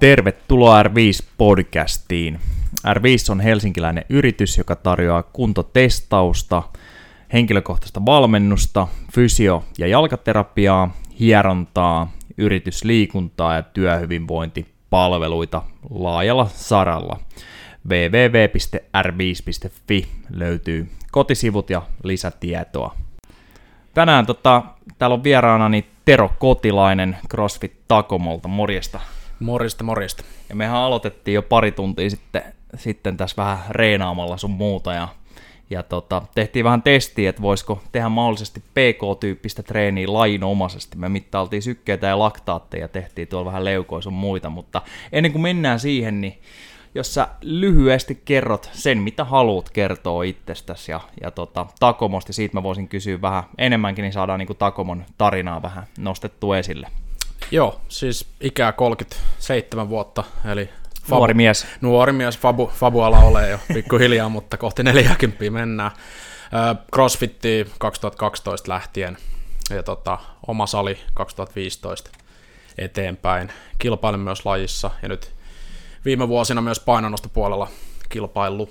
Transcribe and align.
Tervetuloa 0.00 0.82
R5-podcastiin. 0.82 2.38
R5 2.86 3.30
on 3.30 3.40
helsinkiläinen 3.40 4.04
yritys, 4.08 4.58
joka 4.58 4.76
tarjoaa 4.76 5.22
kuntotestausta, 5.22 6.62
henkilökohtaista 7.32 8.06
valmennusta, 8.06 8.88
fysio- 9.14 9.64
ja 9.78 9.86
jalkaterapiaa, 9.86 10.90
hierontaa, 11.20 12.12
yritysliikuntaa 12.36 13.54
ja 13.54 13.62
työhyvinvointipalveluita 13.62 15.62
laajalla 15.90 16.46
saralla. 16.46 17.20
www.r5.fi 17.88 20.08
löytyy 20.30 20.88
kotisivut 21.10 21.70
ja 21.70 21.82
lisätietoa. 22.04 22.94
Tänään 23.94 24.26
tota, 24.26 24.62
täällä 24.98 25.14
on 25.14 25.24
vieraanani 25.24 25.86
Tero 26.04 26.30
Kotilainen 26.38 27.16
CrossFit 27.30 27.72
Takomolta. 27.88 28.48
Morjesta. 28.48 29.00
Morista, 29.40 29.84
morista. 29.84 30.24
Ja 30.48 30.56
mehän 30.56 30.76
aloitettiin 30.76 31.34
jo 31.34 31.42
pari 31.42 31.72
tuntia 31.72 32.10
sitten, 32.10 32.42
sitten 32.76 33.16
tässä 33.16 33.36
vähän 33.36 33.58
reenaamalla 33.70 34.36
sun 34.36 34.50
muuta 34.50 34.92
ja, 34.92 35.08
ja 35.70 35.82
tota, 35.82 36.22
tehtiin 36.34 36.64
vähän 36.64 36.82
testiä, 36.82 37.30
että 37.30 37.42
voisiko 37.42 37.82
tehdä 37.92 38.08
mahdollisesti 38.08 38.60
PK-tyyppistä 38.60 39.62
treeniä 39.62 40.12
lainomaisesti. 40.12 40.98
Me 40.98 41.08
mittailtiin 41.08 41.62
sykkeitä 41.62 42.06
ja 42.06 42.18
laktaatteja 42.18 42.84
ja 42.84 42.88
tehtiin 42.88 43.28
tuolla 43.28 43.44
vähän 43.44 43.64
leukoja 43.64 44.02
sun 44.02 44.12
muita, 44.12 44.50
mutta 44.50 44.82
ennen 45.12 45.32
kuin 45.32 45.42
mennään 45.42 45.80
siihen, 45.80 46.20
niin 46.20 46.38
jos 46.94 47.14
sä 47.14 47.28
lyhyesti 47.42 48.22
kerrot 48.24 48.70
sen, 48.72 48.98
mitä 48.98 49.24
haluat 49.24 49.70
kertoa 49.70 50.22
itsestäsi 50.22 50.92
ja, 50.92 51.00
ja 51.20 51.30
tota, 51.30 51.66
Takomosta, 51.80 52.32
siitä 52.32 52.56
mä 52.56 52.62
voisin 52.62 52.88
kysyä 52.88 53.22
vähän 53.22 53.44
enemmänkin, 53.58 54.02
niin 54.02 54.12
saadaan 54.12 54.38
niin 54.38 54.56
Takomon 54.58 55.04
tarinaa 55.18 55.62
vähän 55.62 55.84
nostettu 55.98 56.52
esille. 56.52 56.88
Joo, 57.50 57.80
siis 57.88 58.28
ikää 58.40 58.72
37 58.72 59.88
vuotta, 59.88 60.24
eli 60.44 60.68
Fabu, 61.02 61.14
nuori 61.16 61.34
mies. 61.34 61.66
Nuori 61.80 62.12
mies, 62.12 62.38
Fabu, 62.38 62.66
Fabuala 62.74 63.18
ole 63.18 63.48
jo 63.48 63.58
pikkuhiljaa, 63.74 64.28
mutta 64.28 64.56
kohti 64.56 64.82
40 64.82 65.50
mennään. 65.50 65.90
Crossfitti 66.94 67.72
2012 67.78 68.72
lähtien 68.72 69.16
ja 69.70 69.82
tota, 69.82 70.18
oma 70.46 70.66
sali 70.66 70.98
2015 71.14 72.10
eteenpäin. 72.78 73.52
Kilpailin 73.78 74.20
myös 74.20 74.46
lajissa 74.46 74.90
ja 75.02 75.08
nyt 75.08 75.32
viime 76.04 76.28
vuosina 76.28 76.60
myös 76.60 76.80
painonnostopuolella 76.80 77.68
kilpailu. 78.08 78.70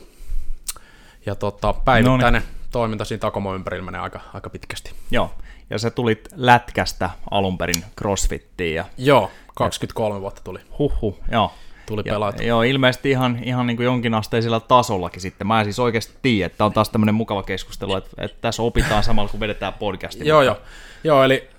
Ja 1.25 1.35
tota, 1.35 1.73
päivittäinen 1.73 2.41
Noniin. 2.41 2.69
toiminta 2.71 3.05
siinä 3.05 3.19
Takomo 3.19 3.55
ympärillä 3.55 3.85
menee 3.85 4.01
aika, 4.01 4.19
aika 4.33 4.49
pitkästi. 4.49 4.91
Joo, 5.11 5.31
ja 5.69 5.79
sä 5.79 5.91
tulit 5.91 6.29
lätkästä 6.35 7.09
alun 7.31 7.57
perin 7.57 7.83
crossfittiin. 7.97 8.75
Ja, 8.75 8.85
joo, 8.97 9.31
23 9.55 10.15
ja, 10.15 10.21
vuotta 10.21 10.41
tuli. 10.43 10.59
Huhhuh, 10.79 11.19
joo. 11.31 11.53
Tuli 11.85 12.03
pelata. 12.03 12.43
Joo, 12.43 12.63
ilmeisesti 12.63 13.11
ihan, 13.11 13.43
ihan 13.43 13.67
niin 13.67 13.77
kuin 13.77 13.85
jonkinasteisella 13.85 14.59
tasollakin 14.59 15.21
sitten. 15.21 15.47
Mä 15.47 15.59
en 15.59 15.65
siis 15.65 15.79
oikeasti 15.79 16.13
tiedä, 16.21 16.45
että 16.45 16.65
on 16.65 16.73
taas 16.73 16.89
tämmöinen 16.89 17.15
mukava 17.15 17.43
keskustelu, 17.43 17.95
että, 17.95 18.09
että 18.17 18.37
tässä 18.41 18.63
opitaan 18.63 19.03
samalla 19.03 19.29
kun 19.29 19.39
vedetään 19.39 19.73
podcastia. 19.73 20.27
joo, 20.27 20.41
joo. 20.41 20.57
Joo, 21.03 21.23
eli 21.23 21.49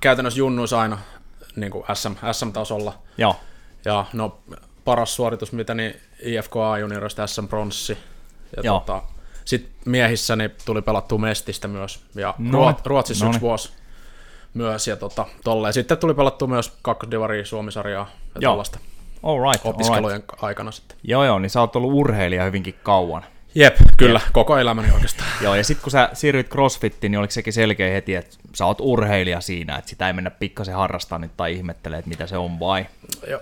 käytännössä 0.00 0.38
junnuis 0.38 0.72
aina 0.72 0.98
niin 1.56 1.72
kuin 1.72 1.84
SM, 1.94 2.12
SM-tasolla. 2.32 2.92
Joo. 3.18 3.36
Ja 3.84 4.04
no, 4.12 4.38
paras 4.84 5.16
suoritus, 5.16 5.52
mitä 5.52 5.74
niin 5.74 6.00
IFKA 6.22 6.78
juniorista 6.78 7.26
SM 7.26 7.48
Bronssi. 7.48 7.98
Ja 8.56 8.62
Joo. 8.62 8.80
tota, 8.80 9.02
sitten 9.46 9.72
miehissä 9.84 10.36
niin 10.36 10.50
tuli 10.64 10.82
pelattua 10.82 11.18
Mestistä 11.18 11.68
myös, 11.68 12.00
ja 12.14 12.34
no, 12.38 12.74
Ruotsissa 12.84 13.24
no, 13.24 13.30
yksi 13.30 13.40
vuosi 13.40 13.72
myös, 14.54 14.88
ja 14.88 14.96
tota, 14.96 15.26
tolleen. 15.44 15.74
Sitten 15.74 15.98
tuli 15.98 16.14
pelattua 16.14 16.48
myös 16.48 16.72
kakkosdivaria 16.82 17.44
Suomisarjaa 17.44 18.10
ja 18.34 18.40
Joo. 18.40 18.52
tällaista 18.52 18.78
all 19.22 19.50
right, 19.50 19.66
opiskelujen 19.66 20.22
all 20.22 20.28
right. 20.32 20.44
aikana 20.44 20.70
sitten. 20.70 20.98
Joo, 21.02 21.24
joo, 21.24 21.38
niin 21.38 21.50
sä 21.50 21.60
oot 21.60 21.76
ollut 21.76 21.92
urheilija 21.92 22.44
hyvinkin 22.44 22.74
kauan. 22.82 23.24
Jep, 23.56 23.76
kyllä, 23.96 24.20
Jep. 24.24 24.32
koko 24.32 24.58
elämäni 24.58 24.90
oikeastaan. 24.90 25.28
Joo, 25.40 25.54
ja 25.54 25.64
sitten 25.64 25.82
kun 25.82 25.90
sä 25.90 26.10
siirryit 26.12 26.48
CrossFittiin, 26.48 27.10
niin 27.10 27.18
oliko 27.18 27.30
sekin 27.30 27.52
selkeä 27.52 27.92
heti, 27.92 28.14
että 28.14 28.36
sä 28.54 28.66
oot 28.66 28.78
urheilija 28.80 29.40
siinä, 29.40 29.76
että 29.76 29.90
sitä 29.90 30.06
ei 30.06 30.12
mennä 30.12 30.30
pikkasen 30.30 30.74
harrastaa 30.74 31.18
nyt 31.18 31.30
tai 31.36 31.52
ihmettelee, 31.52 31.98
että 31.98 32.08
mitä 32.08 32.26
se 32.26 32.36
on 32.36 32.60
vai? 32.60 32.86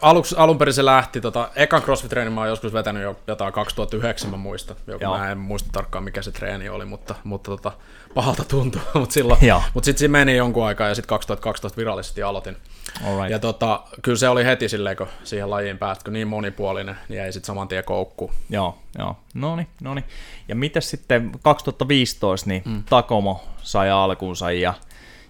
Aluksi, 0.01 0.35
alun 0.39 0.59
perin 0.59 0.75
se 0.75 0.85
lähti, 0.85 1.21
tota, 1.21 1.51
ekan 1.57 1.83
CrossFit-treenin 1.83 2.31
mä 2.31 2.41
oon 2.41 2.49
joskus 2.49 2.73
vetänyt 2.73 3.03
jo 3.03 3.17
jotain 3.27 3.53
2009, 3.53 4.31
mä 4.31 4.37
muista. 4.37 4.75
Joku, 4.87 5.05
mä 5.05 5.31
en 5.31 5.39
muista 5.39 5.69
tarkkaan 5.73 6.05
mikä 6.05 6.23
se 6.23 6.33
treeni 6.33 6.69
oli, 6.69 6.85
mutta, 6.85 7.15
mutta 7.25 7.51
tota, 7.51 7.73
pahalta 8.15 8.45
tuntuu. 8.45 8.83
mutta 8.95 9.13
silloin, 9.13 9.41
mutta 9.75 9.85
sitten 9.85 10.01
se 10.01 10.09
meni 10.09 10.37
jonkun 10.37 10.67
aikaa 10.67 10.89
ja 10.89 10.95
sitten 10.95 11.09
2012 11.09 11.77
virallisesti 11.77 12.23
aloitin. 12.23 12.57
Alright. 13.03 13.31
Ja 13.31 13.38
tota, 13.38 13.82
kyllä 14.03 14.19
se 14.19 14.28
oli 14.28 14.44
heti 14.44 14.69
silleen, 14.69 14.97
kun 14.97 15.06
siihen 15.25 15.50
lajiin 15.50 15.78
päästä, 15.78 16.05
kun 16.05 16.12
niin 16.12 16.28
monipuolinen, 16.28 16.97
niin 17.09 17.22
ei 17.22 17.32
sitten 17.32 17.47
saman 17.47 17.69
tien 17.69 17.84
koukku. 17.84 18.32
Joo, 18.50 18.78
joo. 18.99 19.16
No 19.34 19.56
niin, 19.56 19.69
no 19.81 19.94
niin. 19.94 20.05
Ja 20.49 20.55
mitä 20.55 20.81
sitten 20.81 21.32
2015, 21.43 22.49
niin 22.49 22.62
mm. 22.65 22.82
Takomo 22.91 23.44
sai 23.62 23.91
alkuunsa 23.91 24.53
ja, 24.53 24.75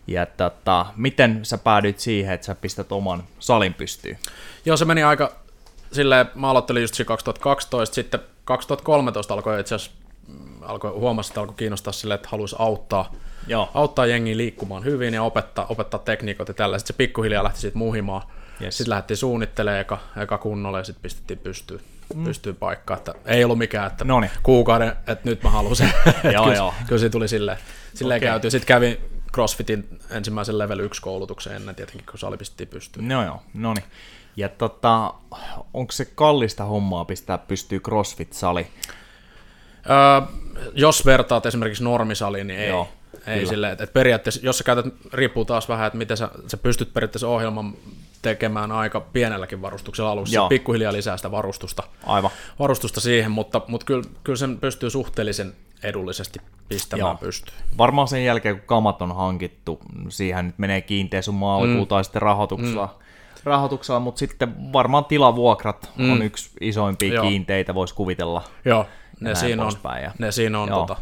ja 0.07 0.27
tota, 0.27 0.87
miten 0.97 1.45
sä 1.45 1.59
päädyit 1.59 1.99
siihen, 1.99 2.35
että 2.35 2.47
sä 2.47 2.55
pistät 2.55 2.93
oman 2.93 3.25
salin 3.39 3.75
pystyyn? 3.75 4.19
Joo, 4.65 4.77
se 4.77 4.85
meni 4.85 5.03
aika 5.03 5.33
silleen, 5.93 6.27
mä 6.35 6.51
aloittelin 6.51 6.83
just 6.83 7.05
2012, 7.07 7.95
sitten 7.95 8.21
2013 8.45 9.35
alkoi 9.35 9.61
itse 9.61 9.75
asiassa 9.75 9.97
mm, 10.29 10.63
alkoi 10.63 10.91
huomasi, 10.91 11.31
että 11.31 11.41
alkoi 11.41 11.55
kiinnostaa 11.57 11.93
silleen, 11.93 12.17
että 12.17 12.29
haluaisi 12.31 12.57
auttaa, 12.59 13.13
Joo. 13.47 13.71
auttaa 13.75 14.07
jengiä 14.07 14.37
liikkumaan 14.37 14.85
hyvin 14.85 15.15
ja 15.15 15.23
opettaa, 15.23 15.67
opettaa 15.69 16.01
tekniikot 16.01 16.49
ja 16.49 16.55
tällä. 16.55 16.79
Sitten 16.79 16.95
se 16.95 16.97
pikkuhiljaa 16.97 17.45
lähti 17.45 17.61
siitä 17.61 17.79
muhimaan. 17.79 18.23
Yes. 18.63 18.77
Sitten 18.77 18.91
lähdettiin 18.91 19.17
suunnittelemaan 19.17 19.81
eka, 19.81 19.99
eka 20.23 20.39
kunnolla 20.39 20.79
ja 20.79 20.85
sitten 20.85 21.03
pistettiin 21.03 21.39
pystyyn 21.39 21.81
mm. 22.15 22.25
pystyy 22.25 22.53
paikkaan. 22.53 22.99
Että 22.99 23.15
ei 23.25 23.45
ollut 23.45 23.59
mikään, 23.59 23.87
että 23.87 24.05
Noniin. 24.05 24.33
kuukauden, 24.43 24.89
että 24.89 25.31
nyt 25.31 25.43
mä 25.43 25.51
haluan 25.51 25.77
sen. 25.77 25.93
joo, 26.33 26.45
kyllä, 26.45 26.57
joo. 26.57 26.75
kyllä 26.87 27.01
se 27.01 27.11
tuli 27.11 27.29
silleen, 27.29 27.59
silleen 27.95 28.19
okay. 28.19 28.29
käyty. 28.29 28.51
Sitten 28.51 28.67
kävin 28.67 28.99
CrossFitin 29.33 29.99
ensimmäisen 30.11 30.59
level 30.59 30.79
1 30.79 31.03
koulutuksen 31.03 31.57
ennen 31.57 31.75
tietenkin, 31.75 32.07
kun 32.07 32.19
sali 32.19 32.37
pistettiin 32.37 32.69
pystyyn. 32.69 33.09
No 33.09 33.25
joo, 33.25 33.43
no 33.55 33.75
niin. 33.75 33.85
Ja 34.37 34.49
tota, 34.49 35.15
onko 35.75 35.93
se 35.93 36.05
kallista 36.05 36.65
hommaa 36.65 37.05
pistää 37.05 37.39
pystyy 37.39 37.79
CrossFit-sali? 37.79 38.67
Öö, 39.91 40.21
jos 40.75 41.07
vertaat 41.07 41.47
esimerkiksi 41.47 41.85
normisaliin, 41.85 42.47
niin 42.47 42.61
ei. 42.61 42.69
Joo, 42.69 42.89
ei 43.27 43.47
silleen, 43.47 43.73
että, 43.73 43.85
että 43.85 43.95
periaatteessa, 43.95 44.41
jos 44.43 44.59
sä 44.59 44.65
käytät, 44.65 44.87
riippuu 45.13 45.45
taas 45.45 45.69
vähän, 45.69 45.87
että 45.87 45.99
miten 45.99 46.17
sä, 46.17 46.29
sä 46.47 46.57
pystyt 46.57 46.95
periaatteessa 46.95 47.29
ohjelman 47.29 47.75
tekemään 48.23 48.73
aika 48.73 49.01
pienelläkin 49.01 49.63
varustuksella 49.63 50.11
alussa, 50.11 50.35
Joo. 50.35 50.49
pikkuhiljaa 50.49 50.93
lisää 50.93 51.17
sitä 51.17 51.31
varustusta, 51.31 51.83
Aivan. 52.07 52.31
varustusta 52.59 53.01
siihen, 53.01 53.31
mutta, 53.31 53.61
mutta 53.69 53.87
kyllä, 53.87 54.05
kyllä 54.25 54.37
sen 54.37 54.59
pystyy 54.59 54.91
suhteellisen 54.91 55.53
edullisesti 55.83 56.39
pistämään 56.69 57.09
Joo. 57.09 57.17
pystyyn. 57.17 57.57
Varmaan 57.79 58.09
sen 58.09 58.25
jälkeen, 58.25 58.59
kun 58.59 58.67
kamat 58.67 59.03
on 59.03 59.17
hankittu, 59.17 59.81
siihen 60.09 60.47
nyt 60.47 60.59
menee 60.59 60.81
kiinteä 60.81 61.23
summa 61.23 61.55
alkuun 61.55 61.79
mm. 61.79 61.87
tai 61.87 62.05
sitten 62.05 62.23
rahoituksella, 62.23 62.87
mm. 62.87 63.41
rahoituksella, 63.45 64.01
mutta 64.01 64.19
sitten 64.19 64.73
varmaan 64.73 65.05
tilavuokrat 65.05 65.91
mm. 65.97 66.13
on 66.13 66.23
yksi 66.23 66.51
isoimpia 66.61 67.15
Joo. 67.15 67.29
kiinteitä, 67.29 67.75
voisi 67.75 67.95
kuvitella. 67.95 68.45
Joo, 68.65 68.87
ne 69.21 69.35
siinä 69.35 69.65
on, 69.65 69.73
ne 70.19 70.33
siinä 70.33 70.61
on 70.61 70.69
tota, 70.69 70.97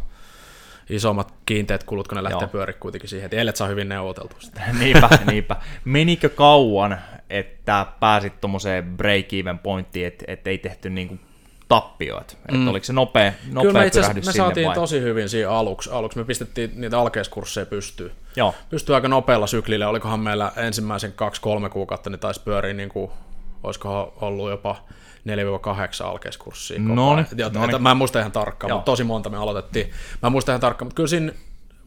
isommat 0.91 1.35
kiinteät 1.47 1.85
kulut, 1.85 2.09
kun 2.09 2.17
ne 2.17 2.23
lähtee 2.23 2.49
pyöriä 2.49 2.77
kuitenkin 2.81 3.11
siihen, 3.11 3.25
että 3.25 3.37
eilet 3.37 3.57
saa 3.57 3.69
hyvin 3.69 3.89
neuvoteltu 3.89 4.37
sitä. 4.39 4.61
niinpä, 4.79 5.09
niinpä. 5.31 5.57
Menikö 5.85 6.29
kauan, 6.29 6.99
että 7.31 7.87
pääsit 8.01 8.41
tuommoiseen 8.41 8.97
break-even 8.97 9.59
pointtiin, 9.63 10.07
että 10.07 10.25
et 10.29 10.47
ei 10.47 10.59
tehty 10.59 10.91
niinku 10.91 11.19
tappioit? 11.69 12.39
Mm. 12.51 12.59
Että 12.59 12.71
oliko 12.71 12.85
se 12.85 12.93
nopea, 12.93 13.33
nopea 13.53 13.69
Kyllä 13.69 13.81
me 13.81 13.87
itse 13.87 14.15
me 14.15 14.33
saatiin 14.33 14.67
vai? 14.67 14.75
tosi 14.75 15.01
hyvin 15.01 15.29
siinä 15.29 15.51
aluksi. 15.51 15.91
Aluksi 15.91 16.19
me 16.19 16.25
pistettiin 16.25 16.71
niitä 16.75 16.99
alkeiskursseja 16.99 17.67
pystyyn. 17.67 18.13
Joo. 18.37 18.55
Pystyy 18.71 18.95
aika 18.95 19.09
nopealla 19.09 19.47
syklillä. 19.47 19.89
Olikohan 19.89 20.21
meillä 20.21 20.53
ensimmäisen 20.57 21.13
kaksi-kolme 21.13 21.71
kuukautta, 21.71 22.11
niin 22.11 22.21
taisi 22.21 22.41
pyöriä 22.45 22.73
niin 22.73 22.89
kuin, 22.89 23.11
olisikohan 23.63 24.07
ollut 24.21 24.51
jopa 24.51 24.77
4-8 26.03 26.05
alkeiskurssia. 26.05 26.81
No 26.81 27.17
Mä 27.79 27.91
en 27.91 27.97
muista 27.97 28.19
ihan 28.19 28.33
tarkkaan, 28.33 28.69
Joo. 28.69 28.79
mutta 28.79 28.93
tosi 28.93 29.05
monta 29.05 29.31
me 29.31 29.37
aloitettiin. 29.37 29.91
Mä 30.23 30.27
en 30.27 30.33
muista 30.33 30.53
ihan 30.53 30.61
tarkkaan, 30.61 30.87
mutta 30.87 30.97
kyllä 30.97 31.09
siinä 31.09 31.33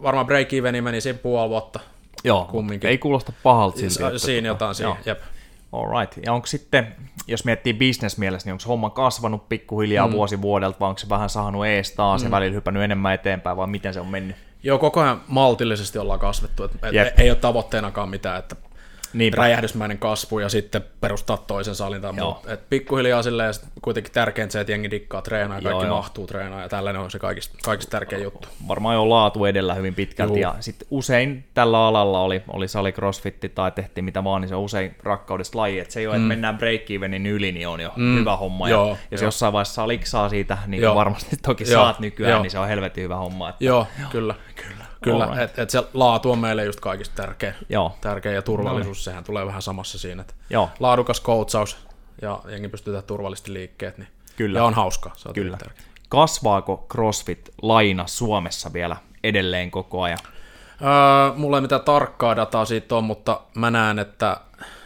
varmaan 0.03 0.25
break 0.25 0.53
eveni 0.53 0.81
meni 0.81 1.01
siinä 1.01 1.19
puoli 1.19 1.49
vuotta. 1.49 1.79
Joo, 2.23 2.45
kumminkin. 2.51 2.89
ei 2.89 2.97
kuulosta 2.97 3.33
pahalta 3.43 3.79
siltä. 3.79 4.17
Siinä 4.17 4.47
jotain, 4.47 4.75
siinä, 4.75 4.95
jep. 5.05 5.21
Alright. 5.71 6.25
Ja 6.25 6.33
onko 6.33 6.47
sitten, 6.47 6.95
jos 7.27 7.45
miettii 7.45 7.73
bisnesmielessä, 7.73 8.47
niin 8.47 8.53
onko 8.53 8.63
homma 8.67 8.89
kasvanut 8.89 9.49
pikkuhiljaa 9.49 10.07
mm. 10.07 10.13
vuosi 10.13 10.41
vuodelta, 10.41 10.79
vai 10.79 10.89
onko 10.89 10.99
se 10.99 11.09
vähän 11.09 11.29
saanut 11.29 11.65
ees 11.65 11.91
taas 11.91 12.21
mm. 12.21 12.27
ja 12.27 12.31
välillä 12.31 12.53
hypännyt 12.53 12.83
enemmän 12.83 13.13
eteenpäin, 13.13 13.57
vai 13.57 13.67
miten 13.67 13.93
se 13.93 13.99
on 13.99 14.07
mennyt? 14.07 14.35
Joo, 14.63 14.77
koko 14.77 15.01
ajan 15.01 15.21
maltillisesti 15.27 15.99
ollaan 15.99 16.19
kasvettu. 16.19 16.63
Et, 16.63 16.71
et 16.83 17.19
ei 17.19 17.29
ole 17.29 17.37
tavoitteenakaan 17.37 18.09
mitään, 18.09 18.39
että 18.39 18.55
niin 19.15 19.33
räjähdysmäinen 19.33 19.97
kasvu 19.97 20.39
ja 20.39 20.49
sitten 20.49 20.83
perustaa 21.01 21.37
toisen 21.37 21.75
salin. 21.75 22.01
Mutta 22.15 22.57
pikkuhiljaa 22.69 23.23
silleen 23.23 23.53
kuitenkin 23.81 24.13
tärkeintä 24.13 24.53
se, 24.53 24.59
että 24.59 24.71
jengi 24.71 24.91
dikkaa 24.91 25.21
treenaa 25.21 25.57
ja 25.57 25.61
kaikki 25.61 25.85
joo, 25.85 25.95
mahtuu 25.95 26.27
treenaa 26.27 26.61
ja 26.61 26.69
tällainen 26.69 27.01
on 27.01 27.11
se 27.11 27.19
kaikista, 27.19 27.57
kaikista 27.63 27.91
tärkein 27.91 28.23
juttu. 28.23 28.47
Varmaan 28.67 28.95
jo 28.95 29.09
laatu 29.09 29.45
edellä 29.45 29.73
hyvin 29.73 29.95
pitkälti 29.95 30.33
Juu. 30.33 30.41
ja 30.41 30.55
sitten 30.59 30.87
usein 30.91 31.45
tällä 31.53 31.87
alalla 31.87 32.21
oli, 32.21 32.43
oli 32.47 32.67
sali 32.67 32.91
crossfitti 32.91 33.49
tai 33.49 33.71
tehtiin 33.71 34.05
mitä 34.05 34.23
vaan, 34.23 34.41
niin 34.41 34.49
se 34.49 34.55
on 34.55 34.63
usein 34.63 34.95
rakkaudesta 35.03 35.57
laji, 35.57 35.79
että 35.79 35.93
se 35.93 35.99
ei 35.99 36.07
ole, 36.07 36.17
mm. 36.17 36.23
että 36.23 36.27
mennään 36.27 36.57
break-evenin 36.57 37.27
yli, 37.27 37.51
niin 37.51 37.67
on 37.67 37.79
jo 37.79 37.91
mm. 37.95 38.19
hyvä 38.19 38.37
homma. 38.37 38.69
Joo, 38.69 38.89
ja 38.89 38.97
jos 39.11 39.21
jo. 39.21 39.27
jossain 39.27 39.53
vaiheessa 39.53 39.73
saa 39.73 39.87
liksaa 39.87 40.29
siitä, 40.29 40.57
niin 40.67 40.81
kuin 40.83 40.95
varmasti 40.95 41.37
toki 41.41 41.63
joo, 41.63 41.83
saat 41.83 41.99
nykyään, 41.99 42.31
joo. 42.31 42.41
niin 42.41 42.51
se 42.51 42.59
on 42.59 42.67
helvetin 42.67 43.03
hyvä 43.03 43.15
homma. 43.15 43.49
Että, 43.49 43.65
joo, 43.65 43.87
joo, 43.99 44.09
kyllä. 44.11 44.35
Kyllä. 44.55 44.84
Kyllä, 45.11 45.41
että 45.43 45.61
et 45.61 45.69
se 45.69 45.83
laatu 45.93 46.31
on 46.31 46.39
meille 46.39 46.65
just 46.65 46.79
kaikista 46.79 47.23
tärkeä. 47.23 47.53
Joo. 47.69 47.97
Tärkeä 48.01 48.31
ja 48.31 48.41
turvallisuus, 48.41 48.97
no. 48.97 49.03
sehän 49.03 49.23
tulee 49.23 49.45
vähän 49.45 49.61
samassa 49.61 49.99
siinä. 49.99 50.21
Että 50.21 50.33
Joo. 50.49 50.69
Laadukas 50.79 51.21
coachaus 51.21 51.77
ja 52.21 52.39
jengi 52.47 52.67
pystyy 52.67 52.93
tehdä 52.93 53.07
turvallisesti 53.07 53.53
liikkeet, 53.53 53.97
niin 53.97 54.07
Kyllä. 54.35 54.59
ja 54.59 54.65
on 54.65 54.73
hauska. 54.73 55.11
Se 55.15 55.29
on 55.29 55.35
Kyllä. 55.35 55.57
Kasvaako 56.09 56.87
CrossFit-laina 56.93 58.03
Suomessa 58.07 58.73
vielä 58.73 58.95
edelleen 59.23 59.71
koko 59.71 60.01
ajan? 60.01 60.19
Öö, 60.81 61.33
mulla 61.35 61.57
ei 61.57 61.61
mitään 61.61 61.81
tarkkaa 61.81 62.35
dataa 62.35 62.65
siitä 62.65 62.95
on, 62.95 63.03
mutta 63.03 63.41
mä 63.55 63.71
näen, 63.71 63.99
että 63.99 64.37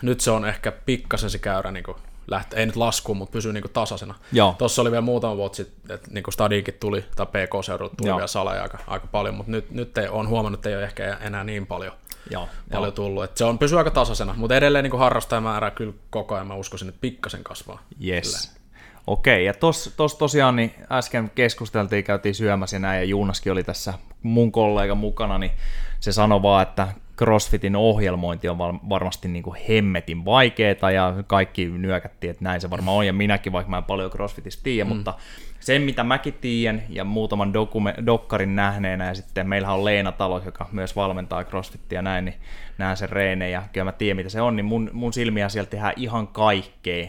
nyt 0.02 0.22
se 0.22 0.32
on 0.32 0.46
ehkä 0.46 0.72
pikkasen 0.72 1.30
se 1.30 1.40
käyrä 1.40 1.72
niin 1.72 1.84
lähtee, 2.30 2.60
ei 2.60 2.66
nyt 2.66 2.76
laskuun, 2.76 3.18
mutta 3.18 3.32
pysyy 3.32 3.54
niin 3.54 3.64
tasaisena. 3.74 4.16
Tuossa 4.58 4.82
oli 4.82 4.92
vielä 4.92 5.02
muutama 5.02 5.38
vuosi 5.38 5.64
sitten, 5.64 5.96
että 5.96 6.12
niin 6.12 6.24
Stadiinkin 6.30 6.74
tuli, 6.80 7.06
tai 7.16 7.26
PK-seudulta 7.26 7.96
tuli 7.96 8.10
Joo. 8.10 8.18
vielä 8.18 8.28
saleja 8.28 8.62
aika, 8.64 8.78
aika 8.88 9.08
paljon, 9.08 9.36
mutta 9.36 9.52
nyt, 9.52 9.72
nyt 9.72 9.98
ei, 9.98 10.08
on 10.08 10.28
huomannut, 10.28 10.60
että 10.60 10.70
ei 10.70 10.76
ole 10.76 10.84
ehkä 10.84 11.18
enää 11.22 11.44
niin 11.44 11.68
paljon, 11.68 11.94
Joo, 12.30 12.48
paljon 12.72 12.88
jo. 12.88 12.92
tullut. 12.92 13.24
Et 13.24 13.38
se 13.38 13.46
on 13.46 13.60
pysyy 13.60 13.78
aika 13.78 13.92
tasaisena, 13.92 14.34
mutta 14.38 14.56
edelleen 14.56 14.84
niin 14.84 15.00
harrastajamäärä 15.00 15.72
kyllä 15.72 15.94
koko 16.10 16.36
ajan 16.36 16.48
mä 16.48 16.56
uskoisin, 16.56 16.90
että 16.90 17.02
pikkasen 17.02 17.44
kasvaa. 17.44 17.82
Yes. 18.08 18.60
Okei, 19.08 19.46
ja 19.46 19.54
tuossa 19.54 19.92
tos 19.98 20.16
tosiaan 20.16 20.56
niin 20.56 20.74
äsken 20.92 21.32
keskusteltiin, 21.36 22.04
käytiin 22.04 22.36
syömässä 22.36 22.76
ja 22.76 22.80
näin, 22.80 23.00
ja 23.00 23.04
Juunaskin 23.04 23.52
oli 23.52 23.64
tässä 23.64 23.94
mun 24.24 24.52
kollega 24.52 24.96
mukana, 24.96 25.38
niin 25.38 25.52
se 26.00 26.12
sanoi 26.12 26.42
vaan, 26.42 26.64
että 26.64 26.88
CrossFitin 27.20 27.76
ohjelmointi 27.76 28.50
on 28.50 28.58
varmasti 28.90 29.28
niin 29.28 29.44
kuin 29.44 29.58
hemmetin 29.70 30.26
vaikeaa 30.26 30.92
ja 30.94 31.14
kaikki 31.28 31.66
nyökättiin, 31.66 32.32
että 32.32 32.44
näin 32.44 32.62
se 32.62 32.70
varmaan 32.70 32.98
on 32.98 33.08
ja 33.08 33.14
minäkin, 33.14 33.54
vaikka 33.54 33.70
mä 33.70 33.78
en 33.78 33.84
paljon 33.84 34.12
CrossFitista 34.12 34.64
tiedä, 34.64 34.90
mm. 34.90 34.96
mutta 34.96 35.14
sen 35.60 35.82
mitä 35.82 36.04
mäkin 36.04 36.34
tiedän 36.34 36.84
ja 36.90 37.04
muutaman 37.04 37.54
dokume- 37.54 38.06
dokkarin 38.06 38.56
nähneenä 38.56 39.08
ja 39.08 39.14
sitten 39.14 39.50
meillähän 39.50 39.76
on 39.76 39.86
Leena 39.86 40.12
Talo, 40.12 40.42
joka 40.46 40.70
myös 40.72 40.96
valmentaa 40.96 41.44
CrossFitia 41.44 41.98
ja 41.98 42.02
näin, 42.02 42.26
niin 42.26 42.36
näen 42.78 42.98
sen 42.98 43.10
reeneen 43.10 43.52
ja 43.52 43.64
kyllä 43.74 43.86
mä 43.86 43.92
tiedän 43.92 44.18
mitä 44.18 44.30
se 44.30 44.42
on, 44.42 44.56
niin 44.56 44.66
mun, 44.66 44.90
mun 44.94 45.14
silmiä 45.14 45.50
sieltä 45.50 45.70
tehdään 45.70 45.94
ihan 45.96 46.28
kaikkea. 46.28 47.08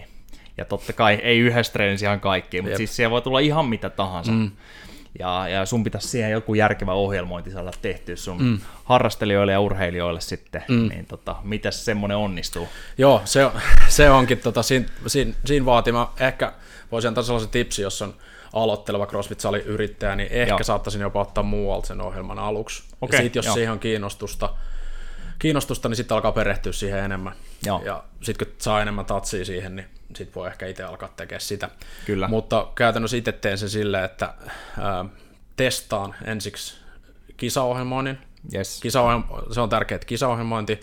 Ja 0.56 0.64
totta 0.64 0.92
kai 0.92 1.14
ei 1.14 1.38
yhdessä 1.38 1.72
treenissä 1.72 2.06
ihan 2.06 2.20
kaikkea, 2.20 2.62
mutta 2.62 2.70
Jep. 2.70 2.76
siis 2.76 2.96
siellä 2.96 3.10
voi 3.10 3.22
tulla 3.22 3.38
ihan 3.38 3.66
mitä 3.66 3.90
tahansa. 3.90 4.32
Mm 4.32 4.50
ja, 5.18 5.48
ja 5.48 5.66
sun 5.66 5.84
pitäisi 5.84 6.08
siihen 6.08 6.30
joku 6.30 6.54
järkevä 6.54 6.92
ohjelmointi 6.92 7.50
saada 7.50 7.72
tehtyä 7.82 8.16
sun 8.16 8.42
mm. 8.42 8.58
harrastelijoille 8.84 9.52
ja 9.52 9.60
urheilijoille 9.60 10.20
sitten, 10.20 10.64
mm. 10.68 10.88
niin 10.88 11.06
tota, 11.06 11.36
miten 11.42 11.72
semmoinen 11.72 12.16
onnistuu? 12.16 12.68
Joo, 12.98 13.22
se, 13.24 13.50
se 13.88 14.10
onkin, 14.10 14.38
tota, 14.38 14.62
siinä, 14.62 14.86
siinä, 15.06 15.32
siinä 15.44 15.66
vaatima, 15.66 16.14
ehkä 16.20 16.52
voisin 16.92 17.08
antaa 17.08 17.24
sellaisen 17.24 17.50
tipsi, 17.50 17.82
jos 17.82 18.02
on 18.02 18.14
aloitteleva 18.52 19.06
CrossFit-sali 19.06 19.62
yrittäjä, 19.64 20.16
niin 20.16 20.32
ehkä 20.32 20.52
Joo. 20.52 20.62
saattaisin 20.62 21.00
jopa 21.00 21.20
ottaa 21.20 21.44
muualta 21.44 21.86
sen 21.86 22.00
ohjelman 22.00 22.38
aluksi. 22.38 22.82
Okay, 23.00 23.18
ja 23.18 23.22
sitten 23.22 23.38
jos 23.38 23.46
jo. 23.46 23.52
siihen 23.52 23.72
on 23.72 23.78
kiinnostusta, 23.78 24.54
kiinnostusta, 25.38 25.88
niin 25.88 25.96
sitten 25.96 26.14
alkaa 26.14 26.32
perehtyä 26.32 26.72
siihen 26.72 27.04
enemmän. 27.04 27.32
Joo. 27.66 27.82
Ja 27.84 28.04
sitten 28.22 28.46
kun 28.46 28.56
saa 28.58 28.82
enemmän 28.82 29.04
tatsia 29.04 29.44
siihen, 29.44 29.76
niin 29.76 29.86
sit 30.16 30.34
voi 30.34 30.48
ehkä 30.48 30.66
itse 30.66 30.82
alkaa 30.82 31.08
tekemään 31.16 31.40
sitä. 31.40 31.68
Kyllä. 32.06 32.28
Mutta 32.28 32.68
käytännössä 32.74 33.16
itse 33.16 33.32
teen 33.32 33.58
sen 33.58 33.70
silleen, 33.70 34.04
että 34.04 34.34
ää, 34.80 35.04
testaan 35.56 36.14
ensiksi 36.24 36.74
kisaohjelmoinnin. 37.36 38.18
Yes. 38.54 38.80
Kisaohjelmo, 38.80 39.42
se 39.52 39.60
on 39.60 39.68
tärkeää, 39.68 39.98
kisaohjelmointi. 40.06 40.80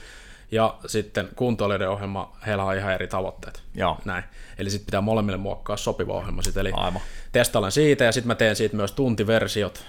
Ja 0.52 0.78
sitten 0.86 1.30
kuntoilijoiden 1.36 1.90
ohjelma, 1.90 2.38
heillä 2.46 2.64
on 2.64 2.78
ihan 2.78 2.94
eri 2.94 3.08
tavoitteet. 3.08 3.64
Joo. 3.76 3.98
Näin. 4.06 4.24
Eli 4.58 4.70
sitten 4.70 4.86
pitää 4.86 5.02
molemmille 5.02 5.38
muokkaa 5.38 5.78
sopiva 5.78 6.14
ohjelma. 6.14 6.42
Sit. 6.42 6.58
Eli 6.58 6.72
Aivan. 6.74 7.02
testailen 7.32 7.72
siitä 7.72 8.04
ja 8.04 8.12
sitten 8.12 8.28
mä 8.28 8.36
teen 8.36 8.56
siitä 8.56 8.76
myös 8.76 8.92
tuntiversiot 8.92 9.86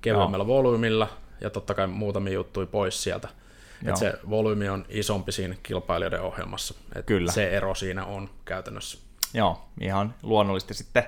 kevyemmällä 0.00 0.46
volyymilla 0.46 1.08
ja 1.40 1.50
totta 1.50 1.74
kai 1.74 1.86
muutamia 1.86 2.32
juttuja 2.32 2.66
pois 2.66 3.02
sieltä. 3.02 3.28
Et 3.86 3.96
se 3.96 4.14
volyymi 4.30 4.68
on 4.68 4.84
isompi 4.88 5.32
siinä 5.32 5.54
kilpailijoiden 5.62 6.20
ohjelmassa. 6.20 6.74
Et 6.94 7.06
Kyllä. 7.06 7.32
Se 7.32 7.50
ero 7.50 7.74
siinä 7.74 8.04
on 8.04 8.30
käytännössä. 8.44 8.98
Joo, 9.34 9.64
ihan 9.80 10.14
luonnollisesti 10.22 10.74
sitten. 10.74 11.04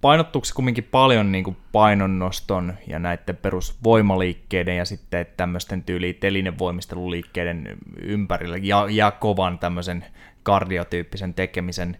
Painottuuko 0.00 0.44
se 0.44 0.54
kumminkin 0.54 0.88
paljon 0.90 1.32
niin 1.32 1.44
kuin 1.44 1.56
painonnoston 1.72 2.74
ja 2.86 2.98
näiden 2.98 3.36
perusvoimaliikkeiden 3.36 4.76
ja 4.76 4.84
sitten 4.84 5.26
tämmöisten 5.36 5.84
tyyliin 5.84 6.14
telinevoimisteluliikkeiden 6.14 7.78
ympärillä 8.02 8.56
ja, 8.62 8.86
ja 8.90 9.10
kovan 9.10 9.58
tämmöisen 9.58 10.04
kardiotyyppisen 10.42 11.34
tekemisen 11.34 11.96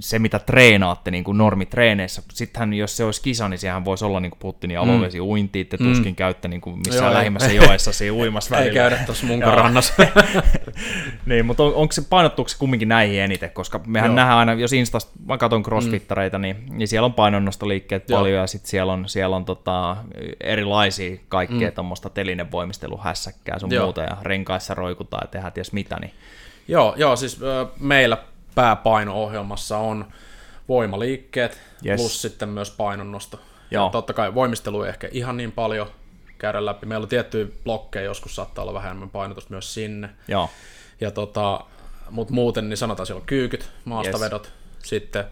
se, 0.00 0.18
mitä 0.18 0.38
treenaatte 0.38 1.10
niin 1.10 1.24
kuin 1.24 1.38
normitreeneissä. 1.38 2.22
Sittenhän, 2.32 2.74
jos 2.74 2.96
se 2.96 3.04
olisi 3.04 3.22
kisa, 3.22 3.48
niin 3.48 3.58
sehän 3.58 3.84
voisi 3.84 4.04
olla, 4.04 4.20
niin 4.20 4.30
kuin 4.30 4.38
puhuttiin, 4.38 4.68
niin 4.68 4.78
alovesi 4.78 5.20
mm. 5.20 5.26
uinti, 5.26 5.60
että 5.60 5.76
mm. 5.76 5.88
tuskin 5.88 6.14
käytte 6.14 6.48
niin 6.48 6.60
kuin 6.60 6.76
missään 6.78 7.04
Joo, 7.04 7.14
lähimmässä 7.14 7.50
ei. 7.50 7.56
joessa 7.56 7.92
siinä 7.92 8.16
uimassa 8.22 8.50
välillä. 8.50 8.68
Ei 8.68 8.74
käydä 8.74 8.96
tuossa 9.06 9.26
mun 9.26 9.42
rannassa. 9.42 9.94
niin, 11.26 11.46
mutta 11.46 11.62
on, 11.62 11.74
onko 11.74 11.92
se, 11.92 12.02
painottuuko 12.10 12.48
se 12.48 12.58
kumminkin 12.58 12.88
näihin 12.88 13.20
eniten, 13.20 13.50
koska 13.50 13.80
mehän 13.86 14.08
Joo. 14.08 14.16
nähdään 14.16 14.38
aina, 14.38 14.52
jos 14.52 14.72
Instasta, 14.72 15.12
mä 15.26 15.38
katson 15.38 15.62
crossfittareita, 15.62 16.38
mm. 16.38 16.42
niin, 16.42 16.56
niin 16.70 16.88
siellä 16.88 17.06
on 17.06 17.14
painonnostoliikkeet 17.14 18.10
Joo. 18.10 18.18
paljon 18.18 18.38
ja 18.38 18.46
sitten 18.46 18.70
siellä 18.70 18.92
on, 18.92 19.08
siellä 19.08 19.36
on 19.36 19.44
tota, 19.44 19.96
erilaisia 20.40 21.16
kaikkea 21.28 21.68
mm. 21.68 21.74
tuommoista 21.74 22.10
telinevoimisteluhässäkkää 22.10 23.58
sun 23.58 23.72
Joo. 23.72 23.84
muuta 23.84 24.02
ja 24.02 24.16
renkaissa 24.22 24.74
roikutaan 24.74 25.22
ja 25.24 25.28
tehdään 25.28 25.52
ties 25.52 25.72
mitä. 25.72 25.96
Niin. 26.00 26.12
Joo, 26.68 26.94
joo, 26.96 27.16
siis 27.16 27.40
äh, 27.42 27.68
meillä 27.80 28.16
pääpaino-ohjelmassa 28.54 29.78
on 29.78 30.12
voimaliikkeet 30.68 31.60
yes. 31.86 32.00
plus 32.00 32.22
sitten 32.22 32.48
myös 32.48 32.70
painonnosto. 32.70 33.40
Joo. 33.70 33.86
Ja 33.86 33.90
totta 33.90 34.12
kai 34.12 34.34
voimistelu 34.34 34.82
ei 34.82 34.88
ehkä 34.88 35.08
ihan 35.12 35.36
niin 35.36 35.52
paljon 35.52 35.90
käydä 36.38 36.66
läpi. 36.66 36.86
Meillä 36.86 37.04
on 37.04 37.08
tiettyjä 37.08 37.46
blokkeja, 37.64 38.04
joskus 38.04 38.36
saattaa 38.36 38.62
olla 38.62 38.74
vähän 38.74 38.90
enemmän 38.90 39.10
painotusta 39.10 39.50
myös 39.50 39.74
sinne. 39.74 40.10
Joo. 40.28 40.50
Ja 41.00 41.10
tota, 41.10 41.60
mutta 42.10 42.34
muuten 42.34 42.68
niin 42.68 42.76
sanotaan 42.76 43.06
siellä 43.06 43.20
on 43.20 43.26
kyykyt, 43.26 43.70
maastavedot, 43.84 44.44
yes. 44.44 44.54
sitten 44.82 45.24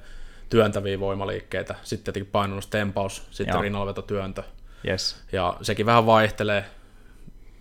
työntäviä 0.50 1.00
voimaliikkeitä, 1.00 1.74
sitten 1.82 2.04
tietenkin 2.04 2.32
painonnus, 2.32 2.66
tempaus, 2.66 3.26
sitten 3.30 3.60
rinnalveto, 3.60 4.02
työntö. 4.02 4.42
Yes. 4.88 5.16
Ja 5.32 5.56
sekin 5.62 5.86
vähän 5.86 6.06
vaihtelee 6.06 6.64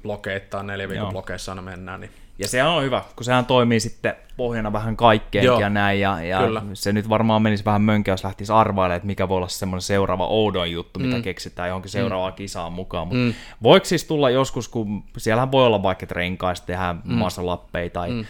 blokeittain, 0.04 0.68
neljä 0.68 0.90
viikon 0.90 1.12
blokeissa 1.12 1.52
aina 1.52 1.62
mennään, 1.62 2.02
niin 2.02 2.12
ja 2.42 2.48
se 2.48 2.64
on 2.64 2.84
hyvä, 2.84 3.02
kun 3.16 3.26
sehän 3.26 3.46
toimii 3.46 3.80
sitten 3.80 4.16
pohjana 4.38 4.74
vähän 4.74 4.98
kaikkeen 4.98 5.46
ja 5.46 5.70
näin, 5.70 6.00
ja, 6.00 6.24
ja 6.24 6.40
se 6.74 6.94
nyt 6.94 7.10
varmaan 7.10 7.42
menisi 7.42 7.66
vähän 7.66 7.82
mönkä, 7.82 8.12
jos 8.12 8.24
lähtisi 8.24 8.52
arvailemaan, 8.52 8.98
että 8.98 9.08
mikä 9.08 9.30
voi 9.30 9.38
olla 9.38 9.48
semmoinen 9.48 9.82
seuraava 9.82 10.28
oudon 10.28 10.72
juttu, 10.72 11.00
mm. 11.00 11.06
mitä 11.06 11.22
keksitään 11.22 11.70
johonkin 11.70 11.92
seuraavaan 11.92 12.34
mm. 12.34 12.36
kisaan 12.36 12.74
mukaan. 12.74 13.08
Mutta 13.08 13.20
mm. 13.20 13.34
voiko 13.64 13.86
siis 13.86 14.04
tulla 14.04 14.30
joskus, 14.30 14.68
kun 14.68 15.04
siellähän 15.18 15.52
voi 15.52 15.66
olla 15.66 15.84
vaikka, 15.84 16.04
että 16.04 16.16
renkaista 16.16 16.68
tehdään 16.68 17.02
mm. 17.06 17.14
masalappeja 17.14 17.90
tai 17.90 18.10
mm 18.10 18.26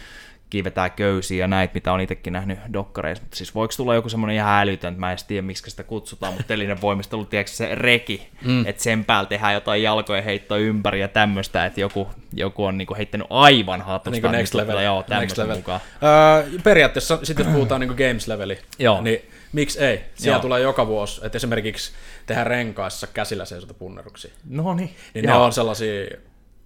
kiivetään 0.52 0.90
köysiä 0.90 1.44
ja 1.44 1.48
näitä, 1.48 1.74
mitä 1.74 1.92
on 1.92 2.00
itsekin 2.00 2.32
nähnyt 2.32 2.58
dokkareissa. 2.72 3.24
Mutta 3.24 3.36
siis 3.36 3.54
voiko 3.54 3.74
tulla 3.76 3.94
joku 3.94 4.08
semmoinen 4.08 4.36
ihan 4.36 4.62
älytön, 4.62 4.92
että 4.92 5.00
mä 5.00 5.12
en 5.12 5.18
tiedä, 5.28 5.42
miksi 5.42 5.70
sitä 5.70 5.82
kutsutaan, 5.82 6.32
mutta 6.32 6.48
telinen 6.48 6.80
voimistelu, 6.80 7.24
tiedätkö 7.24 7.52
se 7.52 7.74
reki, 7.74 8.28
mm. 8.42 8.66
että 8.66 8.82
sen 8.82 9.04
päällä 9.04 9.28
tehdään 9.28 9.54
jotain 9.54 9.82
jalkojen 9.82 10.24
heittoa 10.24 10.56
ympäri 10.56 11.00
ja 11.00 11.08
tämmöistä, 11.08 11.66
että 11.66 11.80
joku, 11.80 12.08
joku 12.32 12.64
on 12.64 12.78
niinku 12.78 12.94
heittänyt 12.94 13.26
aivan 13.30 13.80
hatusta. 13.80 14.10
Niin 14.10 14.22
kuin 14.22 14.32
next 14.32 14.54
level. 14.54 14.78
Joo, 14.78 15.04
next 15.08 15.38
level. 15.38 15.56
Mukaan. 15.56 15.80
Öö, 16.02 16.60
periaatteessa 16.64 17.18
sitten 17.22 17.46
jos 17.46 17.54
puhutaan 17.54 17.80
niinku 17.80 17.94
games 17.94 18.28
leveli, 18.28 18.58
joo. 18.78 19.00
niin 19.00 19.18
miksi 19.52 19.84
ei? 19.84 20.00
Siellä 20.14 20.36
joo. 20.36 20.42
tulee 20.42 20.60
joka 20.60 20.86
vuosi, 20.86 21.20
että 21.26 21.36
esimerkiksi 21.36 21.92
tehdään 22.26 22.46
renkaissa 22.46 23.06
käsillä 23.06 23.44
seisota 23.44 23.74
punneruksia. 23.74 24.30
No 24.48 24.74
niin. 24.74 24.94
Niin 25.14 25.26
ne 25.26 25.34
on 25.34 25.52
sellaisia 25.52 26.04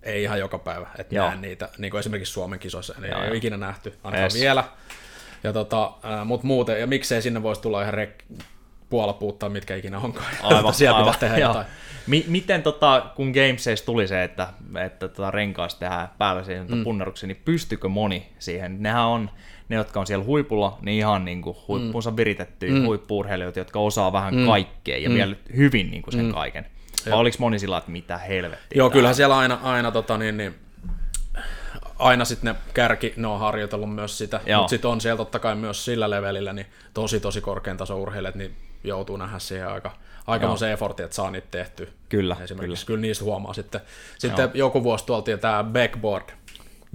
ei 0.03 0.23
ihan 0.23 0.39
joka 0.39 0.59
päivä, 0.59 0.87
että 0.99 1.15
Joo. 1.15 1.29
näen 1.29 1.41
niitä, 1.41 1.69
niin 1.79 1.91
kuin 1.91 1.99
esimerkiksi 1.99 2.33
Suomen 2.33 2.59
kisoissa, 2.59 2.95
niin 3.01 3.11
Joo, 3.11 3.23
ei 3.23 3.29
ole 3.29 3.37
ikinä 3.37 3.57
nähty, 3.57 3.99
ainakaan 4.05 4.23
yes. 4.23 4.41
vielä. 4.41 4.65
Ja 5.45 5.53
tota, 5.53 5.93
mutta 6.25 6.47
muuten, 6.47 6.81
ja 6.81 6.87
miksei 6.87 7.23
sinne 7.23 7.43
voisi 7.43 7.63
tulla 7.63 7.83
ihan 7.83 7.95
rek- 7.95 8.43
puuttaa, 9.19 9.49
mitkä 9.49 9.77
ikinä 9.77 9.99
onkaan. 9.99 10.27
Aivan, 10.43 10.75
Siellä 10.75 10.99
aivan. 10.99 11.15
tehdä 11.21 11.39
Joo. 11.39 11.51
jotain. 11.51 11.67
M- 12.07 12.31
miten 12.31 12.63
tota, 12.63 13.11
kun 13.17 13.31
Gamesays 13.31 13.83
tuli 13.83 14.09
se, 14.09 14.25
että, 14.25 14.49
että 14.85 15.09
tota 15.09 15.31
renkaasta 15.31 15.81
tehdään 15.81 16.09
päällä 16.19 16.45
siihen 16.45 16.67
mm. 16.69 16.85
punneruksia, 16.85 17.27
niin 17.27 17.43
pystykö 17.45 17.89
moni 17.89 18.33
siihen? 18.39 18.83
Nehän 18.83 19.05
on, 19.05 19.31
ne, 19.69 19.77
jotka 19.77 20.01
on 20.01 20.07
siellä 20.07 20.25
huipulla, 20.25 20.79
niin 20.83 20.99
ihan 20.99 21.25
niin 21.25 21.43
kuin 21.43 21.57
huippuunsa 21.69 22.11
mm. 22.11 22.17
viritettyjä 22.17 22.73
mm. 22.73 22.85
huippuurheilijoita, 22.85 23.59
jotka 23.59 23.79
osaa 23.79 24.13
vähän 24.13 24.35
mm. 24.35 24.47
kaikkea 24.47 24.99
ja 24.99 25.09
mm. 25.09 25.15
vielä 25.15 25.37
hyvin 25.57 25.91
niin 25.91 26.03
kuin 26.03 26.13
sen 26.13 26.25
mm. 26.25 26.33
kaiken. 26.33 26.67
Vai 27.11 27.19
oliko 27.19 27.37
moni 27.41 27.59
sillä 27.59 27.79
että 27.79 27.91
mitä 27.91 28.19
helvettiä? 28.19 28.79
Joo, 28.79 28.91
kyllähän 28.91 29.15
siellä 29.15 29.39
aina, 29.39 29.59
aina 29.63 29.93
tota, 29.93 30.19
niin, 30.19 30.37
niin, 30.37 30.55
aina 31.99 32.25
sitten 32.25 32.55
ne 32.55 32.61
kärki, 32.75 33.15
ne 33.17 33.27
on 33.27 33.41
harjoitellut 33.41 33.95
myös 33.95 34.19
sitä, 34.19 34.41
mutta 34.57 34.69
sitten 34.69 34.91
on 34.91 35.01
siellä 35.01 35.17
totta 35.17 35.39
kai 35.39 35.55
myös 35.55 35.85
sillä 35.85 36.11
levelillä, 36.11 36.53
niin 36.53 36.67
tosi 36.95 37.21
tosi 37.21 37.41
korkean 37.41 37.77
tason 37.77 37.99
urheilijat, 37.99 38.35
niin 38.35 38.57
joutuu 38.85 39.17
nähdä 39.17 39.39
siihen 39.39 39.69
aika, 39.69 39.93
aikamoisen 40.27 40.73
effortin, 40.73 41.05
että 41.05 41.17
saa 41.17 41.31
niitä 41.31 41.47
tehty. 41.51 41.93
Kyllä, 42.09 42.37
Esimerkiksi 42.43 42.87
kyllä, 42.87 42.97
kyllä 42.97 43.01
niistä 43.01 43.25
huomaa 43.25 43.53
sitten. 43.53 43.81
Sitten 44.19 44.51
joku 44.55 44.83
vuosi 44.83 45.07
tuoltiin 45.07 45.39
tämä 45.39 45.65
backboard, 45.65 46.29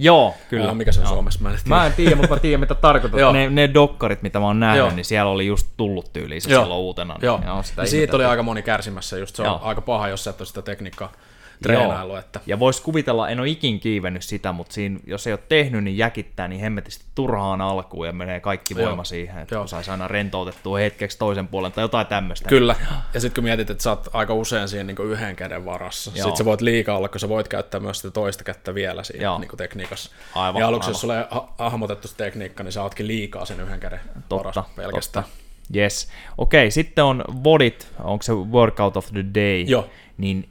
Joo, 0.02 0.34
kyllä. 0.48 0.66
Ja, 0.66 0.74
mikä 0.74 0.92
se 0.92 1.00
on 1.00 1.06
Joo. 1.06 1.12
Suomessa? 1.12 1.40
Mä 1.42 1.50
en, 1.50 1.58
tiedä. 1.64 1.76
mä 1.76 1.86
en 1.86 1.92
tiedä, 1.92 2.16
mutta 2.16 2.34
mä 2.34 2.40
tiedän 2.40 2.60
mitä 2.60 2.74
tarkoitat. 2.74 3.32
ne, 3.32 3.50
ne 3.50 3.70
dokkarit, 3.74 4.22
mitä 4.22 4.38
mä 4.38 4.46
oon 4.46 4.60
nähnyt, 4.60 4.78
Joo. 4.78 4.90
niin 4.90 5.04
siellä 5.04 5.30
oli 5.30 5.46
just 5.46 5.66
tullut 5.76 6.12
tyyliin 6.12 6.42
se 6.42 6.48
silloin 6.48 6.70
uutena. 6.72 7.14
Niin 7.14 7.26
Joo. 7.26 7.38
Niin 7.38 7.64
sitä 7.64 7.86
siitä 7.86 8.16
oli 8.16 8.24
aika 8.24 8.42
moni 8.42 8.62
kärsimässä, 8.62 9.18
just 9.18 9.36
se 9.36 9.42
on 9.42 9.46
Joo. 9.46 9.60
aika 9.62 9.80
paha, 9.80 10.08
jos 10.08 10.24
sä 10.24 10.30
et 10.30 10.40
ole 10.40 10.46
sitä 10.46 10.62
tekniikkaa 10.62 11.12
treenailu. 11.62 12.16
Että... 12.16 12.40
Ja 12.46 12.58
voisi 12.58 12.82
kuvitella, 12.82 13.28
en 13.28 13.40
ole 13.40 13.48
ikin 13.48 13.80
kiivennyt 13.80 14.22
sitä, 14.22 14.52
mutta 14.52 14.72
siinä, 14.72 15.00
jos 15.06 15.26
ei 15.26 15.32
ole 15.32 15.40
tehnyt, 15.48 15.84
niin 15.84 15.98
jäkittää 15.98 16.48
niin 16.48 16.60
hemmetisti 16.60 17.04
turhaan 17.14 17.60
alkuun 17.60 18.06
ja 18.06 18.12
menee 18.12 18.40
kaikki 18.40 18.74
voima 18.74 18.90
Joo. 18.90 19.04
siihen, 19.04 19.42
että 19.42 19.54
Joo. 19.54 19.66
saisi 19.66 19.90
aina 19.90 20.08
rentoutettua 20.08 20.78
hetkeksi 20.78 21.18
toisen 21.18 21.48
puolen 21.48 21.72
tai 21.72 21.84
jotain 21.84 22.06
tämmöistä. 22.06 22.48
Kyllä, 22.48 22.76
ja 23.14 23.20
sitten 23.20 23.34
kun 23.34 23.44
mietit, 23.44 23.70
että 23.70 23.82
sä 23.82 23.90
oot 23.90 24.08
aika 24.12 24.34
usein 24.34 24.68
siinä 24.68 24.84
niin 24.84 25.10
yhden 25.10 25.36
käden 25.36 25.64
varassa, 25.64 26.10
sitten 26.10 26.36
sä 26.36 26.44
voit 26.44 26.60
liikaa 26.60 26.96
olla, 26.96 27.08
kun 27.08 27.20
sä 27.20 27.28
voit 27.28 27.48
käyttää 27.48 27.80
myös 27.80 27.98
sitä 27.98 28.10
toista 28.10 28.44
kättä 28.44 28.74
vielä 28.74 29.02
siinä 29.02 29.38
niin 29.38 29.50
tekniikassa. 29.56 30.10
Aivan, 30.34 30.60
ja 30.60 30.68
aluksi, 30.68 30.86
aivan. 30.86 30.94
jos 30.94 31.00
sulle 31.00 31.26
hahmotettu 31.58 32.08
se 32.08 32.16
tekniikka, 32.16 32.62
niin 32.62 32.72
sä 32.72 32.82
ootkin 32.82 33.06
liikaa 33.06 33.44
sen 33.44 33.60
yhden 33.60 33.80
käden 33.80 34.00
totta, 34.14 34.36
varassa 34.36 34.64
pelkästään. 34.76 35.24
Totta. 35.24 35.42
Yes. 35.76 36.08
Okei, 36.38 36.60
okay, 36.60 36.70
sitten 36.70 37.04
on 37.04 37.24
vodit, 37.44 37.88
onko 37.98 38.22
se 38.22 38.32
workout 38.32 38.96
of 38.96 39.06
the 39.12 39.24
day, 39.34 39.64
Joo. 39.66 39.88
niin 40.18 40.48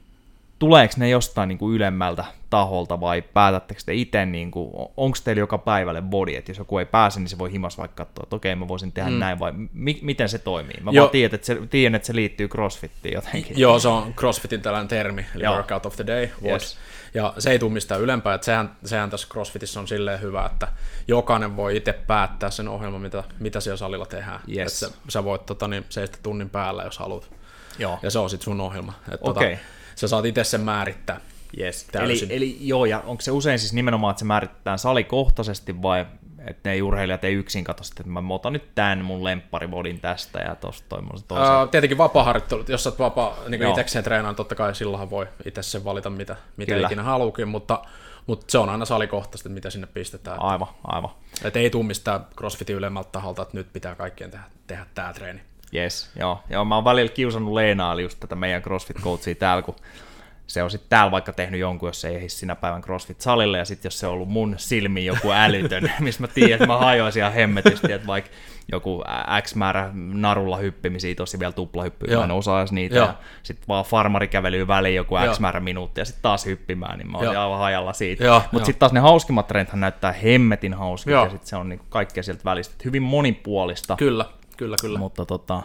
tuleeko 0.62 0.94
ne 0.96 1.08
jostain 1.08 1.48
niin 1.48 1.58
kuin 1.58 1.74
ylemmältä 1.74 2.24
taholta 2.50 3.00
vai 3.00 3.22
päätättekö 3.22 3.80
te 3.86 3.94
itse, 3.94 4.26
niin 4.26 4.50
onko 4.96 5.18
teillä 5.24 5.40
joka 5.40 5.58
päivälle 5.58 6.02
body, 6.02 6.34
että 6.34 6.50
jos 6.50 6.58
joku 6.58 6.78
ei 6.78 6.86
pääse, 6.86 7.20
niin 7.20 7.28
se 7.28 7.38
voi 7.38 7.52
himas 7.52 7.78
vaikka 7.78 8.04
katsoa, 8.04 8.22
että 8.22 8.36
okei, 8.36 8.54
mä 8.54 8.68
voisin 8.68 8.92
tehdä 8.92 9.10
mm. 9.10 9.18
näin, 9.18 9.38
vai 9.38 9.52
mi- 9.72 9.98
miten 10.02 10.28
se 10.28 10.38
toimii? 10.38 10.80
Mä 10.80 10.90
Joo. 10.90 11.02
vaan 11.02 11.10
tiedän 11.10 11.34
että, 11.34 11.46
se, 11.46 11.58
tiedän, 11.70 11.94
että 11.94 12.06
se 12.06 12.14
liittyy 12.14 12.48
crossfittiin 12.48 13.14
jotenkin. 13.14 13.58
Joo, 13.58 13.78
se 13.78 13.88
on 13.88 14.14
crossfitin 14.14 14.62
tällainen 14.62 14.88
termi, 14.88 15.26
eli 15.34 15.44
Joo. 15.44 15.54
workout 15.54 15.86
of 15.86 15.96
the 15.96 16.06
day, 16.06 16.28
yes. 16.44 16.78
ja 17.14 17.34
se 17.38 17.50
ei 17.50 17.58
tule 17.58 17.72
mistään 17.72 18.00
ylempää, 18.00 18.34
että 18.34 18.44
sehän, 18.44 18.76
sehän 18.84 19.10
tässä 19.10 19.28
crossfitissa 19.30 19.80
on 19.80 19.88
silleen 19.88 20.20
hyvä, 20.20 20.46
että 20.52 20.68
jokainen 21.08 21.56
voi 21.56 21.76
itse 21.76 21.92
päättää 21.92 22.50
sen 22.50 22.68
ohjelman, 22.68 23.00
mitä, 23.00 23.24
mitä 23.38 23.60
siellä 23.60 23.76
salilla 23.76 24.06
tehdään. 24.06 24.40
Yes. 24.56 24.82
Että 24.82 24.98
sä 25.08 25.24
voit 25.24 25.46
tota, 25.46 25.68
niin, 25.68 25.84
seistä 25.88 26.18
tunnin 26.22 26.50
päällä, 26.50 26.82
jos 26.82 26.98
haluat. 26.98 27.30
Joo. 27.78 27.98
Ja 28.02 28.10
se 28.10 28.18
on 28.18 28.30
sitten 28.30 28.44
sun 28.44 28.60
ohjelma. 28.60 28.92
Että, 29.12 29.30
okay. 29.30 29.50
tota, 29.50 29.81
sä 30.02 30.08
saat 30.08 30.24
itse 30.24 30.44
sen 30.44 30.60
määrittää. 30.60 31.20
Yes. 31.60 31.86
Eli, 31.94 32.26
eli 32.28 32.56
joo, 32.60 32.84
ja 32.84 33.00
onko 33.00 33.20
se 33.20 33.30
usein 33.30 33.58
siis 33.58 33.72
nimenomaan, 33.72 34.10
että 34.10 34.18
se 34.18 34.24
määritetään 34.24 34.78
salikohtaisesti 34.78 35.82
vai 35.82 36.06
että 36.46 36.70
ne 36.70 36.82
urheilijat 36.82 37.24
ei 37.24 37.34
yksin 37.34 37.64
katso 37.64 37.84
että 38.00 38.10
mä 38.10 38.34
otan 38.34 38.52
nyt 38.52 38.74
tämän 38.74 39.04
mun 39.04 39.24
lempparivodin 39.24 40.00
tästä 40.00 40.38
ja 40.38 40.54
tosta 40.54 40.96
toisen. 41.28 41.62
Uh, 41.62 41.68
tietenkin 41.70 41.98
vapaa-harjoittelut, 41.98 42.68
jos 42.68 42.84
sä 42.84 42.90
oot 42.90 42.98
vapaa 42.98 43.38
niin 43.48 43.62
itsekseen 43.62 44.04
treenaan, 44.04 44.36
totta 44.36 44.54
kai 44.54 44.74
silloinhan 44.74 45.10
voi 45.10 45.26
itse 45.44 45.62
sen 45.62 45.84
valita, 45.84 46.10
mitä, 46.10 46.36
mitä 46.56 46.76
ikinä 46.76 47.02
haluukin, 47.02 47.48
mutta, 47.48 47.82
mutta 48.26 48.46
se 48.48 48.58
on 48.58 48.68
aina 48.68 48.84
salikohtaisesti, 48.84 49.48
mitä 49.48 49.70
sinne 49.70 49.86
pistetään. 49.86 50.42
Aivan, 50.42 50.68
aivan. 50.84 51.10
Että 51.44 51.58
ei 51.58 51.70
tule 51.70 51.84
mistään 51.84 52.26
crossfitin 52.36 52.76
ylemmältä 52.76 53.08
taholta, 53.12 53.42
että 53.42 53.56
nyt 53.56 53.72
pitää 53.72 53.94
kaikkien 53.94 54.30
tehdä, 54.30 54.44
tehdä 54.66 54.86
tämä 54.94 55.12
treeni. 55.12 55.40
Yes, 55.74 56.10
joo. 56.18 56.40
joo. 56.50 56.64
Mä 56.64 56.74
oon 56.74 56.84
välillä 56.84 57.12
kiusannut 57.12 57.54
Leenaa, 57.54 58.00
just 58.00 58.20
tätä 58.20 58.34
meidän 58.34 58.62
CrossFit-coachia 58.62 59.34
täällä, 59.38 59.62
kun 59.62 59.76
se 60.46 60.62
on 60.62 60.70
sitten 60.70 60.88
täällä 60.88 61.10
vaikka 61.10 61.32
tehnyt 61.32 61.60
jonkun, 61.60 61.88
jos 61.88 62.00
se 62.00 62.08
ei 62.08 62.16
ehdi 62.16 62.28
sinä 62.28 62.56
päivän 62.56 62.82
CrossFit-salille, 62.82 63.58
ja 63.58 63.64
sitten 63.64 63.86
jos 63.86 63.98
se 63.98 64.06
on 64.06 64.12
ollut 64.12 64.28
mun 64.28 64.54
silmiin 64.56 65.06
joku 65.06 65.30
älytön, 65.30 65.92
missä 66.00 66.20
mä 66.20 66.28
tiedän, 66.28 66.52
että 66.52 66.66
mä 66.66 66.78
hajoisin 66.78 67.20
ihan 67.20 67.32
hemmetisti, 67.32 67.92
että 67.92 68.06
vaikka 68.06 68.30
joku 68.72 69.04
X 69.42 69.54
määrä 69.54 69.90
narulla 69.94 70.56
hyppimisiä, 70.56 71.14
tosi 71.14 71.38
vielä 71.38 71.52
tuplahyppyä, 71.52 72.18
mä 72.18 72.24
en 72.24 72.30
osaisi 72.30 72.74
niitä, 72.74 72.96
Joo. 72.96 73.06
ja 73.06 73.14
sitten 73.42 73.68
vaan 73.68 73.84
farmari 73.84 74.28
kävelyy 74.28 74.68
väliin 74.68 74.94
joku 74.94 75.14
X 75.32 75.40
määrä 75.40 75.60
minuuttia, 75.60 76.02
ja 76.02 76.04
sitten 76.04 76.22
taas 76.22 76.46
hyppimään, 76.46 76.98
niin 76.98 77.10
mä 77.10 77.18
olin 77.18 77.38
aivan 77.38 77.58
hajalla 77.58 77.92
siitä. 77.92 78.24
Mutta 78.52 78.66
sitten 78.66 78.80
taas 78.80 78.92
ne 78.92 79.00
hauskimmat 79.00 79.46
trendhän 79.46 79.80
näyttää 79.80 80.12
hemmetin 80.12 80.74
hauskilta, 80.74 81.24
ja 81.24 81.30
sitten 81.30 81.48
se 81.48 81.56
on 81.56 81.68
niinku 81.68 81.86
kaikkea 81.88 82.22
sieltä 82.22 82.44
välistä, 82.44 82.74
hyvin 82.84 83.02
monipuolista. 83.02 83.96
Kyllä, 83.96 84.24
kyllä, 84.56 84.76
kyllä. 84.80 84.98
Mutta 84.98 85.26
tota, 85.26 85.62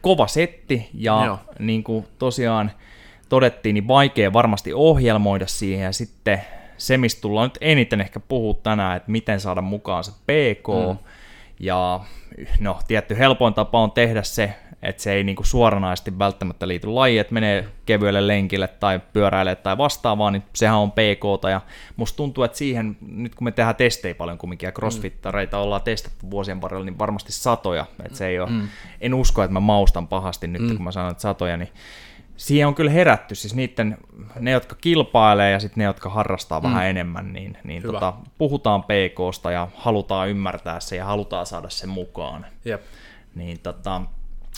kova 0.00 0.26
setti, 0.26 0.90
ja 0.94 1.24
Joo. 1.26 1.38
niin 1.58 1.84
kuin 1.84 2.06
tosiaan, 2.18 2.70
todettiin, 3.28 3.74
niin 3.74 3.88
vaikea 3.88 4.32
varmasti 4.32 4.72
ohjelmoida 4.72 5.46
siihen, 5.46 5.84
ja 5.84 5.92
sitten 5.92 6.40
se, 6.76 6.98
mistä 6.98 7.20
tullaan 7.20 7.46
nyt 7.48 7.58
eniten 7.60 8.00
ehkä 8.00 8.20
puhua 8.20 8.54
tänään, 8.62 8.96
että 8.96 9.10
miten 9.10 9.40
saada 9.40 9.62
mukaan 9.62 10.04
se 10.04 10.12
PK, 10.12 10.68
mm. 10.88 10.98
ja 11.60 12.00
no, 12.60 12.78
tietty 12.88 13.18
helpoin 13.18 13.54
tapa 13.54 13.80
on 13.80 13.92
tehdä 13.92 14.22
se, 14.22 14.54
että 14.82 15.02
se 15.02 15.12
ei 15.12 15.24
niinku 15.24 15.44
suoranaisesti 15.44 16.18
välttämättä 16.18 16.68
liity 16.68 16.86
lajiin, 16.86 17.20
että 17.20 17.34
menee 17.34 17.68
kevyelle 17.86 18.26
lenkille 18.26 18.68
tai 18.68 19.00
pyöräilee 19.12 19.56
tai 19.56 19.78
vastaavaa, 19.78 20.30
niin 20.30 20.42
sehän 20.54 20.76
on 20.76 20.92
PK, 20.92 21.50
ja 21.50 21.60
musta 21.96 22.16
tuntuu, 22.16 22.44
että 22.44 22.58
siihen, 22.58 22.96
nyt 23.00 23.34
kun 23.34 23.44
me 23.44 23.52
tehdään 23.52 23.76
testejä 23.76 24.14
paljon 24.14 24.38
kumminkin, 24.38 24.66
ja 24.66 24.72
crossfittareita 24.72 25.56
mm. 25.56 25.62
ollaan 25.62 25.82
testattu 25.82 26.30
vuosien 26.30 26.60
varrella, 26.60 26.84
niin 26.84 26.98
varmasti 26.98 27.32
satoja, 27.32 27.86
että 28.04 28.18
se 28.18 28.26
ei 28.26 28.40
ole, 28.40 28.50
mm. 28.50 28.68
en 29.00 29.14
usko, 29.14 29.42
että 29.42 29.52
mä 29.52 29.60
maustan 29.60 30.08
pahasti 30.08 30.46
nyt, 30.46 30.62
mm. 30.62 30.76
kun 30.76 30.84
mä 30.84 30.92
sanon, 30.92 31.10
että 31.10 31.22
satoja, 31.22 31.56
niin 31.56 31.70
siihen 32.36 32.68
on 32.68 32.74
kyllä 32.74 32.90
herätty, 32.90 33.34
siis 33.34 33.54
niiden, 33.54 33.98
ne 34.38 34.50
jotka 34.50 34.76
kilpailee 34.80 35.50
ja 35.50 35.60
sitten 35.60 35.78
ne, 35.80 35.84
jotka 35.84 36.10
harrastaa 36.10 36.60
mm. 36.60 36.64
vähän 36.64 36.86
enemmän, 36.86 37.32
niin, 37.32 37.58
niin 37.64 37.82
tota, 37.82 38.14
puhutaan 38.38 38.82
PKsta 38.82 39.50
ja 39.50 39.68
halutaan 39.74 40.28
ymmärtää 40.28 40.80
se 40.80 40.96
ja 40.96 41.04
halutaan 41.04 41.46
saada 41.46 41.68
sen 41.68 41.88
mukaan. 41.88 42.46
Jep. 42.64 42.82
Niin 43.34 43.60
tota, 43.60 44.02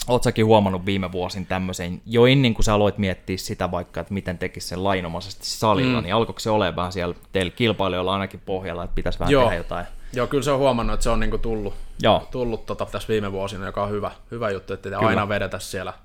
Oletko 0.07 0.23
säkin 0.23 0.45
huomannut 0.45 0.85
viime 0.85 1.11
vuosin 1.11 1.45
tämmöisen, 1.45 2.01
jo 2.05 2.25
ennen 2.25 2.53
kuin 2.53 2.65
sä 2.65 2.73
aloit 2.73 2.97
miettiä 2.97 3.37
sitä 3.37 3.71
vaikka, 3.71 4.01
että 4.01 4.13
miten 4.13 4.37
tekisi 4.37 4.67
sen 4.67 4.83
lainomaisesti 4.83 5.45
salilla, 5.45 5.97
mm. 5.99 6.03
niin 6.03 6.15
alkoiko 6.15 6.39
se 6.39 6.49
olemaan 6.49 6.75
vähän 6.75 6.91
siellä 6.91 7.15
teillä 7.31 7.51
kilpailijoilla 7.51 8.13
ainakin 8.13 8.41
pohjalla, 8.45 8.83
että 8.83 8.95
pitäisi 8.95 9.19
vähän 9.19 9.31
Joo. 9.31 9.43
tehdä 9.43 9.55
jotain? 9.55 9.85
Joo, 10.13 10.27
kyllä 10.27 10.43
se 10.43 10.51
on 10.51 10.59
huomannut, 10.59 10.93
että 10.93 11.03
se 11.03 11.09
on 11.09 11.19
niinku 11.19 11.37
tullut, 11.37 11.73
Joo. 12.01 12.27
tullut 12.31 12.65
tota 12.65 12.85
tässä 12.85 13.07
viime 13.07 13.31
vuosina, 13.31 13.65
joka 13.65 13.83
on 13.83 13.89
hyvä, 13.89 14.11
hyvä 14.31 14.49
juttu, 14.49 14.73
että 14.73 14.99
aina 14.99 15.29
vedetä 15.29 15.59
siellä– 15.59 15.93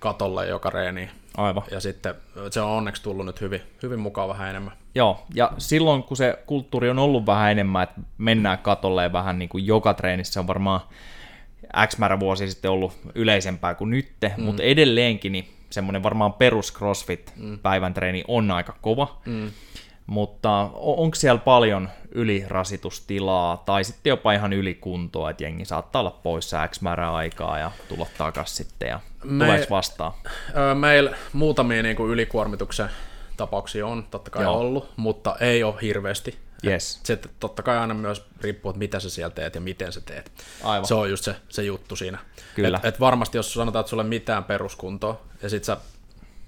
katolle 0.00 0.46
joka 0.46 0.70
reeni. 0.70 1.10
Aivan. 1.36 1.62
Ja 1.70 1.80
sitten 1.80 2.14
se 2.50 2.60
on 2.60 2.70
onneksi 2.70 3.02
tullut 3.02 3.26
nyt 3.26 3.40
hyvin, 3.40 3.62
hyvin 3.82 4.00
mukaan 4.00 4.28
vähän 4.28 4.50
enemmän. 4.50 4.72
Joo, 4.94 5.26
ja 5.34 5.52
silloin 5.58 6.02
kun 6.02 6.16
se 6.16 6.38
kulttuuri 6.46 6.90
on 6.90 6.98
ollut 6.98 7.26
vähän 7.26 7.52
enemmän, 7.52 7.82
että 7.82 8.00
mennään 8.18 8.58
katolle 8.58 9.12
vähän 9.12 9.38
niin 9.38 9.48
kuin 9.48 9.66
joka 9.66 9.94
treenissä 9.94 10.40
on 10.40 10.46
varmaan 10.46 10.80
X 11.86 11.98
määrä 11.98 12.20
vuosi 12.20 12.50
sitten 12.50 12.70
ollut 12.70 12.92
yleisempää 13.14 13.74
kuin 13.74 13.90
nytte, 13.90 14.34
mm. 14.36 14.42
mutta 14.44 14.62
edelleenkin 14.62 15.32
niin 15.32 15.48
semmoinen 15.70 16.02
varmaan 16.02 16.32
perus 16.32 16.72
CrossFit 16.72 17.32
mm. 17.36 17.58
päivän 17.58 17.94
treeni 17.94 18.24
on 18.28 18.50
aika 18.50 18.76
kova. 18.80 19.20
Mm 19.26 19.50
mutta 20.10 20.70
onko 20.74 21.14
siellä 21.14 21.40
paljon 21.40 21.88
ylirasitustilaa 22.12 23.62
tai 23.66 23.84
sitten 23.84 24.10
jopa 24.10 24.32
ihan 24.32 24.52
ylikuntoa, 24.52 25.30
että 25.30 25.44
jengi 25.44 25.64
saattaa 25.64 26.00
olla 26.00 26.20
poissa 26.22 26.68
X 26.68 26.80
määrää 26.80 27.14
aikaa 27.14 27.58
ja 27.58 27.70
tulla 27.88 28.06
takaisin 28.18 28.56
sitten 28.56 28.88
ja 28.88 29.00
Me, 29.24 29.44
tuleeko 29.44 29.66
vastaan? 29.70 30.12
Meillä 30.74 31.16
muutamia 31.32 31.82
niin 31.82 31.96
kuin 31.96 32.10
ylikuormituksen 32.10 32.88
tapauksia 33.36 33.86
on 33.86 34.06
totta 34.10 34.30
kai 34.30 34.42
Joo. 34.42 34.58
ollut, 34.58 34.90
mutta 34.96 35.36
ei 35.40 35.62
ole 35.62 35.74
hirveästi. 35.82 36.38
Yes. 36.66 37.00
Se 37.04 37.18
totta 37.40 37.62
kai 37.62 37.78
aina 37.78 37.94
myös 37.94 38.24
riippuu, 38.40 38.70
että 38.70 38.78
mitä 38.78 39.00
sä 39.00 39.10
siellä 39.10 39.34
teet 39.34 39.54
ja 39.54 39.60
miten 39.60 39.92
sä 39.92 40.00
teet. 40.00 40.32
Aivan. 40.62 40.86
Se 40.86 40.94
on 40.94 41.10
just 41.10 41.24
se, 41.24 41.36
se 41.48 41.62
juttu 41.62 41.96
siinä. 41.96 42.18
Kyllä. 42.54 42.78
Et, 42.78 42.84
et 42.84 43.00
varmasti 43.00 43.38
jos 43.38 43.52
sanotaan, 43.52 43.80
että 43.80 43.90
sulle 43.90 44.04
mitään 44.04 44.44
peruskuntoa 44.44 45.20
ja 45.42 45.48
sit 45.48 45.64
sä 45.64 45.76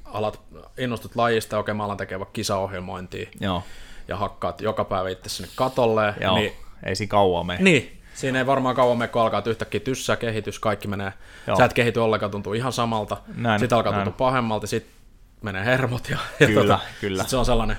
alat, 0.04 0.40
innostut 0.78 1.16
lajista, 1.16 1.58
okei 1.58 1.74
mä 1.74 1.84
alan 1.84 1.96
tekemään 1.96 2.30
kisaohjelmointia 2.32 3.30
Joo. 3.40 3.62
ja 4.08 4.16
hakkaat 4.16 4.60
joka 4.60 4.84
päivä 4.84 5.08
itse 5.08 5.28
sinne 5.28 5.50
katolle. 5.56 6.14
Joo. 6.20 6.34
Niin, 6.34 6.52
ei 6.82 6.96
siinä 6.96 7.10
kauan 7.10 7.46
mene. 7.46 7.62
Niin, 7.62 8.02
siinä 8.14 8.38
ei 8.38 8.46
varmaan 8.46 8.74
kauan 8.74 8.98
mene, 8.98 9.08
kun 9.08 9.22
alkaa, 9.22 9.38
että 9.38 9.50
yhtäkkiä 9.50 9.80
tyssää 9.80 10.16
kehitys, 10.16 10.58
kaikki 10.58 10.88
menee, 10.88 11.12
Joo. 11.46 11.56
sä 11.56 11.64
et 11.64 11.72
kehity 11.72 12.00
ollenkaan, 12.00 12.30
tuntuu 12.30 12.52
ihan 12.52 12.72
samalta, 12.72 13.16
sitten 13.58 13.76
alkaa 13.76 13.92
näin. 13.92 14.04
tuntua 14.04 14.26
pahemmalta, 14.26 14.66
sitten 14.66 14.94
menee 15.42 15.64
hermot 15.64 16.08
ja, 16.08 16.18
ja 16.40 16.46
kyllä, 16.46 16.60
tota, 16.60 16.78
kyllä. 17.00 17.22
Sit 17.22 17.30
se 17.30 17.36
on 17.36 17.44
sellainen 17.44 17.76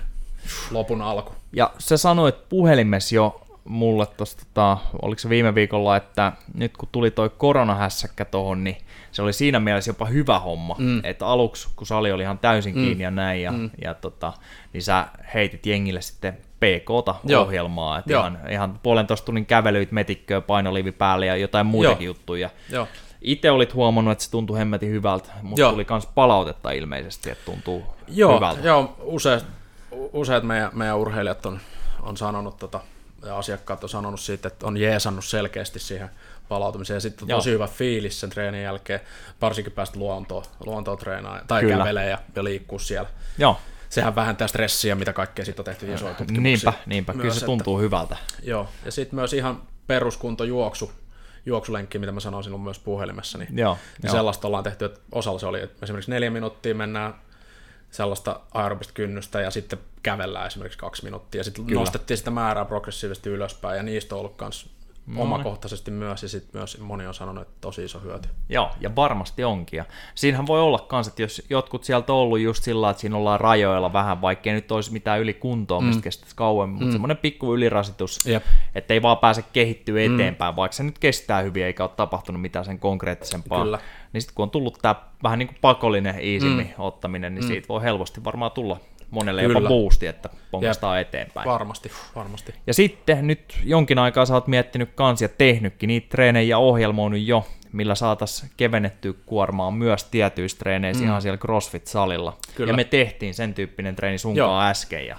lopun 0.71 1.01
alku. 1.01 1.31
Ja 1.53 1.71
sä 1.79 1.97
sanoit 1.97 2.49
puhelimessa 2.49 3.15
jo 3.15 3.43
mulle 3.65 4.05
tuosta, 4.05 4.45
tota, 4.45 4.77
oliko 5.01 5.19
se 5.19 5.29
viime 5.29 5.55
viikolla, 5.55 5.97
että 5.97 6.31
nyt 6.53 6.77
kun 6.77 6.89
tuli 6.91 7.11
toi 7.11 7.29
koronahässäkkä 7.37 8.25
tuohon, 8.25 8.63
niin 8.63 8.77
se 9.11 9.21
oli 9.21 9.33
siinä 9.33 9.59
mielessä 9.59 9.89
jopa 9.89 10.05
hyvä 10.05 10.39
homma, 10.39 10.75
mm. 10.79 11.01
että 11.03 11.27
aluksi 11.27 11.67
kun 11.75 11.87
sali 11.87 12.11
oli 12.11 12.23
ihan 12.23 12.39
täysin 12.39 12.75
mm. 12.75 12.83
kiinni 12.83 13.03
ja 13.03 13.11
näin, 13.11 13.41
ja, 13.41 13.51
mm. 13.51 13.69
ja 13.81 13.93
tota, 13.93 14.33
niin 14.73 14.83
sä 14.83 15.07
heitit 15.33 15.65
jengille 15.65 16.01
sitten 16.01 16.33
PK-ta 16.33 17.15
Joo. 17.23 17.43
ohjelmaa, 17.43 17.99
että 17.99 18.13
ihan, 18.13 18.39
ihan 18.49 18.79
puolentoista 18.83 19.25
tunnin 19.25 19.45
kävelyit 19.45 19.91
metikköä, 19.91 20.41
painoliivi 20.41 20.91
päälle 20.91 21.25
ja 21.25 21.35
jotain 21.35 21.65
muitakin 21.65 22.05
Joo. 22.05 22.13
juttuja. 22.15 22.49
Joo. 22.69 22.87
Itse 23.21 23.51
olit 23.51 23.73
huomannut, 23.73 24.11
että 24.11 24.23
se 24.23 24.31
tuntui 24.31 24.57
hemmetin 24.57 24.89
hyvältä, 24.89 25.29
mutta 25.41 25.61
Joo. 25.61 25.71
tuli 25.71 25.85
myös 25.89 26.05
palautetta 26.15 26.71
ilmeisesti, 26.71 27.29
että 27.29 27.45
tuntuu 27.45 27.83
Joo, 28.07 28.35
hyvältä. 28.35 28.67
Joo, 28.67 28.95
useat, 29.01 29.45
useat 30.13 30.43
meidän, 30.43 30.69
meidän 30.73 30.97
urheilijat 30.97 31.45
on 31.45 31.59
on 32.03 32.17
sanonut, 32.17 32.57
tota, 32.57 32.79
ja 33.25 33.37
asiakkaat 33.37 33.83
on 33.83 33.89
sanonut 33.89 34.19
siitä, 34.19 34.47
että 34.47 34.67
on 34.67 34.77
jeesannut 34.77 35.25
selkeästi 35.25 35.79
siihen 35.79 36.09
palautumiseen. 36.49 36.95
Ja 36.95 37.01
sitten 37.01 37.23
on 37.23 37.27
tosi 37.27 37.49
Joo. 37.49 37.53
hyvä 37.53 37.67
fiilis 37.67 38.19
sen 38.19 38.29
treenin 38.29 38.63
jälkeen, 38.63 38.99
varsinkin 39.41 39.73
päästä 39.73 39.99
luontoon, 39.99 40.43
luontoon 40.65 40.97
treenaa, 40.97 41.41
tai 41.47 41.61
Kyllä. 41.61 41.77
kävelee 41.77 42.09
ja, 42.09 42.17
ja 42.35 42.43
liikkuu 42.43 42.79
siellä. 42.79 43.09
Joo. 43.37 43.59
Sehän 43.89 44.15
vähentää 44.15 44.47
stressiä, 44.47 44.95
mitä 44.95 45.13
kaikkea 45.13 45.45
siitä 45.45 45.61
on 45.61 45.65
tehty 45.65 45.93
isoja 45.93 46.13
tutkimuksia. 46.13 46.43
Niinpä, 46.43 46.73
niinpä. 46.85 47.13
Myös, 47.13 47.21
kyllä 47.21 47.39
se 47.39 47.45
tuntuu 47.45 47.77
että, 47.77 47.83
hyvältä. 47.83 48.17
Joo, 48.43 48.67
ja 48.85 48.91
sitten 48.91 49.15
myös 49.15 49.33
ihan 49.33 49.61
peruskuntojuoksu, 49.87 50.91
juoksulenkki, 51.45 51.99
mitä 51.99 52.11
mä 52.11 52.19
sanoin 52.19 52.43
silloin 52.43 52.63
myös 52.63 52.79
puhelimessa, 52.79 53.37
niin, 53.37 53.57
joo, 53.57 53.77
niin 54.01 54.07
jo. 54.07 54.11
sellaista 54.11 54.47
ollaan 54.47 54.63
tehty, 54.63 54.85
että 54.85 54.99
osalla 55.11 55.39
se 55.39 55.45
oli, 55.45 55.61
että 55.61 55.85
esimerkiksi 55.85 56.11
neljä 56.11 56.29
minuuttia 56.29 56.75
mennään 56.75 57.13
sellaista 57.93 58.39
aerobista 58.53 58.93
kynnystä 58.93 59.41
ja 59.41 59.51
sitten 59.51 59.79
kävellään 60.03 60.47
esimerkiksi 60.47 60.79
kaksi 60.79 61.03
minuuttia. 61.03 61.39
Ja 61.39 61.43
sitten 61.43 61.65
Kyllä. 61.65 61.79
nostettiin 61.79 62.17
sitä 62.17 62.31
määrää 62.31 62.65
progressiivisesti 62.65 63.29
ylöspäin 63.29 63.77
ja 63.77 63.83
niistä 63.83 64.15
on 64.15 64.19
ollut 64.19 64.39
myös 64.41 64.69
No. 65.07 65.21
omakohtaisesti 65.21 65.91
myös, 65.91 66.23
ja 66.23 66.29
sitten 66.29 66.59
myös 66.59 66.79
moni 66.79 67.07
on 67.07 67.13
sanonut, 67.13 67.41
että 67.41 67.53
tosi 67.61 67.83
iso 67.83 67.99
hyöty. 67.99 68.29
Joo, 68.49 68.71
ja 68.79 68.95
varmasti 68.95 69.43
onkin. 69.43 69.77
Ja 69.77 69.85
siinähän 70.15 70.47
voi 70.47 70.61
olla 70.61 70.87
myös, 70.91 71.07
että 71.07 71.21
jos 71.21 71.41
jotkut 71.49 71.83
sieltä 71.83 72.13
on 72.13 72.19
ollut 72.19 72.39
just 72.39 72.63
sillä 72.63 72.89
että 72.89 73.01
siinä 73.01 73.17
ollaan 73.17 73.39
rajoilla 73.39 73.93
vähän, 73.93 74.21
vaikkei 74.21 74.53
nyt 74.53 74.71
olisi 74.71 74.93
mitään 74.93 75.19
ylikuntoa, 75.19 75.79
mm. 75.79 75.87
mistä 75.87 76.03
kestäisi 76.03 76.35
kauemmin, 76.35 76.77
mm. 76.77 76.79
mutta 76.79 76.91
semmoinen 76.91 77.17
pikku 77.17 77.53
ylirasitus, 77.53 78.25
Jep. 78.25 78.43
että 78.75 78.93
ei 78.93 79.01
vaan 79.01 79.17
pääse 79.17 79.43
kehittyä 79.53 80.07
mm. 80.07 80.15
eteenpäin, 80.15 80.53
mm. 80.53 80.55
vaikka 80.55 80.75
se 80.75 80.83
nyt 80.83 80.99
kestää 80.99 81.41
hyvin, 81.41 81.65
eikä 81.65 81.83
ole 81.83 81.91
tapahtunut 81.95 82.41
mitään 82.41 82.65
sen 82.65 82.79
konkreettisempaa. 82.79 83.63
Kyllä. 83.63 83.79
Niin 84.13 84.21
sitten 84.21 84.35
kun 84.35 84.43
on 84.43 84.49
tullut 84.49 84.77
tämä 84.81 84.95
vähän 85.23 85.39
niin 85.39 85.47
kuin 85.47 85.57
pakollinen 85.61 86.15
easimmin 86.19 86.67
mm. 86.67 86.83
ottaminen, 86.83 87.35
niin 87.35 87.43
mm. 87.43 87.47
siitä 87.47 87.67
voi 87.67 87.83
helposti 87.83 88.23
varmaan 88.23 88.51
tulla 88.51 88.79
monelle 89.13 89.41
Kyllä. 89.41 89.59
jopa 89.59 89.67
boosti, 89.67 90.07
että 90.07 90.29
ponkastaa 90.51 90.99
eteenpäin. 90.99 91.49
Varmasti, 91.49 91.91
varmasti. 92.15 92.53
Ja 92.67 92.73
sitten 92.73 93.27
nyt 93.27 93.59
jonkin 93.63 93.99
aikaa 93.99 94.25
sä 94.25 94.33
oot 94.33 94.47
miettinyt 94.47 94.89
kansia 94.95 95.29
tehnytkin 95.29 95.87
niitä 95.87 96.07
treenejä 96.09 96.57
ohjelmoinut 96.57 97.19
jo, 97.19 97.47
millä 97.71 97.95
saataisiin 97.95 98.51
kevennettyä 98.57 99.13
kuormaa 99.25 99.71
myös 99.71 100.03
tietyissä 100.03 100.57
treeneissä 100.57 101.03
mm. 101.03 101.09
ihan 101.09 101.21
siellä 101.21 101.37
CrossFit-salilla. 101.37 102.37
Kyllä. 102.55 102.71
Ja 102.71 102.75
me 102.75 102.83
tehtiin 102.83 103.33
sen 103.33 103.53
tyyppinen 103.53 103.95
treeni 103.95 104.17
sunkaan 104.17 104.69
äsken. 104.69 105.07
Ja, 105.07 105.17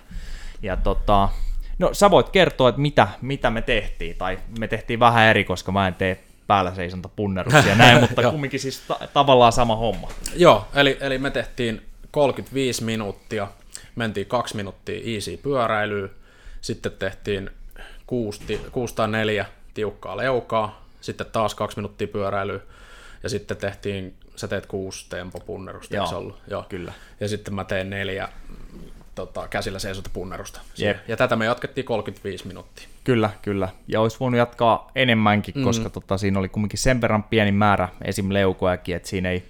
ja 0.62 0.76
tota, 0.76 1.28
no 1.78 1.94
sä 1.94 2.10
voit 2.10 2.28
kertoa, 2.28 2.68
että 2.68 2.80
mitä, 2.80 3.08
mitä 3.22 3.50
me 3.50 3.62
tehtiin, 3.62 4.16
tai 4.16 4.38
me 4.58 4.68
tehtiin 4.68 5.00
vähän 5.00 5.26
eri, 5.26 5.44
koska 5.44 5.72
mä 5.72 5.88
en 5.88 5.94
tee 5.94 6.20
päällä 6.46 6.74
seisonta 6.74 7.08
punneruksia 7.08 7.74
näin, 7.74 8.00
mutta 8.08 8.30
kumminkin 8.30 8.60
siis 8.60 8.82
ta- 8.88 8.98
tavallaan 9.12 9.52
sama 9.52 9.76
homma. 9.76 10.08
Joo, 10.36 10.68
eli, 10.74 10.98
eli 11.00 11.18
me 11.18 11.30
tehtiin 11.30 11.82
35 12.10 12.84
minuuttia 12.84 13.48
mentiin 13.94 14.26
kaksi 14.26 14.56
minuuttia 14.56 15.14
easy 15.14 15.36
pyöräilyä, 15.36 16.08
sitten 16.60 16.92
tehtiin 16.92 17.50
kuusi, 18.06 18.60
kuusi 18.72 18.94
tai 18.94 19.08
neljä 19.08 19.46
tiukkaa 19.74 20.16
leukaa, 20.16 20.84
sitten 21.00 21.26
taas 21.32 21.54
kaksi 21.54 21.76
minuuttia 21.76 22.08
pyöräilyä, 22.08 22.60
ja 23.22 23.28
sitten 23.28 23.56
tehtiin, 23.56 24.14
sä 24.36 24.48
teet 24.48 24.66
kuusi 24.66 25.06
tempopunnerusta, 25.08 25.96
Joo, 25.96 26.08
ollut? 26.14 26.38
Joo, 26.50 26.64
kyllä. 26.68 26.92
Ja 27.20 27.28
sitten 27.28 27.54
mä 27.54 27.64
teen 27.64 27.90
neljä 27.90 28.28
tota, 29.14 29.48
käsillä 29.48 29.78
seisota 29.78 30.10
punnerusta. 30.12 30.60
Yep. 30.82 30.96
Ja 31.08 31.16
tätä 31.16 31.36
me 31.36 31.44
jatkettiin 31.44 31.84
35 31.84 32.46
minuuttia. 32.46 32.88
Kyllä, 33.04 33.30
kyllä. 33.42 33.68
Ja 33.88 34.00
olisi 34.00 34.16
voinut 34.20 34.38
jatkaa 34.38 34.90
enemmänkin, 34.94 35.54
mm-hmm. 35.54 35.64
koska 35.64 35.90
tota, 35.90 36.18
siinä 36.18 36.38
oli 36.38 36.48
kumminkin 36.48 36.78
sen 36.78 37.00
verran 37.00 37.22
pieni 37.22 37.52
määrä 37.52 37.88
esim. 38.04 38.32
leukojakin, 38.32 38.96
että 38.96 39.08
siinä 39.08 39.30
ei 39.30 39.44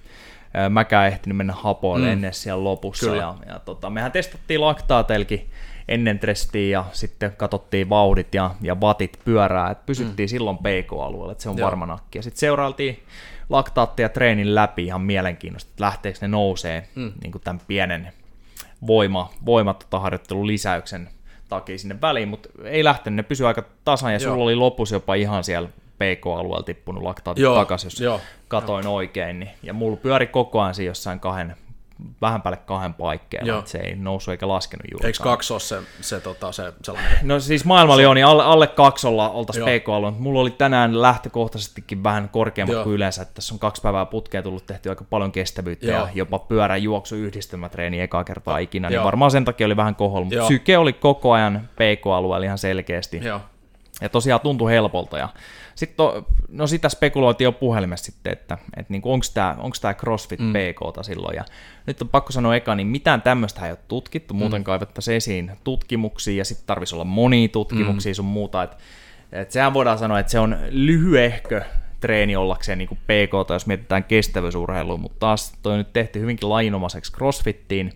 mäkään 0.71 1.07
ehtinyt 1.07 1.37
mennä 1.37 1.53
hapoille 1.53 2.07
mm. 2.07 2.13
ennen 2.13 2.35
siellä 2.35 2.65
lopussa. 2.65 3.07
Kyllä. 3.07 3.23
Ja, 3.23 3.35
ja 3.47 3.59
tota, 3.59 3.91
mehän 3.91 4.13
testattiin 4.13 4.61
laktaatelkin 4.61 5.51
ennen 5.89 6.19
trestiä 6.19 6.79
ja 6.79 6.85
sitten 6.93 7.33
katsottiin 7.37 7.89
vauhdit 7.89 8.35
ja, 8.35 8.51
ja 8.63 8.81
vatit 8.81 9.19
pyörää, 9.25 9.71
että 9.71 9.87
pysyttiin 9.87 10.27
mm. 10.27 10.31
silloin 10.31 10.59
PK-alueella, 10.59 11.33
että 11.33 11.43
se 11.43 11.49
on 11.49 11.59
Joo. 11.59 11.67
varma 11.67 11.87
nakki. 11.87 12.19
Ja 12.19 12.23
sitten 12.23 12.41
seurailtiin 12.41 13.03
laktaatteja 13.49 14.09
treenin 14.09 14.55
läpi 14.55 14.85
ihan 14.85 15.01
mielenkiinnosta, 15.01 15.71
että 15.71 15.85
lähteekö 15.85 16.19
ne 16.21 16.29
nousee 16.29 16.89
mm. 16.95 17.13
niin 17.23 17.33
kuin 17.33 17.43
tämän 17.43 17.61
pienen 17.67 18.13
voima, 18.87 19.31
voima 19.47 19.75
tota, 19.75 20.03
lisäyksen 20.43 21.09
takia 21.49 21.79
sinne 21.79 22.01
väliin, 22.01 22.29
mutta 22.29 22.49
ei 22.65 22.85
lähtenyt, 22.85 23.17
ne 23.17 23.23
pysyi 23.23 23.47
aika 23.47 23.65
tasan 23.85 24.13
ja 24.13 24.19
Joo. 24.19 24.33
sulla 24.33 24.45
oli 24.45 24.55
lopussa 24.55 24.97
jopa 24.97 25.15
ihan 25.15 25.45
siellä 25.45 25.69
PK-alueella 25.95 26.63
tippunut 26.63 27.03
laktaatit 27.03 27.45
takaisin, 27.55 27.87
jos 27.87 28.01
joo, 28.01 28.21
katoin 28.49 28.85
joo. 28.85 28.95
oikein. 28.95 29.41
Niin, 29.41 29.51
ja 29.63 29.73
mulla 29.73 29.97
pyöri 29.97 30.27
koko 30.27 30.61
ajan 30.61 30.75
siinä 30.75 30.91
jossain 30.91 31.21
kahden, 31.21 31.57
vähän 32.21 32.43
päälle 32.43 32.57
kahden 32.57 32.95
paikkeilla, 32.95 33.59
että 33.59 33.71
se 33.71 33.79
ei 33.79 33.97
noussut 33.97 34.33
eikä 34.33 34.49
laskenut 34.49 34.87
juuri. 34.93 35.07
Eikö 35.07 35.23
kaksi 35.23 35.53
ole 35.53 35.61
se, 35.61 35.83
se, 36.01 36.21
tota, 36.21 36.53
se 36.53 36.73
sellainen? 36.83 37.19
No 37.23 37.41
siis 37.41 37.65
maailma 37.65 37.95
oli 37.95 38.15
niin 38.15 38.27
alle, 38.27 38.43
alle 38.43 38.67
kaksolla 38.67 39.31
oltaisiin 39.31 39.65
PK-alueella, 39.65 40.11
mutta 40.11 40.23
mulla 40.23 40.41
oli 40.41 40.51
tänään 40.51 41.03
lähtökohtaisestikin 41.03 42.03
vähän 42.03 42.29
korkeammat 42.29 42.83
kuin 42.83 42.95
yleensä, 42.95 43.23
että 43.23 43.35
tässä 43.35 43.55
on 43.55 43.59
kaksi 43.59 43.83
päivää 43.83 44.07
putkea 44.07 44.43
tullut 44.43 44.67
tehty 44.67 44.89
aika 44.89 45.05
paljon 45.11 45.33
kestävyyttä 45.33 45.87
Joo. 45.87 46.01
ja 46.01 46.09
jopa 46.15 46.39
pyörä 46.39 46.77
juoksu 46.77 47.17
yhdistelmätreeni 47.17 48.01
ekaa 48.01 48.25
kertaa 48.25 48.59
ikinä, 48.59 48.89
niin 48.89 48.95
Joo. 48.95 49.05
varmaan 49.05 49.31
sen 49.31 49.45
takia 49.45 49.67
oli 49.67 49.77
vähän 49.77 49.95
koholla, 49.95 50.25
mutta 50.25 50.49
syke 50.49 50.79
oli 50.79 50.93
koko 50.93 51.33
ajan 51.33 51.69
PK-alueella 51.75 52.45
ihan 52.45 52.59
selkeästi. 52.59 53.21
Joo. 53.25 53.41
Ja 54.01 54.09
tosiaan 54.09 54.41
tuntui 54.41 54.71
helpolta 54.71 55.19
ja 55.19 55.29
sitten 55.75 55.97
to, 55.97 56.27
no 56.49 56.67
sitä 56.67 56.89
spekuloitiin 56.89 57.45
jo 57.45 57.53
puhelimessa 57.53 58.05
sitten, 58.05 58.33
että, 58.33 58.59
että 58.77 58.93
niin 58.93 59.03
onko 59.05 59.27
tämä 59.35 59.57
onks 59.59 59.81
tää 59.81 59.95
CrossFit 59.95 60.41
mm. 60.41 60.53
PK 60.53 61.05
silloin. 61.05 61.37
Ja 61.37 61.45
nyt 61.87 62.03
on 62.03 62.09
pakko 62.09 62.33
sanoa 62.33 62.57
eka, 62.57 62.75
niin 62.75 62.87
mitään 62.87 63.23
tämmöistä 63.23 63.67
ei 63.67 63.71
ole 63.71 63.79
tutkittu, 63.89 64.35
muuten 64.35 64.61
mm. 64.61 64.65
kaivettaisiin 64.65 65.17
esiin 65.17 65.53
tutkimuksia 65.65 66.39
ja 66.39 66.45
sitten 66.45 66.67
tarvitsisi 66.67 66.95
olla 66.95 67.05
monia 67.05 67.49
tutkimuksia 67.49 68.11
mm. 68.13 68.15
sun 68.15 68.25
muuta. 68.25 68.63
Että, 68.63 68.77
että 69.33 69.53
sehän 69.53 69.75
voidaan 69.75 69.99
sanoa, 69.99 70.19
että 70.19 70.33
se 70.33 70.39
on 70.39 70.57
lyhyehkö 70.71 71.63
treeni 72.01 72.37
ollakseen 72.37 72.79
niin 72.79 72.89
PK, 72.89 73.51
jos 73.51 73.67
mietitään 73.67 74.05
kestävyysurheilua, 74.05 74.97
mutta 74.97 75.17
taas 75.19 75.53
toi 75.63 75.73
on 75.73 75.79
nyt 75.79 75.93
tehty 75.93 76.21
hyvinkin 76.21 76.49
lajinomaiseksi 76.49 77.13
CrossFittiin, 77.13 77.93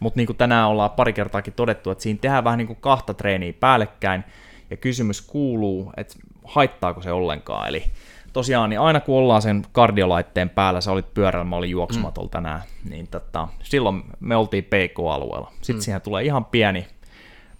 mutta 0.00 0.16
niin 0.16 0.26
kuin 0.26 0.36
tänään 0.36 0.68
ollaan 0.68 0.90
pari 0.90 1.12
kertaakin 1.12 1.52
todettu, 1.52 1.90
että 1.90 2.02
siinä 2.02 2.18
tehdään 2.20 2.44
vähän 2.44 2.58
niin 2.58 2.66
kuin 2.66 2.78
kahta 2.80 3.14
treeniä 3.14 3.52
päällekkäin, 3.52 4.24
ja 4.72 4.76
kysymys 4.76 5.22
kuuluu, 5.22 5.92
että 5.96 6.14
haittaako 6.44 7.02
se 7.02 7.12
ollenkaan. 7.12 7.68
Eli 7.68 7.84
tosiaan 8.32 8.70
niin 8.70 8.80
aina 8.80 9.00
kun 9.00 9.18
ollaan 9.18 9.42
sen 9.42 9.62
kardiolaitteen 9.72 10.50
päällä, 10.50 10.80
sä 10.80 10.92
olit 10.92 11.14
pyörällä, 11.14 11.44
mä 11.44 11.56
olin 11.56 11.70
juoksumaton 11.70 12.24
mm. 12.24 12.30
tänään, 12.30 12.62
niin 12.90 13.08
tota, 13.08 13.48
silloin 13.62 14.02
me 14.20 14.36
oltiin 14.36 14.64
PK-alueella. 14.64 15.52
Sitten 15.54 15.76
mm. 15.76 15.80
siihen 15.80 16.00
tulee 16.00 16.24
ihan 16.24 16.44
pieni, 16.44 16.86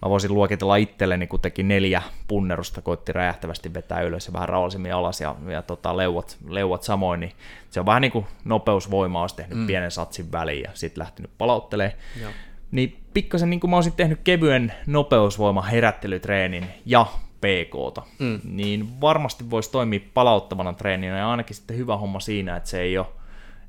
mä 0.01 0.09
voisin 0.09 0.33
luokitella 0.33 0.75
itselleni, 0.75 1.27
kun 1.27 1.39
teki 1.39 1.63
neljä 1.63 2.01
punnerusta, 2.27 2.81
koitti 2.81 3.13
räjähtävästi 3.13 3.73
vetää 3.73 4.01
ylös 4.01 4.27
ja 4.27 4.33
vähän 4.33 4.49
rauhallisemmin 4.49 4.93
alas 4.93 5.21
ja, 5.21 5.35
ja 5.47 5.61
tota, 5.61 5.97
leuat, 5.97 6.37
leuat 6.47 6.83
samoin, 6.83 7.19
niin 7.19 7.31
se 7.69 7.79
on 7.79 7.85
vähän 7.85 8.01
niin 8.01 8.11
kuin 8.11 8.25
nopeusvoima 8.45 9.21
olisi 9.21 9.35
tehnyt 9.35 9.57
mm. 9.57 9.67
pienen 9.67 9.91
satsin 9.91 10.31
väliin 10.31 10.63
ja 10.63 10.71
sitten 10.73 11.01
lähtenyt 11.01 11.31
palauttelemaan. 11.37 11.97
Joo. 12.21 12.31
Niin 12.71 13.02
pikkasen 13.13 13.49
niin 13.49 13.59
kuin 13.59 13.71
mä 13.71 13.77
olisin 13.77 13.93
tehnyt 13.93 14.19
kevyen 14.23 14.73
nopeusvoima 14.87 15.61
herättelytreenin 15.61 16.65
ja 16.85 17.05
PKta, 17.41 18.01
mm. 18.19 18.41
niin 18.43 19.01
varmasti 19.01 19.49
voisi 19.49 19.71
toimia 19.71 19.99
palauttavana 20.13 20.73
treeninä 20.73 21.17
ja 21.17 21.31
ainakin 21.31 21.55
sitten 21.55 21.77
hyvä 21.77 21.97
homma 21.97 22.19
siinä, 22.19 22.55
että 22.55 22.69
se 22.69 22.81
ei 22.81 22.97
ole, 22.97 23.07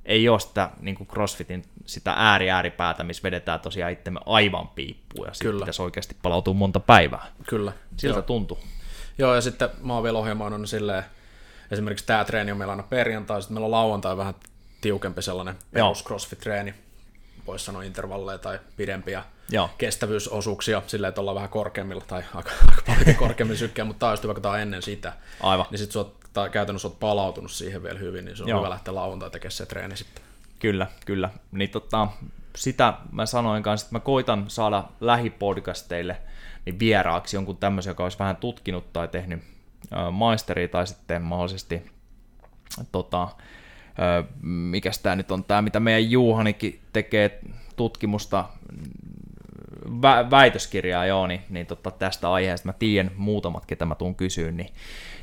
ei 0.05 0.29
ole 0.29 0.41
sitä 0.41 0.71
niin 0.81 0.95
kuin 0.95 1.09
CrossFitin 1.09 1.63
sitä 1.87 2.15
ääri-ääripäätä, 2.17 3.05
missä 3.05 3.23
vedetään 3.23 3.61
tosiaan 3.61 3.93
itsemme 3.93 4.21
aivan 4.27 4.69
piippuun 4.69 5.27
ja 5.27 5.35
sitten 5.35 5.59
pitäisi 5.59 5.83
oikeasti 5.83 6.17
palautua 6.23 6.55
monta 6.55 6.81
päivää. 6.81 7.27
Kyllä. 7.49 7.73
Siltä 7.97 8.19
Joo. 8.19 8.23
tuntuu. 8.23 8.59
Joo, 9.19 9.35
ja 9.35 9.41
sitten 9.41 9.69
mä 9.83 9.95
oon 9.95 10.03
vielä 10.03 10.19
ohjelmoinut 10.19 10.69
silleen, 10.69 11.05
esimerkiksi 11.71 12.07
tämä 12.07 12.25
treeni 12.25 12.53
on 12.53 12.59
meillä 12.59 12.73
aina 12.73 12.83
perjantai, 12.83 13.43
sitten 13.43 13.55
meillä 13.55 13.65
on 13.65 13.71
lauantai 13.71 14.17
vähän 14.17 14.35
tiukempi 14.81 15.23
sellainen 15.23 15.55
perus 15.73 16.05
CrossFit-treeni, 16.05 16.75
voisi 17.47 17.65
sanoa 17.65 17.83
intervalleja 17.83 18.39
tai 18.39 18.61
pidempiä 18.77 19.25
Joo. 19.51 19.71
kestävyysosuuksia 19.79 20.83
silleen, 20.87 21.09
että 21.09 21.21
ollaan 21.21 21.35
vähän 21.35 21.51
korkeammilla 21.51 22.05
tai 22.07 22.23
aika, 22.35 22.51
aika 22.71 22.83
paljon 22.87 23.17
korkeammin 23.17 23.57
sykkää, 23.57 23.85
mutta 23.85 24.07
taas 24.07 24.27
vaikka 24.27 24.41
tämä 24.41 24.55
on 24.55 24.61
ennen 24.61 24.83
sitä, 24.83 25.13
Aivan. 25.41 25.67
niin 25.71 25.79
sitten 25.79 25.93
sut, 25.93 26.17
tai 26.33 26.51
käytännössä 26.51 26.89
olet 26.89 27.01
palautunut 27.01 27.51
siihen 27.51 27.83
vielä 27.83 27.99
hyvin, 27.99 28.25
niin 28.25 28.37
se 28.37 28.43
on 28.43 28.49
Joo. 28.49 28.59
hyvä 28.59 28.71
lähteä 28.71 28.95
lauantai 28.95 29.31
tekemään 29.31 29.53
se 29.53 29.67
treeni 29.67 29.97
sitten. 29.97 30.25
Kyllä, 30.59 30.87
kyllä. 31.07 31.31
Niin 31.53 31.71
tota, 31.71 32.09
sitä 32.57 32.95
mä 33.13 33.27
sanoin 33.27 33.63
kanssa, 33.63 33.85
että 33.85 33.95
mä 33.95 34.01
koitan 34.01 34.45
saada 34.49 34.85
lähipodcasteille 35.01 36.17
niin 36.67 36.79
vieraaksi 36.79 37.37
jonkun 37.37 37.57
tämmöisen, 37.57 37.91
joka 37.91 38.03
olisi 38.03 38.19
vähän 38.19 38.37
tutkinut 38.37 38.93
tai 38.93 39.09
tehnyt 39.09 39.43
maisteria 40.11 40.69
tai 40.69 40.87
sitten 40.87 41.23
mahdollisesti 41.23 41.91
tota, 42.93 43.29
mikä 44.43 44.91
tämä 45.03 45.17
nyt 45.17 45.31
on 45.31 45.45
tämä, 45.45 45.63
mitä 45.63 45.81
meidän 45.81 46.11
Juhanikin 46.11 46.81
tekee 46.93 47.41
tutkimusta 47.77 48.45
vä- 49.85 50.31
väitöskirjaa 50.31 51.07
joo, 51.07 51.27
niin, 51.27 51.41
niin 51.51 51.67
tota, 51.67 51.91
tästä 51.91 52.33
aiheesta 52.33 52.69
mä 52.69 52.73
tiedän 52.73 53.11
muutamat, 53.17 53.67
ketä 53.67 53.87
mä 53.87 53.95
tuun 53.95 54.15
kysyyn, 54.15 54.57
niin, 54.57 54.71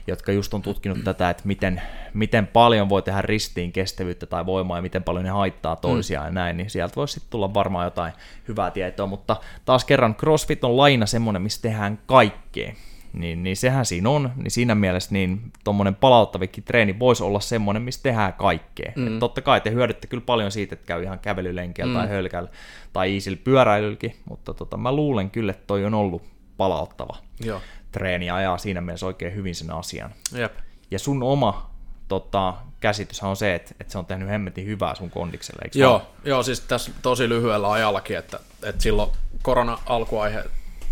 jotka 0.08 0.32
just 0.32 0.54
on 0.54 0.62
tutkinut 0.62 1.04
tätä, 1.04 1.30
että 1.30 1.44
miten, 1.46 1.82
miten 2.14 2.48
paljon 2.48 2.90
voi 2.90 3.02
tehdä 3.02 3.22
ristiin 3.22 3.72
kestävyyttä 3.72 4.26
tai 4.26 4.46
voimaa 4.46 4.78
ja 4.78 4.82
miten 4.82 5.04
paljon 5.04 5.26
ne 5.26 5.32
haittaa 5.32 5.76
toisiaan 5.76 6.26
mm. 6.26 6.28
ja 6.28 6.34
näin, 6.34 6.58
niin 6.58 6.70
sieltä 6.70 6.96
voisi 6.96 7.14
sitten 7.14 7.32
tulla 7.32 7.54
varmaan 7.54 7.86
jotain 7.86 8.14
hyvää 8.48 8.72
tietoa, 8.72 9.08
mutta 9.08 9.36
taas 9.66 9.86
kerran 9.86 10.16
CrossFit 10.16 10.64
on 10.64 10.78
laina 10.78 11.06
semmoinen, 11.06 11.42
missä 11.42 11.62
tehdään 11.62 12.00
kaikkea 12.06 12.74
niin, 13.13 13.43
niin 13.43 13.58
sehän 13.58 13.86
siinä 13.86 14.10
on, 14.10 14.32
niin 14.36 14.52
siinä 14.52 14.76
mielessä 14.76 15.10
niin 15.12 15.52
tuommoinen 15.63 15.95
palauttavikin 15.95 16.63
treeni 16.63 17.00
voisi 17.00 17.24
olla 17.24 17.39
semmoinen, 17.39 17.82
missä 17.82 18.04
tehdään 18.04 18.34
kaikkea. 18.34 18.91
Mm. 18.95 19.08
Et 19.08 19.19
totta 19.19 19.41
kai 19.41 19.62
te 19.62 19.71
hyödytte 19.71 20.08
kyllä 20.08 20.24
paljon 20.26 20.52
siitä, 20.52 20.76
että 20.76 20.86
käy 20.86 21.04
ihan 21.04 21.19
kävelylenkillä 21.19 21.93
mm. 21.93 22.00
tai 22.00 22.10
hölkällä 22.10 22.50
tai 22.93 23.13
iisillä 23.13 23.38
pyöräilylläkin, 23.43 24.15
mutta 24.30 24.54
tota, 24.54 24.78
mä 24.78 24.91
luulen 24.91 25.32
kyllä, 25.32 25.52
että 25.52 25.67
toi 25.67 25.86
on 25.86 25.93
ollut 25.93 26.24
palauttava 26.58 27.17
Joo. 27.43 27.62
treeni 27.91 28.26
ja 28.26 28.36
ajaa 28.36 28.58
siinä 28.58 28.82
mielessä 28.82 29.06
oikein 29.06 29.36
hyvin 29.36 29.56
sen 29.56 29.71
asian. 29.71 30.12
Jep. 30.36 30.54
Ja 30.91 31.00
sun 31.00 31.24
oma 31.24 31.71
tota, 32.08 32.54
käsityshän 32.80 33.30
on 33.30 33.36
se, 33.36 33.56
että, 33.56 33.76
että 33.80 33.91
se 33.91 33.97
on 33.97 34.06
tehnyt 34.06 34.30
hemmetin 34.30 34.65
hyvää 34.65 34.95
sun 34.95 35.10
kondikselle, 35.10 35.62
eikö 35.63 35.80
Joo, 35.80 36.02
joo, 36.24 36.43
siis 36.43 36.60
tässä 36.60 36.91
tosi 37.02 37.30
lyhyellä 37.30 37.71
ajallakin, 37.71 38.17
että, 38.17 38.39
että 38.63 38.82
silloin 38.84 39.12
korona-alkuaihe 39.41 40.43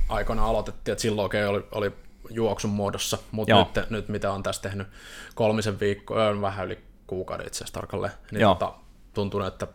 aikana 0.09 0.45
aloitettiin, 0.45 0.91
että 0.91 1.01
silloin 1.01 1.23
oikein 1.23 1.47
oli, 1.47 1.65
oli 1.71 1.91
juoksun 2.29 2.71
muodossa, 2.71 3.17
mutta 3.31 3.65
nyt, 3.75 3.89
nyt, 3.89 4.09
mitä 4.09 4.31
on 4.31 4.43
tässä 4.43 4.61
tehnyt 4.61 4.87
kolmisen 5.35 5.79
viikkoa, 5.79 6.41
vähän 6.41 6.65
yli 6.65 6.79
kuukauden 7.07 7.47
itse 7.47 7.57
asiassa 7.57 7.73
tarkalleen, 7.73 8.13
niin 8.31 8.41
tota, 8.41 8.73
tuntuu, 9.13 9.41
että 9.41 9.67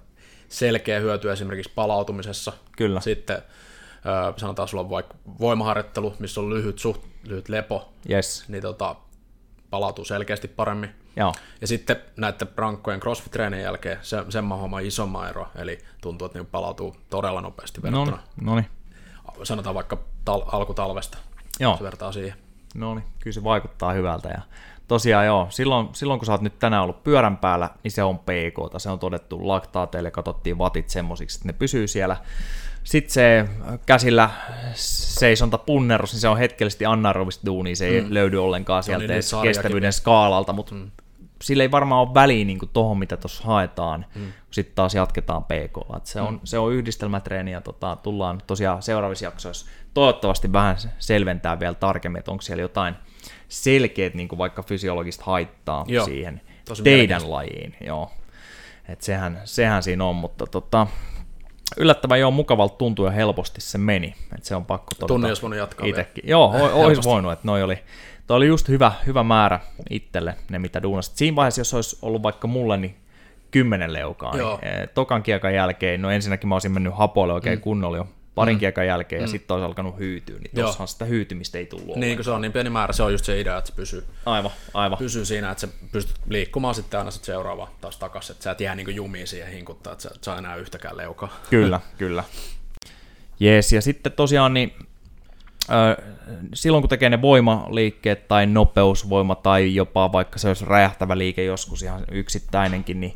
selkeä 0.48 1.00
hyöty 1.00 1.32
esimerkiksi 1.32 1.72
palautumisessa. 1.74 2.52
Kyllä. 2.76 3.00
Sitten 3.00 3.42
sanotaan 4.36 4.68
sulla 4.68 4.82
on 4.82 4.90
vaikka 4.90 5.14
voimaharjoittelu, 5.40 6.14
missä 6.18 6.40
on 6.40 6.50
lyhyt, 6.50 6.78
suht 6.78 7.02
lyhyt 7.24 7.48
lepo, 7.48 7.92
yes. 8.10 8.44
niin 8.48 8.62
tota, 8.62 8.96
palautuu 9.70 10.04
selkeästi 10.04 10.48
paremmin. 10.48 10.94
Joo. 11.16 11.34
Ja 11.60 11.66
sitten 11.66 11.96
näiden 12.16 12.48
rankkojen 12.56 13.00
crossfit-treenien 13.00 13.62
jälkeen 13.62 13.98
se, 14.02 14.24
sen 14.28 14.44
mä 14.44 14.56
isomman 14.82 15.28
ero, 15.28 15.46
eli 15.56 15.78
tuntuu, 16.00 16.26
että 16.26 16.38
ne 16.38 16.44
palautuu 16.44 16.96
todella 17.10 17.40
nopeasti 17.40 17.82
verrattuna. 17.82 18.18
No 18.40 18.54
niin. 18.54 18.66
Sanotaan 19.42 19.74
vaikka 19.74 19.96
tal- 19.96 20.48
alkutalvesta, 20.52 21.18
Joo. 21.60 21.76
se 21.76 21.82
vertaa 21.82 22.12
siihen. 22.12 22.43
No 22.74 22.94
niin, 22.94 23.04
kyllä 23.18 23.34
se 23.34 23.44
vaikuttaa 23.44 23.92
hyvältä. 23.92 24.28
Ja 24.28 24.40
tosiaan 24.88 25.26
joo, 25.26 25.46
silloin, 25.50 25.88
silloin 25.92 26.20
kun 26.20 26.26
sä 26.26 26.32
oot 26.32 26.40
nyt 26.40 26.58
tänään 26.58 26.82
ollut 26.82 27.04
pyörän 27.04 27.36
päällä, 27.36 27.70
niin 27.82 27.92
se 27.92 28.02
on 28.02 28.18
PK, 28.18 28.78
se 28.78 28.90
on 28.90 28.98
todettu 28.98 29.48
laktaateille, 29.48 30.10
katsottiin 30.10 30.58
vatit 30.58 30.88
semmoisiksi, 30.88 31.38
että 31.38 31.48
ne 31.48 31.52
pysyy 31.52 31.86
siellä. 31.86 32.16
Sitten 32.84 33.12
se 33.12 33.48
käsillä 33.86 34.30
seisonta 34.74 35.58
punnerus, 35.58 36.12
niin 36.12 36.20
se 36.20 36.28
on 36.28 36.38
hetkellisesti 36.38 36.86
anaerobista 36.86 37.46
duunia, 37.46 37.76
se 37.76 37.86
ei 37.86 38.00
mm. 38.00 38.06
löydy 38.10 38.36
ollenkaan 38.36 38.82
sieltä 38.82 39.06
niin 39.06 39.22
kestävyyden 39.42 39.92
skaalalta, 39.92 40.52
mutta 40.52 40.74
mm. 40.74 40.90
sillä 41.42 41.62
ei 41.62 41.70
varmaan 41.70 42.00
ole 42.00 42.14
väliä 42.14 42.44
niin 42.44 42.58
tuohon, 42.72 42.98
mitä 42.98 43.16
tuossa 43.16 43.44
haetaan, 43.44 44.06
mm. 44.14 44.32
sitten 44.50 44.74
taas 44.74 44.94
jatketaan 44.94 45.44
PK. 45.44 46.04
Se 46.04 46.20
on, 46.20 46.34
mm. 46.34 46.40
se 46.44 46.58
on 46.58 46.72
yhdistelmätreeni 46.72 47.52
ja 47.52 47.60
tota, 47.60 47.96
tullaan 47.96 48.42
tosiaan 48.46 48.82
seuraavissa 48.82 49.24
jaksoissa 49.24 49.66
toivottavasti 49.94 50.52
vähän 50.52 50.76
selventää 50.98 51.60
vielä 51.60 51.74
tarkemmin, 51.74 52.18
että 52.18 52.30
onko 52.30 52.42
siellä 52.42 52.62
jotain 52.62 52.94
selkeät 53.48 54.14
niin 54.14 54.28
kuin 54.28 54.38
vaikka 54.38 54.62
fysiologista 54.62 55.24
haittaa 55.24 55.84
Joo, 55.88 56.04
siihen 56.04 56.40
teidän 56.84 57.30
lajiin. 57.30 57.76
Joo. 57.80 58.10
Et 58.88 59.02
sehän, 59.02 59.40
sehän 59.44 59.82
siinä 59.82 60.04
on, 60.04 60.16
mutta 60.16 60.46
tota, 60.46 60.86
yllättävän 61.76 62.20
joo 62.20 62.30
mukavalta 62.30 62.76
tuntuu 62.76 63.04
ja 63.04 63.10
helposti 63.10 63.60
se 63.60 63.78
meni. 63.78 64.14
Et 64.38 64.44
se 64.44 64.56
on 64.56 64.64
pakko 64.64 64.90
todeta. 64.94 65.06
Tunnin 65.06 65.28
olisi 65.28 65.42
voinut 65.42 65.58
jatkaa 65.58 65.86
itekin. 65.86 66.24
Joo, 66.26 66.54
olisi 66.72 67.02
voinut, 67.02 67.32
että 67.32 67.46
noi 67.46 67.62
oli, 67.62 67.78
toi 68.26 68.36
oli 68.36 68.46
just 68.46 68.68
hyvä, 68.68 68.92
hyvä 69.06 69.22
määrä 69.22 69.60
itselle 69.90 70.36
ne 70.50 70.58
mitä 70.58 70.82
duunasit. 70.82 71.16
Siinä 71.16 71.36
vaiheessa, 71.36 71.60
jos 71.60 71.74
olisi 71.74 71.98
ollut 72.02 72.22
vaikka 72.22 72.48
mulle, 72.48 72.76
niin 72.76 72.96
kymmenen 73.50 73.92
leukaa. 73.92 74.36
Niin, 74.36 74.48
tokan 74.94 75.22
kiekan 75.22 75.54
jälkeen, 75.54 76.02
no 76.02 76.10
ensinnäkin 76.10 76.48
mä 76.48 76.54
olisin 76.54 76.72
mennyt 76.72 76.94
hapoille 76.96 77.34
oikein 77.34 77.58
mm. 77.58 77.62
kunnolla 77.62 77.96
jo 77.96 78.06
parin 78.34 78.56
mm. 78.56 78.60
kiekan 78.60 78.86
jälkeen 78.86 79.20
mm. 79.20 79.24
ja 79.24 79.28
sitten 79.28 79.54
olisi 79.54 79.66
alkanut 79.66 79.98
hyytyä, 79.98 80.38
niin 80.38 80.50
tuossahan 80.54 80.88
sitä 80.88 81.04
hyytymistä 81.04 81.58
ei 81.58 81.66
tullut 81.66 81.96
Niin, 81.96 82.16
kun 82.16 82.24
se 82.24 82.30
on 82.30 82.40
niin 82.40 82.52
pieni 82.52 82.70
määrä, 82.70 82.92
se 82.92 83.02
on 83.02 83.12
just 83.12 83.24
se 83.24 83.40
idea, 83.40 83.58
että 83.58 83.70
se 83.70 83.76
pysyy, 83.76 84.04
aivan, 84.26 84.50
aivan. 84.74 84.98
pysyy 84.98 85.24
siinä, 85.24 85.50
että 85.50 85.60
sä 85.60 85.68
pystyt 85.92 86.16
liikkumaan 86.28 86.74
sitten 86.74 86.98
aina 86.98 87.10
sit 87.10 87.24
seuraava 87.24 87.68
taas 87.80 87.96
takaisin, 87.96 88.32
että 88.32 88.44
sä 88.44 88.50
et 88.50 88.60
jää 88.60 88.74
niin 88.74 88.94
jumiin 88.94 89.26
siihen 89.26 89.52
hinkuttaa, 89.52 89.92
että 89.92 90.02
sä 90.02 90.10
et 90.14 90.24
saa 90.24 90.38
enää 90.38 90.56
yhtäkään 90.56 90.96
leukaa. 90.96 91.40
Kyllä, 91.50 91.80
kyllä. 91.98 92.24
Jees, 93.40 93.72
ja 93.72 93.82
sitten 93.82 94.12
tosiaan 94.12 94.54
niin 94.54 94.74
silloin 96.54 96.82
kun 96.82 96.88
tekee 96.88 97.10
ne 97.10 97.22
voimaliikkeet 97.22 98.28
tai 98.28 98.46
nopeusvoima 98.46 99.34
tai 99.34 99.74
jopa 99.74 100.12
vaikka 100.12 100.38
se 100.38 100.48
olisi 100.48 100.64
räjähtävä 100.64 101.18
liike 101.18 101.44
joskus 101.44 101.82
ihan 101.82 102.04
yksittäinenkin, 102.10 103.00
niin 103.00 103.14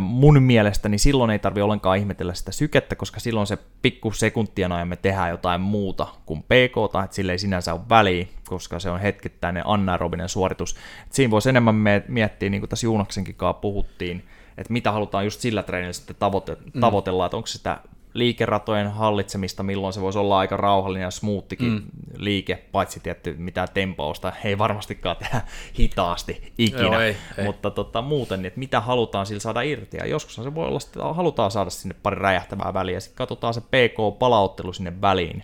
mun 0.00 0.42
mielestä 0.42 0.88
niin 0.88 0.98
silloin 0.98 1.30
ei 1.30 1.38
tarvi 1.38 1.60
ollenkaan 1.60 1.98
ihmetellä 1.98 2.34
sitä 2.34 2.52
sykettä, 2.52 2.96
koska 2.96 3.20
silloin 3.20 3.46
se 3.46 3.58
pikku 3.82 4.12
sekuntien 4.12 4.72
ajan 4.72 4.88
me 4.88 4.96
tehdään 4.96 5.30
jotain 5.30 5.60
muuta 5.60 6.06
kuin 6.26 6.42
PK, 6.42 6.94
että 7.04 7.14
sille 7.14 7.32
ei 7.32 7.38
sinänsä 7.38 7.72
ole 7.72 7.80
väliä, 7.88 8.26
koska 8.48 8.80
se 8.80 8.90
on 8.90 9.00
hetkittäinen 9.00 9.62
anaerobinen 9.66 10.28
suoritus. 10.28 10.76
Et 11.06 11.12
siinä 11.12 11.30
voisi 11.30 11.48
enemmän 11.48 11.74
miettiä, 12.08 12.50
niin 12.50 12.60
kuin 12.60 12.70
tässä 12.70 12.86
Juunaksenkin 12.86 13.34
kanssa 13.34 13.60
puhuttiin, 13.60 14.24
että 14.58 14.72
mitä 14.72 14.92
halutaan 14.92 15.24
just 15.24 15.40
sillä 15.40 15.62
treenillä 15.62 15.92
sitten 15.92 16.16
tavoite- 16.16 16.56
mm. 16.74 16.80
tavoitella, 16.80 17.26
että 17.26 17.36
onko 17.36 17.46
sitä 17.46 17.78
liikeratojen 18.14 18.90
hallitsemista, 18.90 19.62
milloin 19.62 19.92
se 19.92 20.00
voisi 20.00 20.18
olla 20.18 20.38
aika 20.38 20.56
rauhallinen 20.56 21.04
ja 21.04 21.10
smoothikin 21.10 21.72
mm. 21.72 21.82
liike, 22.16 22.64
paitsi 22.72 23.00
tietty 23.00 23.34
mitä 23.38 23.66
tempausta, 23.74 24.32
ei 24.44 24.58
varmastikaan 24.58 25.16
tehdä 25.16 25.40
hitaasti 25.78 26.52
ikinä, 26.58 26.82
Joo, 26.82 27.00
ei, 27.00 27.16
ei. 27.38 27.44
mutta 27.44 27.70
tota, 27.70 28.02
muuten, 28.02 28.46
että 28.46 28.58
mitä 28.58 28.80
halutaan 28.80 29.26
sillä 29.26 29.40
saada 29.40 29.62
irti, 29.62 29.96
ja 29.96 30.06
joskus 30.06 30.34
se 30.34 30.54
voi 30.54 30.66
olla, 30.66 30.78
että 30.86 31.12
halutaan 31.12 31.50
saada 31.50 31.70
sinne 31.70 31.94
pari 32.02 32.16
räjähtävää 32.16 32.74
väliä, 32.74 32.96
ja 32.96 33.00
sitten 33.00 33.16
katsotaan 33.16 33.54
se 33.54 33.60
PK-palauttelu 33.60 34.72
sinne 34.72 35.00
väliin. 35.00 35.42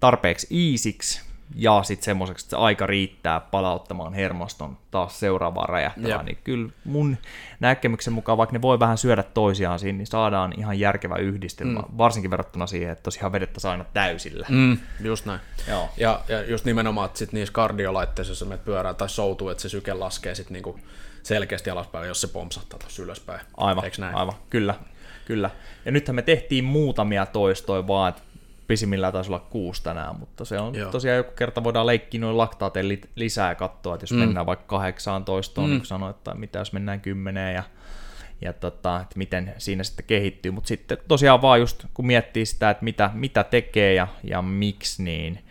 Tarpeeksi 0.00 0.46
iisiksi, 0.50 1.22
ja 1.54 1.82
sitten 1.82 2.04
semmoiseksi, 2.04 2.44
että 2.44 2.50
se 2.50 2.56
aika 2.56 2.86
riittää 2.86 3.40
palauttamaan 3.40 4.14
hermoston 4.14 4.76
taas 4.90 5.20
seuraavaan 5.20 5.68
räjähtävään, 5.68 6.26
niin 6.26 6.38
kyllä 6.44 6.68
mun 6.84 7.16
näkemyksen 7.60 8.12
mukaan, 8.12 8.38
vaikka 8.38 8.52
ne 8.52 8.62
voi 8.62 8.80
vähän 8.80 8.98
syödä 8.98 9.22
toisiaan 9.22 9.78
siinä, 9.78 9.96
niin 9.96 10.06
saadaan 10.06 10.54
ihan 10.58 10.78
järkevä 10.78 11.16
yhdistelmä, 11.16 11.80
mm. 11.80 11.98
varsinkin 11.98 12.30
verrattuna 12.30 12.66
siihen, 12.66 12.92
että 12.92 13.02
tosiaan 13.02 13.32
vedettäisiin 13.32 13.70
aina 13.70 13.84
täysillä. 13.94 14.46
Mm, 14.50 14.78
just 15.00 15.26
näin. 15.26 15.40
Joo. 15.68 15.88
Ja, 15.96 16.20
ja 16.28 16.42
just 16.42 16.64
nimenomaan, 16.64 17.06
että 17.06 17.18
sit 17.18 17.32
niissä 17.32 17.52
kardiolaitteissa, 17.52 18.30
jos 18.30 18.44
menet 18.44 18.64
pyörää 18.64 18.94
tai 18.94 19.08
soutuu, 19.08 19.48
että 19.48 19.62
se 19.62 19.68
syke 19.68 19.94
laskee 19.94 20.34
sitten 20.34 20.52
niinku 20.52 20.80
selkeästi 21.22 21.70
alaspäin, 21.70 22.08
jos 22.08 22.20
se 22.20 22.28
pompsahtaa 22.28 22.78
tuossa 22.78 23.02
ylöspäin. 23.02 23.40
Aivan, 23.56 23.84
näin? 23.98 24.14
aivan, 24.14 24.34
kyllä. 24.50 24.74
Kyllä. 25.24 25.50
Ja 25.84 25.92
nythän 25.92 26.14
me 26.14 26.22
tehtiin 26.22 26.64
muutamia 26.64 27.26
toistoja 27.26 27.86
vaan, 27.86 28.08
että 28.08 28.22
pisimmillään 28.66 29.12
taisi 29.12 29.30
olla 29.30 29.46
kuusi 29.50 29.82
tänään, 29.82 30.16
mutta 30.18 30.44
se 30.44 30.58
on 30.58 30.74
Joo. 30.74 30.90
tosiaan 30.90 31.16
joku 31.16 31.32
kerta 31.32 31.64
voidaan 31.64 31.86
leikkiä 31.86 32.20
noin 32.20 32.38
laktaateen 32.38 32.98
lisää 33.16 33.48
ja 33.48 33.54
katsoa, 33.54 33.94
että 33.94 34.02
jos 34.02 34.12
mm. 34.12 34.18
mennään 34.18 34.46
vaikka 34.46 34.66
18, 34.66 35.60
mm. 35.60 35.66
niin 35.66 35.78
kuin 35.78 35.86
sanoit, 35.86 36.16
että 36.16 36.34
mitä 36.34 36.58
jos 36.58 36.72
mennään 36.72 37.00
kymmeneen 37.00 37.54
ja, 37.54 37.62
ja 38.40 38.52
tota, 38.52 39.00
että 39.00 39.18
miten 39.18 39.54
siinä 39.58 39.84
sitten 39.84 40.06
kehittyy, 40.06 40.52
mutta 40.52 40.68
sitten 40.68 40.98
tosiaan 41.08 41.42
vaan 41.42 41.60
just 41.60 41.84
kun 41.94 42.06
miettii 42.06 42.46
sitä, 42.46 42.70
että 42.70 42.84
mitä, 42.84 43.10
mitä 43.14 43.44
tekee 43.44 43.94
ja, 43.94 44.08
ja 44.24 44.42
miksi, 44.42 45.02
niin, 45.02 45.44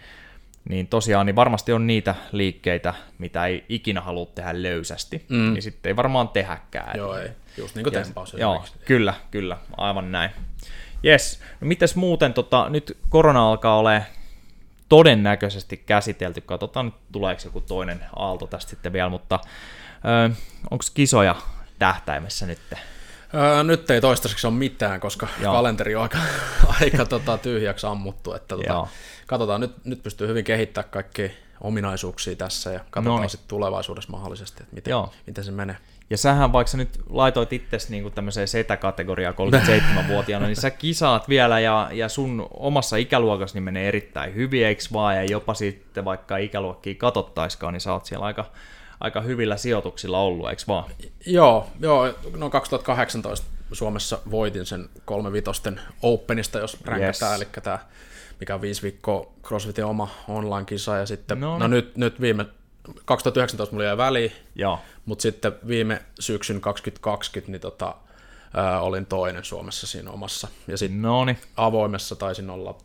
niin 0.69 0.87
tosiaan 0.87 1.25
niin 1.25 1.35
varmasti 1.35 1.73
on 1.73 1.87
niitä 1.87 2.15
liikkeitä, 2.31 2.93
mitä 3.17 3.45
ei 3.45 3.65
ikinä 3.69 4.01
halua 4.01 4.25
tehdä 4.25 4.63
löysästi, 4.63 5.25
mm. 5.29 5.53
niin 5.53 5.61
sitten 5.61 5.89
ei 5.89 5.95
varmaan 5.95 6.29
tehäkään. 6.29 6.97
Joo, 6.97 7.17
ei. 7.17 7.29
Just 7.57 7.75
niin 7.75 7.83
kuin 7.83 7.93
tempaus. 7.93 8.33
Joo, 8.33 8.65
kyllä, 8.85 9.13
kyllä, 9.31 9.57
aivan 9.77 10.11
näin. 10.11 10.31
Jes, 11.03 11.39
no 11.61 11.67
mites 11.67 11.95
muuten, 11.95 12.33
tota, 12.33 12.69
nyt 12.69 12.97
korona 13.09 13.49
alkaa 13.49 13.77
ole 13.77 14.05
todennäköisesti 14.89 15.77
käsitelty, 15.77 16.41
katsotaan 16.41 16.85
nyt 16.85 16.95
tuleeko 17.11 17.41
joku 17.45 17.61
toinen 17.61 18.05
aalto 18.15 18.47
tästä 18.47 18.69
sitten 18.69 18.93
vielä, 18.93 19.09
mutta 19.09 19.39
onko 20.71 20.83
kisoja 20.93 21.35
tähtäimessä 21.79 22.45
nyt? 22.45 22.59
Öö, 23.33 23.63
nyt 23.63 23.91
ei 23.91 24.01
toistaiseksi 24.01 24.47
ole 24.47 24.55
mitään, 24.55 24.99
koska 24.99 25.27
Joo. 25.41 25.53
kalenteri 25.53 25.95
on 25.95 26.03
aika, 26.03 26.17
aika 26.81 27.05
tota, 27.05 27.37
tyhjäksi 27.37 27.87
ammuttu. 27.87 28.33
Että, 28.33 28.55
tota, 28.55 28.87
katsotaan, 29.27 29.61
nyt, 29.61 29.85
nyt 29.85 30.03
pystyy 30.03 30.27
hyvin 30.27 30.43
kehittämään 30.43 30.89
kaikki 30.89 31.31
ominaisuuksia 31.61 32.35
tässä 32.35 32.71
ja 32.71 32.79
katsotaan 32.89 33.21
no 33.21 33.29
sitten 33.29 33.47
tulevaisuudessa 33.47 34.11
mahdollisesti, 34.11 34.63
että 34.63 34.75
miten, 34.75 34.93
miten 35.27 35.43
se 35.43 35.51
menee. 35.51 35.77
Ja 36.13 36.17
sähän 36.17 36.53
vaikka 36.53 36.71
sä 36.71 36.77
nyt 36.77 36.99
laitoit 37.09 37.53
itsesi 37.53 37.91
niin 37.91 38.03
kuin 38.03 38.13
tämmöiseen 38.13 38.47
setä-kategoriaan 38.47 39.35
37-vuotiaana, 39.35 40.45
niin 40.45 40.55
sä 40.55 40.69
kisaat 40.71 41.29
vielä 41.29 41.59
ja, 41.59 41.89
ja 41.91 42.09
sun 42.09 42.47
omassa 42.53 42.97
ikäluokassa 42.97 43.55
niin 43.55 43.63
menee 43.63 43.87
erittäin 43.87 44.35
hyvin, 44.35 44.65
eikö 44.65 44.83
vaan? 44.93 45.15
Ja 45.15 45.23
jopa 45.23 45.53
sitten 45.53 46.05
vaikka 46.05 46.37
ikäluokkia 46.37 46.95
katsottaiskaan, 46.95 47.73
niin 47.73 47.81
sä 47.81 47.93
oot 47.93 48.05
siellä 48.05 48.25
aika, 48.25 48.45
aika 48.99 49.21
hyvillä 49.21 49.57
sijoituksilla 49.57 50.19
ollut, 50.19 50.49
eikö 50.49 50.63
vaan? 50.67 50.91
Joo, 51.25 51.67
joo 51.79 52.13
no 52.37 52.49
2018 52.49 53.47
Suomessa 53.71 54.19
voitin 54.31 54.65
sen 54.65 54.89
kolme 55.05 55.31
vitosten 55.31 55.79
Openista, 56.01 56.59
jos 56.59 56.81
ränkätään, 56.85 57.31
yes. 57.31 57.41
eli 57.41 57.49
tämä 57.63 57.79
mikä 58.39 58.55
on 58.55 58.61
viisi 58.61 58.81
viikkoa 58.81 59.33
CrossFitin 59.43 59.85
oma 59.85 60.09
online-kisa, 60.27 60.97
ja 60.97 61.05
sitten, 61.05 61.39
no, 61.39 61.57
no 61.57 61.67
nyt, 61.67 61.97
nyt 61.97 62.21
viime, 62.21 62.45
2019 63.05 63.75
mulla 63.75 63.85
jäi 63.85 63.97
väliin, 63.97 64.31
mutta 65.05 65.21
sitten 65.21 65.53
viime 65.67 66.01
syksyn 66.19 66.61
2020, 66.61 67.51
niin 67.51 67.61
tota, 67.61 67.95
ää, 68.53 68.81
olin 68.81 69.05
toinen 69.05 69.43
Suomessa 69.43 69.87
siinä 69.87 70.11
omassa, 70.11 70.47
ja 70.67 70.77
sitten 70.77 71.01
Noni. 71.01 71.37
avoimessa 71.57 72.15
taisin 72.15 72.49
olla, 72.49 72.77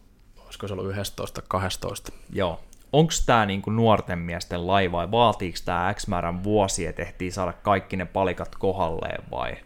olisiko 0.45 0.69
se 0.69 0.75
ollut 0.75 0.91
11 0.91 1.43
12. 1.49 2.13
Joo. 2.33 2.61
Onko 2.93 3.13
tämä 3.27 3.47
niinku 3.47 3.71
nuorten 3.71 4.19
miesten 4.19 4.67
laiva 4.67 4.97
vai 4.97 5.11
vaatiiko 5.11 5.59
tämä 5.65 5.95
X 5.95 6.07
määrän 6.07 6.45
vuosia, 6.45 6.91
että 6.91 7.03
ehtii 7.03 7.31
saada 7.31 7.53
kaikki 7.53 7.97
ne 7.97 8.05
palikat 8.05 8.57
kohalleen 8.57 9.25
vai 9.31 9.57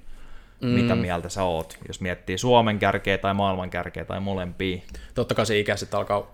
mm. 0.61 0.69
mitä 0.69 0.95
mieltä 0.95 1.29
sä 1.29 1.43
oot, 1.43 1.79
jos 1.89 2.01
miettii 2.01 2.39
Suomen 2.39 2.79
kärkeä 2.79 3.19
tai 3.19 3.35
maailman 3.35 3.71
kärkeä 3.71 4.05
tai 4.05 4.21
molempia? 4.21 4.83
Totta 5.15 5.35
kai 5.35 5.47
se 5.47 5.59
ikä 5.59 5.77
sitten 5.77 5.99
alkaa 5.99 6.33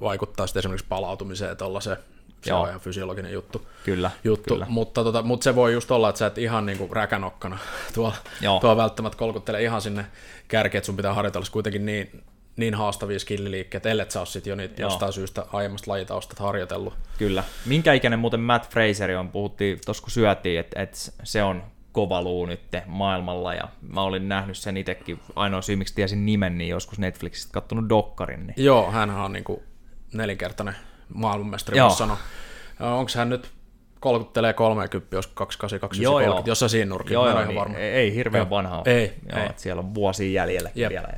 vaikuttaa 0.00 0.46
sitten 0.46 0.60
esimerkiksi 0.60 0.86
palautumiseen, 0.88 1.52
että 1.52 1.64
se 1.80 1.96
se 2.42 2.50
Joo. 2.50 2.60
on 2.60 2.68
ihan 2.68 2.80
fysiologinen 2.80 3.32
juttu. 3.32 3.66
Kyllä, 3.84 4.10
juttu. 4.24 4.54
kyllä. 4.54 4.66
Mutta, 4.68 5.04
tota, 5.04 5.22
mutta 5.22 5.44
se 5.44 5.54
voi 5.54 5.72
just 5.72 5.90
olla, 5.90 6.08
että 6.08 6.18
sä 6.18 6.26
et 6.26 6.38
ihan 6.38 6.66
niin 6.66 6.78
kuin 6.78 6.92
räkänokkana 6.92 7.58
tuo, 7.94 8.12
tuo 8.60 8.76
välttämättä 8.76 9.18
kolkuttele 9.18 9.62
ihan 9.62 9.82
sinne 9.82 10.06
kärkeen, 10.48 10.78
että 10.78 10.86
sun 10.86 10.96
pitää 10.96 11.14
harjoitella 11.14 11.46
kuitenkin 11.52 11.86
niin, 11.86 12.24
niin 12.56 12.74
haastavia 12.74 13.18
skilliliikkeitä, 13.18 13.88
ellei 13.88 14.10
sä 14.10 14.20
ole 14.20 14.26
sit 14.26 14.46
jo 14.46 14.54
niitä 14.54 14.82
Joo. 14.82 14.90
jostain 14.90 15.12
syystä 15.12 15.46
aiemmasta 15.52 15.90
lajitaustat 15.90 16.38
harjoitellut. 16.38 16.94
Kyllä. 17.18 17.44
Minkä 17.66 17.92
ikäinen 17.92 18.18
muuten 18.18 18.40
Matt 18.40 18.70
Fraser 18.70 19.10
on, 19.10 19.28
puhuttiin 19.28 19.78
tuossa 19.84 20.02
kun 20.02 20.10
syötiin, 20.10 20.60
että, 20.60 20.82
että 20.82 20.96
se 21.22 21.42
on 21.42 21.62
kova 21.92 22.22
luu 22.22 22.46
nyt 22.46 22.60
maailmalla 22.86 23.54
ja 23.54 23.68
mä 23.88 24.02
olin 24.02 24.28
nähnyt 24.28 24.56
sen 24.56 24.76
itsekin, 24.76 25.20
ainoa 25.36 25.62
syy 25.62 25.76
miksi 25.76 25.94
tiesin 25.94 26.26
nimen, 26.26 26.58
niin 26.58 26.70
joskus 26.70 26.98
Netflixistä 26.98 27.52
kattonut 27.52 27.88
dokkarin. 27.88 28.46
Niin... 28.46 28.64
Joo, 28.64 28.90
hän 28.90 29.10
on 29.10 29.32
niin 29.32 29.44
kuin 29.44 29.60
nelinkertainen 30.12 30.74
maailmanmestari, 31.14 31.80
voisi 31.80 31.96
sanoa. 31.96 32.16
Onko 32.80 33.10
hän 33.16 33.28
nyt 33.28 33.50
kolkuttelee 34.00 34.52
30, 34.52 35.16
jos 35.16 35.26
28, 35.26 36.02
joo, 36.02 36.12
30, 36.12 36.50
jos 36.50 36.64
siinä 36.68 36.88
nurkin, 36.88 37.14
joo, 37.14 37.28
joo, 37.28 37.44
niin, 37.44 37.56
varma. 37.56 37.76
Ei, 37.76 37.90
ei 37.90 38.14
hirveän 38.14 38.50
vanhaa. 38.50 38.82
Ei, 38.86 39.14
joo, 39.32 39.42
ei. 39.42 39.48
siellä 39.56 39.80
on 39.80 39.94
vuosia 39.94 40.30
jäljellä 40.30 40.70
Jep. 40.74 40.90
vielä. 40.90 41.08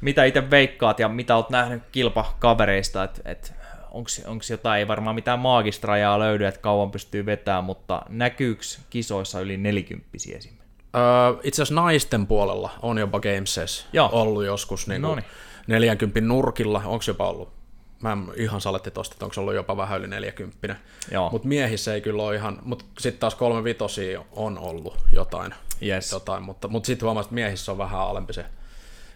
Mitä 0.00 0.24
itse 0.24 0.50
veikkaat 0.50 0.98
ja 0.98 1.08
mitä 1.08 1.36
olet 1.36 1.50
nähnyt 1.50 1.82
kilpakavereista, 1.92 3.04
että 3.04 3.20
et, 3.24 3.54
onko 3.90 4.42
jotain, 4.50 4.78
ei 4.78 4.88
varmaan 4.88 5.14
mitään 5.14 5.38
maagista 5.38 5.86
rajaa 5.86 6.18
löydy, 6.18 6.46
että 6.46 6.60
kauan 6.60 6.90
pystyy 6.90 7.26
vetämään, 7.26 7.64
mutta 7.64 8.02
näkyykö 8.08 8.62
kisoissa 8.90 9.40
yli 9.40 9.56
40 9.56 10.08
esimerkiksi? 10.14 10.64
Öö, 10.96 11.40
itse 11.42 11.62
asiassa 11.62 11.74
naisten 11.74 12.26
puolella 12.26 12.70
on 12.82 12.98
jopa 12.98 13.20
Gameses 13.20 13.86
ollut 14.12 14.44
joskus 14.44 14.88
niin 14.88 15.02
40 15.66 16.20
nurkilla, 16.20 16.82
onko 16.84 17.04
jopa 17.06 17.28
ollut 17.28 17.63
mä 18.04 18.12
en 18.12 18.32
ihan 18.36 18.60
saletti 18.60 18.90
tosta, 18.90 19.14
että 19.14 19.24
onko 19.24 19.32
se 19.32 19.40
ollut 19.40 19.54
jopa 19.54 19.76
vähän 19.76 19.98
yli 19.98 20.08
40. 20.08 20.76
Mutta 21.32 21.48
miehissä 21.48 21.94
ei 21.94 22.00
kyllä 22.00 22.22
ole 22.22 22.34
ihan, 22.34 22.58
mutta 22.62 22.84
sitten 22.98 23.20
taas 23.20 23.34
kolme 23.34 23.64
vitosia 23.64 24.24
on 24.32 24.58
ollut 24.58 25.04
jotain. 25.12 25.54
Yes. 25.82 26.12
jotain 26.12 26.42
mutta 26.42 26.68
mutta 26.68 26.86
sitten 26.86 27.06
huomasin, 27.06 27.26
että 27.26 27.34
miehissä 27.34 27.72
on 27.72 27.78
vähän 27.78 28.00
alempi 28.00 28.32
se 28.32 28.44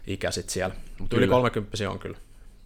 ikä 0.07 0.31
sit 0.31 0.48
siellä. 0.51 0.74
Mutta 0.98 1.16
yli 1.16 1.29
30 1.29 1.90
on 1.90 1.98
kyllä. 1.98 2.18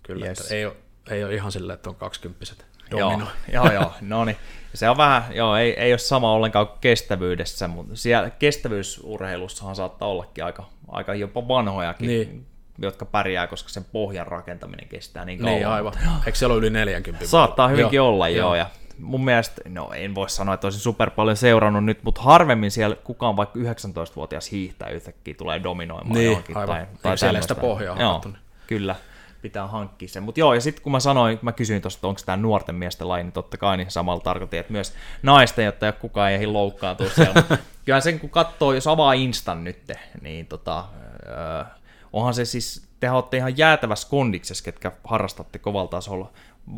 kyllä 0.02 0.26
yes. 0.26 0.40
että 0.40 0.54
ei, 0.54 0.66
ole, 0.66 0.76
ei 1.10 1.24
ole 1.24 1.34
ihan 1.34 1.52
silleen, 1.52 1.74
että 1.74 1.90
on 1.90 1.96
20 1.96 2.44
Joo, 2.90 3.20
joo, 3.52 3.72
joo, 3.72 3.92
no 4.00 4.24
niin. 4.24 4.36
Se 4.74 4.90
on 4.90 4.96
vähän, 4.96 5.24
joo, 5.34 5.56
ei, 5.56 5.80
ei 5.80 5.92
ole 5.92 5.98
sama 5.98 6.32
ollenkaan 6.32 6.68
kestävyydessä, 6.80 7.68
mutta 7.68 7.96
siellä 7.96 8.30
kestävyysurheilussahan 8.30 9.76
saattaa 9.76 10.08
ollakin 10.08 10.44
aika, 10.44 10.64
aika 10.88 11.14
jopa 11.14 11.48
vanhojakin 11.48 12.08
niin 12.08 12.46
jotka 12.86 13.04
pärjää, 13.04 13.46
koska 13.46 13.68
sen 13.68 13.84
pohjan 13.92 14.26
rakentaminen 14.26 14.88
kestää 14.88 15.24
niin 15.24 15.38
kauan. 15.38 15.54
Niin, 15.54 15.66
aivan. 15.66 15.92
Eikö 16.26 16.38
siellä 16.38 16.52
ole 16.52 16.58
yli 16.58 16.70
40? 16.70 17.26
Saattaa 17.26 17.68
hyvinkin 17.68 17.96
joo, 17.96 18.08
olla, 18.08 18.28
joo. 18.28 18.38
joo. 18.38 18.54
Ja 18.54 18.66
mun 18.98 19.24
mielestä, 19.24 19.62
no 19.68 19.90
en 19.94 20.14
voi 20.14 20.30
sanoa, 20.30 20.54
että 20.54 20.66
olisin 20.66 20.80
super 20.80 21.10
paljon 21.10 21.36
seurannut 21.36 21.84
nyt, 21.84 22.02
mutta 22.02 22.22
harvemmin 22.22 22.70
siellä 22.70 22.96
kukaan 22.96 23.36
vaikka 23.36 23.58
19-vuotias 23.58 24.50
hiihtää 24.50 24.88
yhtäkkiä 24.88 25.34
tulee 25.34 25.62
dominoimaan 25.62 26.14
niin, 26.14 26.26
johonkin. 26.26 26.56
Aivan. 26.56 26.76
Tai, 26.76 26.86
tai 27.02 27.18
siellä 27.18 27.40
sitä 27.40 27.54
pohjaa 27.54 28.00
joo, 28.00 28.22
kyllä 28.66 28.96
pitää 29.42 29.66
hankkia 29.66 30.08
sen. 30.08 30.22
Mutta 30.22 30.40
joo, 30.40 30.54
ja 30.54 30.60
sitten 30.60 30.82
kun 30.82 30.92
mä 30.92 31.00
sanoin, 31.00 31.38
mä 31.42 31.52
kysyin 31.52 31.82
tuosta, 31.82 32.08
onko 32.08 32.20
tämä 32.26 32.36
nuorten 32.36 32.74
miesten 32.74 33.08
laji, 33.08 33.22
niin 33.22 33.32
totta 33.32 33.56
kai 33.56 33.76
niin 33.76 33.90
samalla 33.90 34.20
tarkoitin, 34.20 34.60
että 34.60 34.72
myös 34.72 34.94
naisten, 35.22 35.64
jotta 35.64 35.86
ei 35.86 35.92
kukaan 35.92 36.30
ei 36.30 36.46
loukkaantua 36.46 37.08
siellä. 37.08 37.42
Kyllä 37.84 38.00
sen 38.00 38.20
kun 38.20 38.30
katsoo, 38.30 38.72
jos 38.72 38.86
avaa 38.86 39.12
Instan 39.12 39.64
nyt, 39.64 39.92
niin 40.20 40.46
tota, 40.46 40.84
öö, 41.26 41.64
onhan 42.12 42.34
se 42.34 42.44
siis, 42.44 42.88
te 43.00 43.10
olette 43.10 43.36
ihan 43.36 43.58
jäätävässä 43.58 44.08
kondiksessa, 44.10 44.64
ketkä 44.64 44.92
harrastatte 45.04 45.58
kovalla 45.58 45.88
tasolla, 45.88 46.32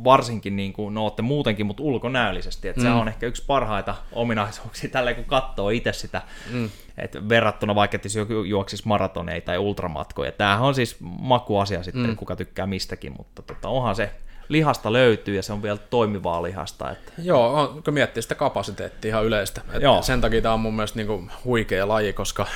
varsinkin 0.05 0.57
niin 0.57 0.73
kuin, 0.73 0.94
no 0.94 1.03
olette 1.03 1.23
muutenkin, 1.23 1.66
mutta 1.66 1.83
ulkonäöllisesti, 1.83 2.68
että 2.68 2.81
mm. 2.81 2.87
se 2.87 2.92
on 2.92 3.09
ehkä 3.09 3.27
yksi 3.27 3.44
parhaita 3.47 3.94
ominaisuuksia 4.12 4.90
tällä 4.90 5.14
kun 5.14 5.25
katsoo 5.25 5.70
itse 5.70 5.92
sitä, 5.92 6.23
mm. 6.53 6.70
että 6.99 7.29
verrattuna 7.29 7.75
vaikka, 7.75 7.97
että 7.97 8.09
joku 8.18 8.33
juoksisi 8.33 8.88
maratoneita 8.88 9.47
tai 9.47 9.59
ultramatkoja, 9.59 10.33
tämähän 10.33 10.64
on 10.64 10.75
siis 10.75 10.97
makuasia 11.01 11.83
sitten, 11.83 12.07
mm. 12.07 12.16
kuka 12.16 12.37
tykkää 12.37 12.66
mistäkin, 12.66 13.14
mutta 13.18 13.42
tota, 13.42 13.68
onhan 13.68 13.97
se 13.97 14.11
lihasta 14.49 14.92
löytyy 14.92 15.37
ja 15.37 15.42
se 15.42 15.53
on 15.53 15.62
vielä 15.62 15.79
toimivaa 15.79 16.42
lihasta. 16.42 16.90
Että... 16.90 17.12
Joo, 17.18 17.55
on, 17.55 17.83
kun 17.83 17.94
miettii 17.94 18.23
sitä 18.23 18.35
kapasiteettia 18.35 19.09
ihan 19.09 19.25
yleistä. 19.25 19.61
Joo. 19.81 20.03
Sen 20.03 20.20
takia 20.20 20.42
tämä 20.42 20.55
on 20.55 20.61
mun 20.61 20.75
mielestä 20.75 20.97
niin 20.97 21.07
kuin 21.07 21.31
huikea 21.44 21.88
laji, 21.88 22.12
koska 22.12 22.47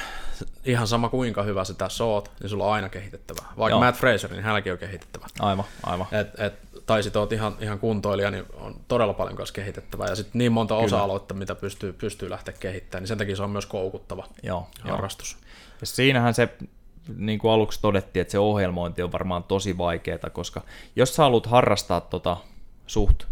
ihan 0.64 0.86
sama 0.86 1.08
kuinka 1.08 1.42
hyvä 1.42 1.64
sä 1.64 1.74
tässä 1.74 2.04
oot, 2.04 2.30
niin 2.40 2.50
sulla 2.50 2.64
on 2.64 2.72
aina 2.72 2.88
kehitettävä. 2.88 3.42
Vaikka 3.58 3.70
Joo. 3.70 3.80
Matt 3.80 3.98
Fraser, 3.98 4.30
niin 4.30 4.42
hänelläkin 4.42 4.72
on 4.72 4.78
kehitettävä. 4.78 5.26
Aivan, 5.40 5.64
aivan. 5.82 6.06
Et, 6.12 6.40
et, 6.40 6.54
tai 6.86 7.02
sit 7.02 7.16
oot 7.16 7.32
ihan, 7.32 7.56
ihan 7.60 7.78
kuntoilija, 7.78 8.30
niin 8.30 8.44
on 8.54 8.80
todella 8.88 9.14
paljon 9.14 9.36
kanssa 9.36 9.54
kehitettävää. 9.54 10.08
Ja 10.08 10.16
sitten 10.16 10.38
niin 10.38 10.52
monta 10.52 10.74
Kyllä. 10.74 10.84
osa-aluetta, 10.84 11.34
mitä 11.34 11.54
pystyy, 11.54 11.92
pystyy 11.92 12.30
lähteä 12.30 12.54
kehittämään, 12.60 13.02
niin 13.02 13.08
sen 13.08 13.18
takia 13.18 13.36
se 13.36 13.42
on 13.42 13.50
myös 13.50 13.66
koukuttava 13.66 14.26
Joo, 14.42 14.68
harrastus. 14.82 15.32
Jo. 15.40 15.48
Ja 15.80 15.86
siinähän 15.86 16.34
se 16.34 16.48
niin 17.16 17.38
kuin 17.38 17.52
aluksi 17.52 17.80
todettiin, 17.82 18.20
että 18.20 18.32
se 18.32 18.38
ohjelmointi 18.38 19.02
on 19.02 19.12
varmaan 19.12 19.44
tosi 19.44 19.78
vaikeaa, 19.78 20.30
koska 20.32 20.62
jos 20.96 21.16
sä 21.16 21.22
haluat 21.22 21.46
harrastaa 21.46 22.00
tota 22.00 22.36
suht 22.86 23.24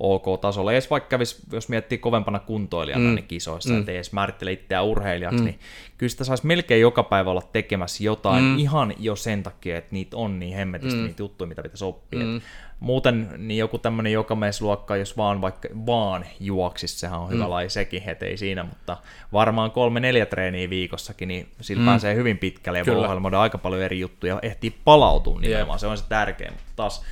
ok-tasolla, 0.00 0.72
edes 0.72 0.90
vaikka 0.90 1.08
kävisi, 1.08 1.36
jos 1.52 1.68
miettii 1.68 1.98
kovempana 1.98 2.38
kuntoilijana 2.38 3.08
mm. 3.08 3.14
niin 3.14 3.26
kisoissa, 3.26 3.72
mm. 3.72 3.78
ettei 3.78 3.94
edes 3.94 4.12
määrittele 4.12 4.52
itseään 4.52 4.84
urheilijaksi, 4.84 5.38
mm. 5.38 5.44
niin 5.44 5.58
kyllä 5.98 6.10
sitä 6.10 6.24
saisi 6.24 6.46
melkein 6.46 6.80
joka 6.80 7.02
päivä 7.02 7.30
olla 7.30 7.42
tekemässä 7.52 8.04
jotain 8.04 8.44
mm. 8.44 8.58
ihan 8.58 8.94
jo 8.98 9.16
sen 9.16 9.42
takia, 9.42 9.78
että 9.78 9.88
niitä 9.92 10.16
on 10.16 10.38
niin 10.38 10.56
hemmetisti 10.56 10.98
mm. 10.98 11.06
niitä 11.06 11.22
juttuja, 11.22 11.48
mitä 11.48 11.62
pitäisi 11.62 11.84
oppia. 11.84 12.24
Mm. 12.24 12.40
Muuten 12.80 13.30
niin 13.36 13.58
joku 13.58 13.78
tämmöinen 13.78 14.12
jokamiesluokka, 14.12 14.96
jos 14.96 15.16
vaan 15.16 15.40
vaikka 15.40 15.68
vaan 15.86 16.24
juoksis, 16.40 17.00
sehän 17.00 17.20
on 17.20 17.30
hyvä 17.30 17.44
mm. 17.44 17.50
laji 17.50 17.70
sekin, 17.70 18.02
ei 18.20 18.36
siinä, 18.36 18.62
mutta 18.62 18.96
varmaan 19.32 19.70
kolme 19.70 20.00
neljä 20.00 20.26
treeniä 20.26 20.70
viikossakin, 20.70 21.28
niin 21.28 21.48
sillä 21.60 21.80
mm. 21.80 21.86
pääsee 21.86 22.14
hyvin 22.14 22.38
pitkälle 22.38 22.78
ja 22.78 22.86
voi 22.86 22.96
ohjelmoida 22.96 23.40
aika 23.40 23.58
paljon 23.58 23.82
eri 23.82 24.00
juttuja, 24.00 24.38
ehtii 24.42 24.74
palautua 24.84 25.40
nimenomaan, 25.40 25.78
se 25.78 25.86
on 25.86 25.98
se 25.98 26.04
tärkein. 26.08 26.52
Mutta 26.52 26.72
taas 26.76 27.04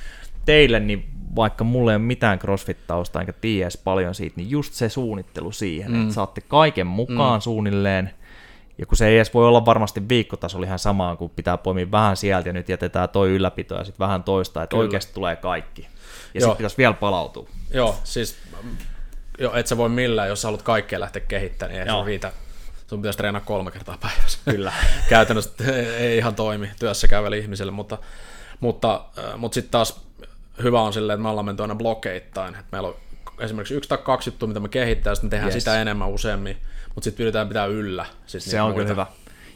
teille, 0.45 0.79
niin 0.79 1.05
vaikka 1.35 1.63
mulle 1.63 1.91
ei 1.91 1.95
ole 1.95 2.03
mitään 2.03 2.39
crossfit-tausta 2.39 3.19
enkä 3.19 3.33
tiedä 3.33 3.69
paljon 3.83 4.15
siitä, 4.15 4.33
niin 4.37 4.49
just 4.49 4.73
se 4.73 4.89
suunnittelu 4.89 5.51
siihen, 5.51 5.91
mm. 5.91 6.01
että 6.01 6.13
saatte 6.13 6.41
kaiken 6.41 6.87
mukaan 6.87 7.39
mm. 7.39 7.41
suunnilleen, 7.41 8.11
ja 8.77 8.85
kun 8.85 8.97
se 8.97 9.07
ei 9.07 9.15
edes 9.15 9.33
voi 9.33 9.47
olla 9.47 9.65
varmasti 9.65 10.09
viikkotasolla 10.09 10.65
ihan 10.65 10.79
samaan, 10.79 11.17
kun 11.17 11.29
pitää 11.29 11.57
poimia 11.57 11.91
vähän 11.91 12.17
sieltä 12.17 12.49
ja 12.49 12.53
nyt 12.53 12.69
jätetään 12.69 13.09
toi 13.09 13.29
ylläpito 13.29 13.75
ja 13.75 13.83
sitten 13.83 14.05
vähän 14.05 14.23
toista, 14.23 14.63
että 14.63 14.73
Kyllä. 14.73 14.83
oikeasti 14.83 15.13
tulee 15.13 15.35
kaikki. 15.35 15.87
Ja 16.33 16.41
sitten 16.41 16.57
pitäisi 16.57 16.77
vielä 16.77 16.93
palautua. 16.93 17.49
Joo, 17.73 17.95
siis 18.03 18.37
jo, 19.39 19.53
et 19.53 19.67
sä 19.67 19.77
voi 19.77 19.89
millään, 19.89 20.29
jos 20.29 20.41
sä 20.41 20.47
haluat 20.47 20.61
kaikkea 20.61 20.99
lähteä 20.99 21.21
kehittämään, 21.27 21.73
niin 21.73 21.89
ei 21.89 21.99
se 21.99 22.05
riitä. 22.05 22.31
Sun 22.87 23.01
pitäisi 23.01 23.17
treenaa 23.17 23.41
kolme 23.41 23.71
kertaa 23.71 23.97
päivässä. 24.01 24.39
Kyllä. 24.45 24.73
Käytännössä 25.09 25.51
ei 25.97 26.17
ihan 26.17 26.35
toimi 26.35 26.69
työssä 26.79 27.07
käyvälle 27.07 27.37
ihmiselle, 27.37 27.71
mutta, 27.71 27.97
mutta, 28.59 29.05
äh, 29.17 29.37
mutta 29.37 29.55
sitten 29.55 29.71
taas 29.71 30.06
hyvä 30.63 30.81
on 30.81 30.93
silleen, 30.93 31.15
että 31.15 31.23
me 31.23 31.29
ollaan 31.29 31.45
menty 31.45 31.61
aina 31.61 31.75
blokeittain. 31.75 32.55
Että 32.55 32.65
meillä 32.71 32.87
on 32.87 32.95
esimerkiksi 33.39 33.73
yksi 33.73 33.89
tai 33.89 33.97
kaksi 33.97 34.29
juttua, 34.29 34.47
mitä 34.47 34.59
me 34.59 34.69
kehittää, 34.69 35.15
sitten 35.15 35.27
me 35.27 35.31
tehdään 35.31 35.53
yes. 35.53 35.63
sitä 35.63 35.81
enemmän 35.81 36.09
useammin, 36.09 36.57
mutta 36.95 37.03
sitten 37.03 37.17
pyritään 37.17 37.47
pitää 37.47 37.65
yllä. 37.65 38.05
Siis 38.25 38.51
se 38.51 38.61
on 38.61 38.67
muita. 38.67 38.75
kyllä 38.75 38.89
hyvä. 38.89 39.07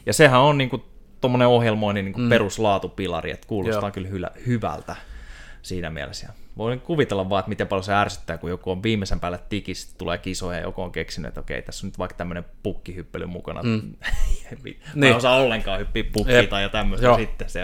Ja 0.06 0.12
sehän 0.12 0.40
on 0.40 0.58
niinku 0.58 0.84
tuommoinen 1.20 1.48
ohjelmoinnin 1.48 2.04
niinku 2.04 2.20
mm. 2.20 2.28
peruslaatupilari, 2.28 3.30
että 3.30 3.46
kuulostaa 3.46 3.82
Joo. 3.82 3.90
kyllä 3.90 4.08
hylä, 4.08 4.30
hyvältä. 4.46 4.96
siinä 5.62 5.90
mielessä. 5.90 6.28
Voin 6.58 6.80
kuvitella 6.80 7.28
vaan, 7.28 7.40
että 7.40 7.48
miten 7.48 7.68
paljon 7.68 7.84
se 7.84 7.94
ärsyttää, 7.94 8.38
kun 8.38 8.50
joku 8.50 8.70
on 8.70 8.82
viimeisen 8.82 9.20
päälle 9.20 9.40
tikis, 9.48 9.94
tulee 9.98 10.18
kisoja 10.18 10.58
ja 10.58 10.64
joku 10.64 10.82
on 10.82 10.92
keksinyt, 10.92 11.28
että 11.28 11.40
okei, 11.40 11.62
tässä 11.62 11.86
on 11.86 11.88
nyt 11.88 11.98
vaikka 11.98 12.16
tämmöinen 12.16 12.44
pukkihyppely 12.62 13.26
mukana. 13.26 13.62
Mm. 13.62 13.92
niin. 14.64 14.80
en 15.04 15.16
osaa 15.16 15.36
ollenkaan 15.36 15.80
hyppiä 15.80 16.04
pukkiin 16.12 16.48
tai 16.48 16.70
tämmöistä 16.70 17.16
sitten. 17.16 17.50
Se 17.50 17.60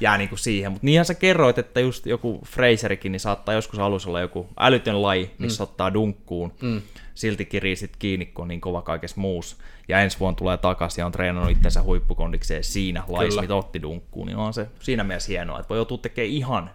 jää 0.00 0.18
niin 0.18 0.28
kuin 0.28 0.38
siihen. 0.38 0.72
Mutta 0.72 0.86
niinhän 0.86 1.04
sä 1.04 1.14
kerroit, 1.14 1.58
että 1.58 1.80
just 1.80 2.06
joku 2.06 2.40
Fraserikin 2.46 3.12
niin 3.12 3.20
saattaa 3.20 3.54
joskus 3.54 3.78
alussa 3.78 4.08
olla 4.08 4.20
joku 4.20 4.48
älytön 4.58 5.02
laji, 5.02 5.30
missä 5.38 5.64
mm. 5.64 5.70
ottaa 5.70 5.94
dunkkuun. 5.94 6.52
Mm. 6.62 6.82
Silti 7.14 7.44
kirii 7.44 7.76
sit 7.76 7.96
kiinni, 7.98 8.26
kun 8.26 8.42
on 8.42 8.48
niin 8.48 8.60
kova 8.60 8.82
kaikessa 8.82 9.20
muussa. 9.20 9.56
Ja 9.88 10.00
ensi 10.00 10.20
vuonna 10.20 10.36
tulee 10.36 10.56
takaisin 10.56 11.02
ja 11.02 11.06
on 11.06 11.12
treenannut 11.12 11.50
itsensä 11.50 11.82
huippukondikseen 11.82 12.64
siinä 12.64 13.04
lajissa, 13.08 13.40
mitä 13.40 13.54
otti 13.54 13.82
dunkkuun. 13.82 14.26
Niin 14.26 14.36
on 14.36 14.54
se 14.54 14.66
siinä 14.80 15.04
mielessä 15.04 15.28
hienoa, 15.28 15.58
että 15.58 15.68
voi 15.68 15.78
joutua 15.78 15.98
tekemään 15.98 16.30
ihan 16.30 16.70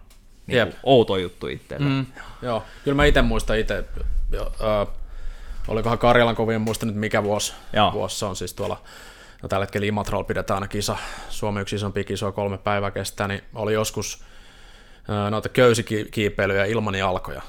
niin 0.46 0.66
kuin 0.66 0.76
outo 0.82 1.16
juttu 1.16 1.46
itselle. 1.46 1.86
Mm. 1.86 2.06
Joo, 2.42 2.62
kyllä 2.84 2.94
mä 2.94 3.04
itse 3.04 3.22
muistan 3.22 3.58
itse, 3.58 3.84
äh, 4.34 4.94
olikohan 5.68 5.98
Karjalan 5.98 6.36
kovin, 6.36 6.54
en 6.54 6.60
muista 6.60 6.86
nyt 6.86 6.96
mikä 6.96 7.22
vuosi, 7.22 7.52
vuosi 7.92 8.18
se 8.18 8.24
on 8.24 8.36
siis 8.36 8.54
tuolla 8.54 8.80
no 9.42 9.48
tällä 9.48 9.64
hetkellä 9.64 9.86
Imatralla 9.86 10.24
pidetään 10.24 10.56
aina 10.56 10.68
kisa, 10.68 10.96
Suomi 11.28 11.60
yksi 11.60 11.76
isompi 11.76 12.04
kiso, 12.04 12.32
kolme 12.32 12.58
päivää 12.58 12.90
kestää, 12.90 13.28
niin 13.28 13.42
oli 13.54 13.72
joskus 13.72 14.24
noita 15.30 15.48
köysikiipeilyjä 15.48 16.64
ilman 16.64 16.94
jalkoja. 16.94 17.42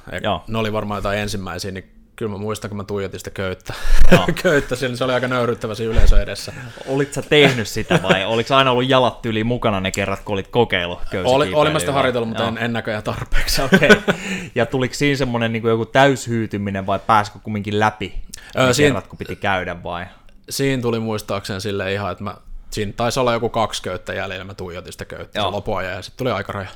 Ne 0.47 0.58
oli 0.58 0.73
varmaan 0.73 0.97
jotain 0.97 1.19
ensimmäisiä, 1.19 1.71
niin 1.71 1.94
kyllä 2.15 2.32
mä 2.32 2.38
muistan, 2.38 2.69
kun 2.69 2.78
mä 2.78 2.84
tuijotin 2.84 3.19
sitä 3.19 3.30
köyttä, 3.30 3.73
no. 4.12 4.28
köyttä 4.43 4.75
siellä, 4.75 4.95
se 4.95 5.04
oli 5.04 5.13
aika 5.13 5.28
nöyryttävä 5.28 5.75
siinä 5.75 5.91
yleisö 5.93 6.21
edessä. 6.21 6.54
Olit 6.88 7.13
sä 7.13 7.21
tehnyt 7.21 7.67
sitä 7.67 7.99
vai 8.04 8.25
oliko 8.34 8.56
aina 8.56 8.71
ollut 8.71 8.89
jalat 8.89 9.25
yli 9.25 9.43
mukana 9.43 9.80
ne 9.80 9.91
kerrat, 9.91 10.19
kun 10.19 10.34
olit 10.34 10.47
kokeillut 10.47 10.99
Oli, 11.23 11.54
olin 11.54 11.73
mä 11.73 11.80
sitä 11.80 11.91
harjoitellut, 11.91 12.30
mutta 12.30 12.47
en, 12.47 12.58
en 12.58 12.73
näköjään 12.73 13.04
tarpeeksi. 13.04 13.62
Okay. 13.65 13.89
Ja 14.56 14.65
tuliko 14.65 14.93
siinä 14.93 15.17
semmoinen 15.17 15.54
niin 15.54 15.67
joku 15.67 15.86
täyshyytyminen 15.86 16.86
vai 16.86 16.99
pääsikö 16.99 17.39
kumminkin 17.43 17.80
läpi 17.80 18.13
öö, 18.58 18.73
siinä, 18.73 18.89
kerrat, 18.89 19.08
kun 19.08 19.17
piti 19.17 19.36
käydä 19.36 19.84
vai? 19.84 20.06
Siinä 20.49 20.82
tuli 20.82 20.99
muistaakseni 20.99 21.62
sille 21.62 21.93
ihan, 21.93 22.12
että 22.12 22.23
mä 22.23 22.36
Siinä 22.75 22.93
taisi 22.95 23.19
olla 23.19 23.33
joku 23.33 23.49
kaksi 23.49 23.83
köyttä 23.83 24.13
jäljellä, 24.13 24.43
mä 24.43 24.53
tuijotin 24.53 24.91
sitä 24.91 25.05
köyttä 25.05 25.51
lopuajan 25.51 25.93
ja 25.93 26.01
sitten 26.01 26.17
tuli 26.17 26.31
aikaraja. 26.31 26.69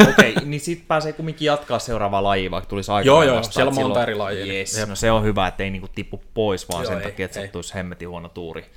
Okei, 0.00 0.32
okay, 0.32 0.44
niin 0.44 0.60
sitten 0.60 0.86
pääsee 0.86 1.12
kumminkin 1.12 1.46
jatkaa 1.46 1.78
seuraavaa 1.78 2.22
lajia, 2.22 2.50
vaikka 2.50 2.68
tulisi 2.68 2.92
aika 2.92 3.06
Joo, 3.06 3.22
joo, 3.22 3.42
siellä 3.42 3.68
on 3.68 3.74
monta 3.74 3.88
silloin... 3.88 4.02
eri 4.02 4.14
lajia. 4.14 4.54
Yes, 4.54 4.76
niin. 4.76 4.88
no 4.88 4.96
se 4.96 5.10
on 5.10 5.24
hyvä, 5.24 5.46
että 5.46 5.62
ei 5.62 5.70
niinku 5.70 5.88
tipu 5.94 6.22
pois, 6.34 6.68
vaan 6.68 6.82
joo, 6.82 6.92
sen 6.92 7.02
ei, 7.02 7.10
takia, 7.10 7.24
että 7.24 7.40
sattuisi 7.40 7.74
hemmetin 7.74 8.08
huono 8.08 8.28
tuuri. 8.28 8.70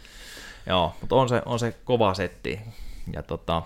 Joo, 0.66 0.96
mutta 1.02 1.16
on 1.16 1.30
se, 1.30 1.42
on 1.46 1.60
se 1.60 1.76
kova 1.84 2.14
setti. 2.14 2.60
Ja 3.14 3.24
tota, 3.24 3.62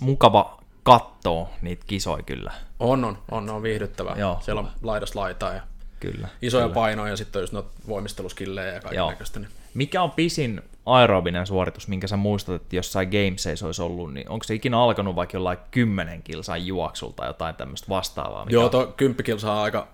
mukava 0.00 0.58
katsoa 0.82 1.48
niitä 1.62 1.84
kisoja 1.86 2.22
kyllä. 2.22 2.52
On, 2.80 3.04
on, 3.04 3.18
on, 3.30 3.50
on 3.50 3.62
viihdyttävää. 3.62 4.14
Joo. 4.18 4.38
Siellä 4.40 4.60
on 4.60 4.70
laidas 4.82 5.14
laitaa 5.14 5.54
ja 5.54 5.60
kyllä, 6.00 6.28
isoja 6.42 6.64
kyllä. 6.64 6.74
painoja 6.74 7.12
ja 7.12 7.16
sitten 7.16 7.40
on 7.40 7.42
just 7.42 7.66
voimisteluskillejä 7.88 8.72
ja 8.72 8.80
kaiken 8.80 9.06
näköistä. 9.06 9.40
Niin. 9.40 9.50
Mikä 9.74 10.02
on 10.02 10.10
pisin 10.10 10.62
aerobinen 10.86 11.46
suoritus, 11.46 11.88
minkä 11.88 12.06
sä 12.06 12.16
muistat, 12.16 12.54
että 12.54 12.76
jossain 12.76 13.08
Gamesissa 13.08 13.66
olisi 13.66 13.82
ollut, 13.82 14.14
niin 14.14 14.28
onko 14.28 14.42
se 14.44 14.54
ikinä 14.54 14.78
alkanut 14.78 15.16
vaikka 15.16 15.36
jollain 15.36 15.58
kymmenen 15.70 16.22
kilsan 16.22 16.66
juoksulta 16.66 17.16
tai 17.16 17.28
jotain 17.28 17.54
tämmöistä 17.54 17.88
vastaavaa? 17.88 18.44
Mikä 18.44 18.54
Joo, 18.54 18.68
tuo 18.68 18.86
kymppi 18.86 19.22
kilsaa 19.22 19.56
on 19.56 19.62
aika, 19.62 19.88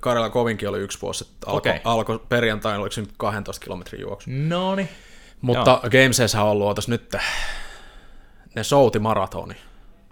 Karjala 0.00 0.30
kovinkin 0.30 0.68
oli 0.68 0.78
yksi 0.78 0.98
vuosi, 1.02 1.24
että 1.24 1.50
alkoi 1.50 1.70
okay. 1.70 1.80
alko 1.84 2.18
perjantaina, 2.18 2.80
oliko 2.80 2.92
se 2.92 3.00
nyt 3.00 3.14
12 3.16 3.64
kilometrin 3.64 4.00
juoksu. 4.00 4.30
No 4.32 4.74
niin. 4.74 4.88
Mutta 5.40 5.80
Gamesissa 5.82 6.42
on 6.42 6.48
ollut 6.48 6.68
otas 6.68 6.88
nyt, 6.88 7.16
ne 8.54 8.64
souti 8.64 8.98
maratoni. 8.98 9.54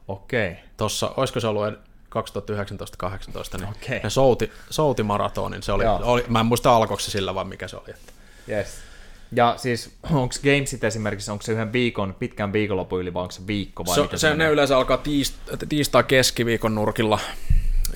Okei. 0.09 0.51
Okay. 0.51 0.63
Tossa, 0.77 1.13
olisiko 1.17 1.41
se 1.41 1.47
ollut 1.47 1.75
2019-2018, 1.75 3.59
niin 3.59 3.69
okay. 3.69 4.01
ne 4.03 4.11
souti, 4.11 4.53
souti 4.71 5.03
maratonin, 5.03 5.63
se 5.63 5.73
oli, 5.73 5.85
oli, 5.87 6.25
mä 6.29 6.41
en 6.41 6.47
muista 6.47 6.77
alkoiko 6.77 7.01
se 7.01 7.11
sillä 7.11 7.35
vai 7.35 7.45
mikä 7.45 7.69
se 7.69 7.77
oli. 7.77 7.91
Että. 7.91 8.13
Yes. 8.49 8.88
Ja 9.33 9.55
siis 9.57 9.97
onko 10.11 10.35
Gamesit 10.43 10.85
esimerkiksi, 10.85 11.31
onko 11.31 11.43
se 11.43 11.53
yhden 11.53 11.73
viikon, 11.73 12.15
pitkän 12.19 12.53
viikonlopun 12.53 13.01
yli 13.01 13.15
vai 13.15 13.23
onko 13.23 13.33
se 13.33 13.47
viikko 13.47 13.85
vai 13.87 13.95
se, 13.95 14.09
se, 14.11 14.19
se 14.19 14.35
ne 14.35 14.49
yleensä 14.49 14.77
alkaa 14.77 14.97
tiist, 14.97 15.35
tiistaa 15.69 16.03
keskiviikon 16.03 16.75
nurkilla 16.75 17.19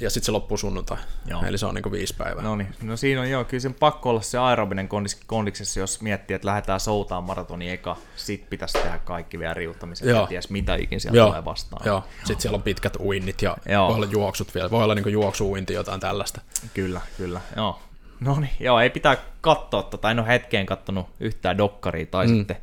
ja 0.00 0.10
sitten 0.10 0.26
se 0.26 0.32
loppuu 0.32 0.56
sunnuntai. 0.56 0.98
Joo. 1.26 1.42
Eli 1.44 1.58
se 1.58 1.66
on 1.66 1.74
niinku 1.74 1.92
viisi 1.92 2.14
päivää. 2.18 2.42
No 2.42 2.56
niin, 2.56 2.68
no 2.82 2.96
siinä 2.96 3.20
on 3.20 3.30
joo, 3.30 3.44
kyllä 3.44 3.60
sen 3.60 3.74
pakko 3.74 4.10
olla 4.10 4.20
se 4.20 4.38
aerobinen 4.38 4.88
kondiksessa, 5.26 5.80
jos 5.80 6.00
miettii, 6.00 6.34
että 6.34 6.46
lähdetään 6.46 6.80
soutaan 6.80 7.24
maratoni 7.24 7.70
eka, 7.70 7.96
sit 8.16 8.50
pitäisi 8.50 8.78
tehdä 8.78 8.98
kaikki 8.98 9.38
vielä 9.38 9.54
riuttamiset, 9.54 10.08
ja 10.08 10.26
ties 10.26 10.50
mitä 10.50 10.74
ikin 10.74 11.00
siellä 11.00 11.16
joo. 11.16 11.28
tulee 11.28 11.44
vastaan. 11.44 11.86
Joo, 11.86 12.04
sitten 12.24 12.40
siellä 12.40 12.56
on 12.56 12.62
pitkät 12.62 12.96
uinnit 13.00 13.42
ja 13.42 13.56
joo. 13.68 13.88
voi 13.88 13.96
olla 13.96 14.06
juoksut 14.06 14.54
vielä, 14.54 14.70
voi 14.70 14.84
olla 14.84 14.94
niinku 14.94 15.08
juoksuuinti 15.08 15.72
jotain 15.72 16.00
tällaista. 16.00 16.40
Kyllä, 16.74 17.00
kyllä, 17.16 17.40
joo. 17.56 17.80
No 18.24 18.40
niin, 18.40 18.52
joo, 18.60 18.80
ei 18.80 18.90
pitää 18.90 19.16
katsoa, 19.40 19.82
tota, 19.82 20.10
en 20.10 20.18
ole 20.18 20.28
hetkeen 20.28 20.66
kattonut 20.66 21.06
yhtään 21.20 21.58
dokkaria, 21.58 22.06
tai 22.06 22.26
mm. 22.26 22.36
sitten 22.36 22.56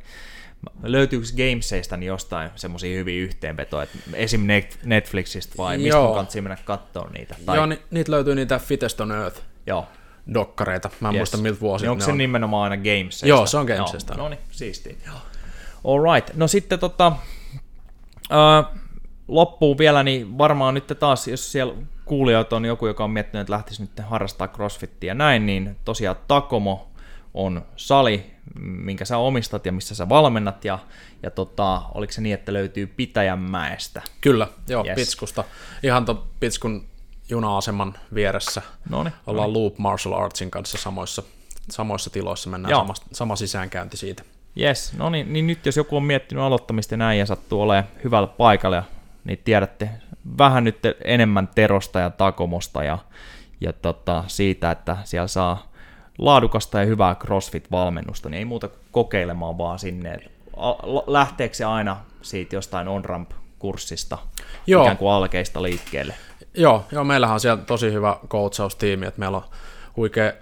löytyykö 0.82 1.26
Gameseista 1.36 1.96
niin 1.96 2.06
jostain 2.06 2.50
semmoisia 2.56 2.96
hyviä 2.98 3.22
yhteenvetoja, 3.22 3.82
että 3.82 3.98
esim. 4.14 4.40
Netflixistä 4.84 5.54
vai 5.58 5.78
mistä 5.78 5.88
Joo. 5.88 6.14
kannattaa 6.14 6.42
mennä 6.42 6.58
katsoa 6.64 7.10
niitä? 7.10 7.36
Tai... 7.46 7.56
Joo, 7.56 7.66
ni- 7.66 7.82
niitä 7.90 8.12
löytyy 8.12 8.34
niitä 8.34 8.58
Fittest 8.58 9.00
on 9.00 9.12
Earth 9.12 9.42
Joo. 9.66 9.88
dokkareita, 10.34 10.90
mä 11.00 11.08
en 11.08 11.14
yes. 11.14 11.20
muista 11.20 11.36
miltä 11.36 11.60
vuosi 11.60 11.84
niin 11.84 11.90
onko 11.90 12.04
se 12.04 12.10
on. 12.10 12.18
nimenomaan 12.18 12.70
aina 12.72 12.82
Gameseista? 12.82 13.26
Joo, 13.26 13.46
se 13.46 13.56
on 13.56 13.66
Gamesista. 13.66 14.14
No 14.14 14.28
niin, 14.28 14.40
siistiä. 14.50 14.94
All 15.84 16.14
right, 16.14 16.36
no 16.36 16.48
sitten 16.48 16.78
tota, 16.78 17.12
uh, 18.30 18.78
loppuun 19.28 19.78
vielä, 19.78 20.02
niin 20.02 20.38
varmaan 20.38 20.74
nyt 20.74 20.96
taas, 20.98 21.28
jos 21.28 21.52
siellä 21.52 21.74
kuulijat 22.10 22.52
on 22.52 22.64
joku, 22.64 22.86
joka 22.86 23.04
on 23.04 23.10
miettinyt, 23.10 23.40
että 23.40 23.52
lähtisi 23.52 23.82
nyt 23.82 23.90
harrastaa 24.06 24.48
crossfittiä 24.48 25.10
ja 25.10 25.14
näin, 25.14 25.46
niin 25.46 25.76
tosiaan 25.84 26.16
Takomo 26.28 26.90
on 27.34 27.62
sali, 27.76 28.30
minkä 28.60 29.04
sä 29.04 29.18
omistat 29.18 29.66
ja 29.66 29.72
missä 29.72 29.94
sä 29.94 30.08
valmennat, 30.08 30.64
ja, 30.64 30.78
ja 31.22 31.30
tota, 31.30 31.82
oliko 31.94 32.12
se 32.12 32.20
niin, 32.20 32.34
että 32.34 32.52
löytyy 32.52 32.86
Pitäjänmäestä? 32.86 34.02
Kyllä, 34.20 34.48
joo, 34.68 34.84
yes. 34.86 34.94
Pitskusta. 34.94 35.44
Ihan 35.82 36.04
tuon 36.04 36.22
Pitskun 36.40 36.84
juna-aseman 37.28 37.94
vieressä. 38.14 38.62
Noniin, 38.88 39.14
Ollaan 39.26 39.48
noniin. 39.48 39.62
Loop 39.62 39.78
Martial 39.78 40.12
Artsin 40.12 40.50
kanssa 40.50 40.78
samoissa, 40.78 41.22
samoissa 41.70 42.10
tiloissa, 42.10 42.50
mennään 42.50 42.74
sama, 42.74 42.94
sama 43.12 43.36
sisäänkäynti 43.36 43.96
siitä. 43.96 44.22
Yes, 44.60 44.92
no 44.96 45.10
niin, 45.10 45.32
niin 45.32 45.46
nyt 45.46 45.66
jos 45.66 45.76
joku 45.76 45.96
on 45.96 46.04
miettinyt 46.04 46.44
aloittamista 46.44 46.96
näin 46.96 47.18
ja 47.18 47.26
sattuu 47.26 47.62
olemaan 47.62 47.88
hyvällä 48.04 48.26
paikalla 48.26 48.76
ja 48.76 48.82
niin 49.24 49.40
tiedätte 49.44 49.90
vähän 50.38 50.64
nyt 50.64 50.78
enemmän 51.04 51.48
Terosta 51.54 52.00
ja 52.00 52.10
Takomosta 52.10 52.84
ja, 52.84 52.98
ja 53.60 53.72
tota, 53.72 54.24
siitä, 54.26 54.70
että 54.70 54.96
siellä 55.04 55.26
saa 55.26 55.72
laadukasta 56.18 56.78
ja 56.78 56.86
hyvää 56.86 57.14
CrossFit-valmennusta, 57.14 58.28
niin 58.28 58.38
ei 58.38 58.44
muuta 58.44 58.68
kuin 58.68 58.80
kokeilemaan 58.92 59.58
vaan 59.58 59.78
sinne. 59.78 60.18
Lähteekö 61.06 61.54
se 61.54 61.64
aina 61.64 61.96
siitä 62.22 62.56
jostain 62.56 62.88
on-ramp-kurssista, 62.88 64.18
joo. 64.66 64.82
ikään 64.82 64.96
kuin 64.96 65.12
alkeista 65.12 65.62
liikkeelle? 65.62 66.14
Joo, 66.54 66.84
joo, 66.92 67.04
meillähän 67.04 67.34
on 67.34 67.40
siellä 67.40 67.62
tosi 67.62 67.92
hyvä 67.92 68.16
coachaustiimi, 68.28 69.06
että 69.06 69.20
meillä 69.20 69.36
on 69.36 69.44
huikea 69.96 70.32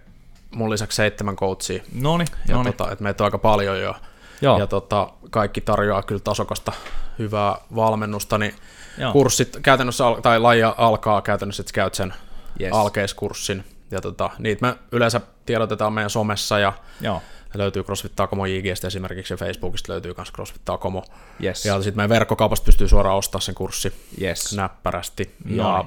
mun 0.50 0.70
lisäksi 0.70 0.96
seitsemän 0.96 1.36
coachia. 1.36 1.82
Noni, 1.94 2.24
ja 2.48 2.54
noni. 2.54 2.72
Tota, 2.72 2.92
että 2.92 3.02
meitä 3.04 3.24
on 3.24 3.26
aika 3.26 3.38
paljon 3.38 3.80
jo. 3.80 3.94
Joo. 4.42 4.58
Ja 4.58 4.66
tota, 4.66 5.08
kaikki 5.30 5.60
tarjoaa 5.60 6.02
kyllä 6.02 6.20
tasokasta 6.20 6.72
hyvää 7.18 7.58
valmennusta, 7.74 8.38
niin 8.38 8.54
Joo. 8.98 9.12
kurssit 9.12 9.58
käytännössä, 9.62 10.04
tai 10.22 10.40
laji 10.40 10.62
alkaa 10.76 11.22
käytännössä, 11.22 11.60
että 11.60 11.72
käyt 11.72 11.94
sen 11.94 12.14
yes. 12.60 12.72
alkeiskurssin, 12.72 13.64
ja 13.90 14.00
tota, 14.00 14.30
niitä 14.38 14.66
me 14.66 14.76
yleensä 14.92 15.20
tiedotetaan 15.46 15.92
meidän 15.92 16.10
somessa, 16.10 16.58
ja 16.58 16.72
Joo. 17.00 17.22
löytyy 17.54 17.84
CrossFit 17.84 18.16
Takomo 18.16 18.44
IGstä 18.44 18.86
esimerkiksi, 18.86 19.32
ja 19.32 19.36
Facebookista 19.36 19.92
löytyy 19.92 20.14
myös 20.16 20.32
CrossFit 20.32 20.62
Takomo, 20.64 21.04
yes. 21.44 21.64
ja 21.66 21.82
sitten 21.82 21.96
meidän 21.96 22.08
verkkokaupasta 22.08 22.64
pystyy 22.64 22.88
suoraan 22.88 23.16
ostamaan 23.16 23.42
sen 23.42 23.54
kurssi 23.54 23.92
yes. 24.22 24.56
näppärästi, 24.56 25.34
ja 25.44 25.84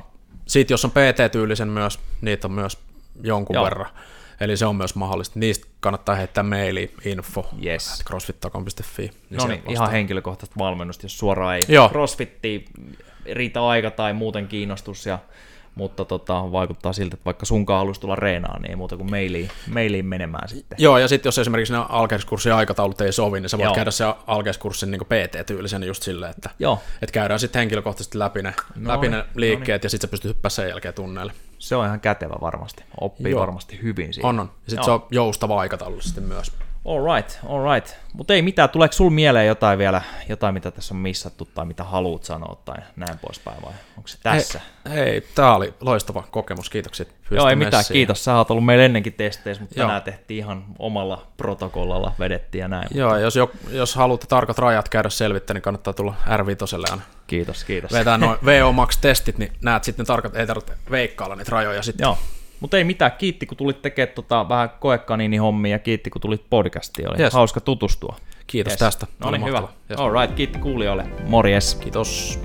sitten 0.47 0.73
jos 0.73 0.85
on 0.85 0.91
PT-tyylisen 0.91 1.69
myös, 1.69 1.99
niitä 2.21 2.47
on 2.47 2.51
myös 2.51 2.77
jonkun 3.23 3.53
Joo. 3.53 3.63
verran, 3.63 3.89
Eli 4.41 4.57
se 4.57 4.65
on 4.65 4.75
myös 4.75 4.95
mahdollista. 4.95 5.39
Niistä 5.39 5.67
kannattaa 5.79 6.15
heittää 6.15 6.43
maili 6.43 6.93
info 7.05 7.49
yes. 7.65 8.03
crossfit.com.fi. 8.07 9.01
Niin 9.01 9.37
no 9.37 9.47
niin, 9.47 9.61
ihan 9.69 9.91
henkilökohtaista 9.91 10.55
valmennusta, 10.59 11.05
jos 11.05 11.17
suoraan 11.17 11.55
ei 11.55 11.61
Joo. 11.67 11.89
crossfitti 11.89 12.65
riitä 13.25 13.67
aika 13.67 13.91
tai 13.91 14.13
muuten 14.13 14.47
kiinnostus 14.47 15.05
ja 15.05 15.19
mutta 15.75 16.05
tota, 16.05 16.51
vaikuttaa 16.51 16.93
siltä, 16.93 17.13
että 17.13 17.25
vaikka 17.25 17.45
sunkaan 17.45 17.77
haluaisi 17.77 18.01
tulla 18.01 18.15
reenaan, 18.15 18.61
niin 18.61 18.69
ei 18.69 18.75
muuta 18.75 18.97
kuin 18.97 19.09
mailiin, 19.09 19.49
mailiin 19.73 20.05
menemään 20.05 20.49
sitten. 20.49 20.75
Joo, 20.81 20.97
ja 20.97 21.07
sitten 21.07 21.27
jos 21.27 21.37
esimerkiksi 21.37 21.73
ne 21.73 21.79
alkeiskurssin 21.89 22.53
aikataulut 22.53 23.01
ei 23.01 23.11
sovi, 23.11 23.39
niin 23.39 23.49
sä 23.49 23.57
voit 23.57 23.65
Joo. 23.65 23.75
käydä 23.75 23.91
se 23.91 24.05
alkeiskurssin 24.27 24.91
niin 24.91 25.01
PT-tyylisen 25.01 25.83
just 25.83 26.03
silleen, 26.03 26.31
että, 26.31 26.49
Joo. 26.59 26.79
että 27.01 27.13
käydään 27.13 27.39
sitten 27.39 27.59
henkilökohtaisesti 27.59 28.19
läpi 28.19 28.41
ne, 28.41 28.53
no 28.75 28.93
läpi 28.93 29.09
ne 29.09 29.17
niin, 29.17 29.25
liikkeet, 29.35 29.67
no 29.67 29.81
niin. 29.81 29.85
ja 29.85 29.89
sitten 29.89 30.07
sä 30.07 30.11
pystyt 30.11 30.29
hyppäämään 30.29 30.51
sen 30.51 30.69
jälkeen 30.69 30.93
tunneille. 30.93 31.33
Se 31.59 31.75
on 31.75 31.85
ihan 31.85 31.99
kätevä 31.99 32.35
varmasti, 32.41 32.83
oppii 33.01 33.31
Joo. 33.31 33.41
varmasti 33.41 33.79
hyvin 33.81 34.13
siinä. 34.13 34.29
On, 34.29 34.39
on. 34.39 34.51
Ja 34.65 34.69
sitten 34.69 34.85
se 34.85 34.91
on 34.91 35.05
joustava 35.11 35.59
aikataulu 35.59 36.01
sitten 36.01 36.23
myös. 36.23 36.51
All 36.85 37.15
right, 37.15 37.39
all 37.47 37.73
right. 37.73 37.95
Mutta 38.13 38.33
ei 38.33 38.41
mitään, 38.41 38.69
tuleeko 38.69 38.93
sul 38.93 39.09
mieleen 39.09 39.47
jotain 39.47 39.77
vielä, 39.77 40.01
jotain 40.29 40.53
mitä 40.53 40.71
tässä 40.71 40.93
on 40.93 40.99
missattu 40.99 41.45
tai 41.45 41.65
mitä 41.65 41.83
haluat 41.83 42.23
sanoa 42.23 42.61
tai 42.65 42.77
näin 42.95 43.19
poispäin 43.19 43.61
vai 43.65 43.73
onko 43.97 44.07
se 44.07 44.17
tässä? 44.23 44.61
Hei, 44.89 44.95
hei 44.95 45.21
tämä 45.35 45.55
oli 45.55 45.73
loistava 45.81 46.23
kokemus, 46.31 46.69
kiitokset. 46.69 47.15
Joo, 47.31 47.49
ei 47.49 47.55
mitään, 47.55 47.79
messiin. 47.79 47.95
kiitos. 47.95 48.23
Sä 48.23 48.35
oot 48.35 48.51
ollut 48.51 48.65
meillä 48.65 48.85
ennenkin 48.85 49.13
testeissä, 49.13 49.63
mutta 49.63 49.79
Joo. 49.79 49.87
tänään 49.87 50.01
tehtiin 50.01 50.37
ihan 50.37 50.63
omalla 50.79 51.27
protokollalla, 51.37 52.13
vedettiin 52.19 52.59
ja 52.59 52.67
näin. 52.67 52.87
Joo, 52.93 53.09
mutta... 53.09 53.21
jos, 53.21 53.35
jo, 53.35 53.51
jos 53.69 53.95
haluatte 53.95 54.27
tarkat 54.27 54.57
rajat 54.59 54.89
käydä 54.89 55.09
selvittämään, 55.09 55.55
niin 55.55 55.63
kannattaa 55.63 55.93
tulla 55.93 56.13
R5 56.27 56.89
aina. 56.91 57.01
Kiitos, 57.27 57.63
kiitos. 57.63 57.91
Vetää 57.91 58.17
noin 58.17 58.37
VO 58.45 58.71
Max-testit, 58.71 59.37
niin 59.37 59.53
näet 59.61 59.83
sitten 59.83 60.05
tarkat, 60.05 60.35
ei 60.35 60.47
tarvitse 60.47 60.73
veikkailla 60.91 61.35
niitä 61.35 61.51
rajoja 61.51 61.83
sitten. 61.83 62.05
Joo, 62.05 62.17
mutta 62.61 62.77
ei 62.77 62.83
mitään, 62.83 63.11
kiitti 63.11 63.45
kun 63.45 63.57
tulit 63.57 63.81
tekemään 63.81 64.15
tota, 64.15 64.49
vähän 64.49 64.69
koekaniini 64.79 65.37
hommia 65.37 65.71
ja 65.71 65.79
kiitti 65.79 66.09
kun 66.09 66.21
tulit 66.21 66.41
podcastiin, 66.49 67.09
oli 67.09 67.19
yes. 67.19 67.33
hauska 67.33 67.61
tutustua. 67.61 68.15
Kiitos 68.47 68.71
yes. 68.71 68.79
tästä. 68.79 69.07
No 69.19 69.31
niin, 69.31 69.45
hyvä. 69.45 69.63
Yes. 69.89 69.99
All 69.99 70.13
right, 70.21 70.35
kiitti 70.35 70.59
kuulijoille. 70.59 71.05
Morjes. 71.27 71.75
Kiitos. 71.75 72.39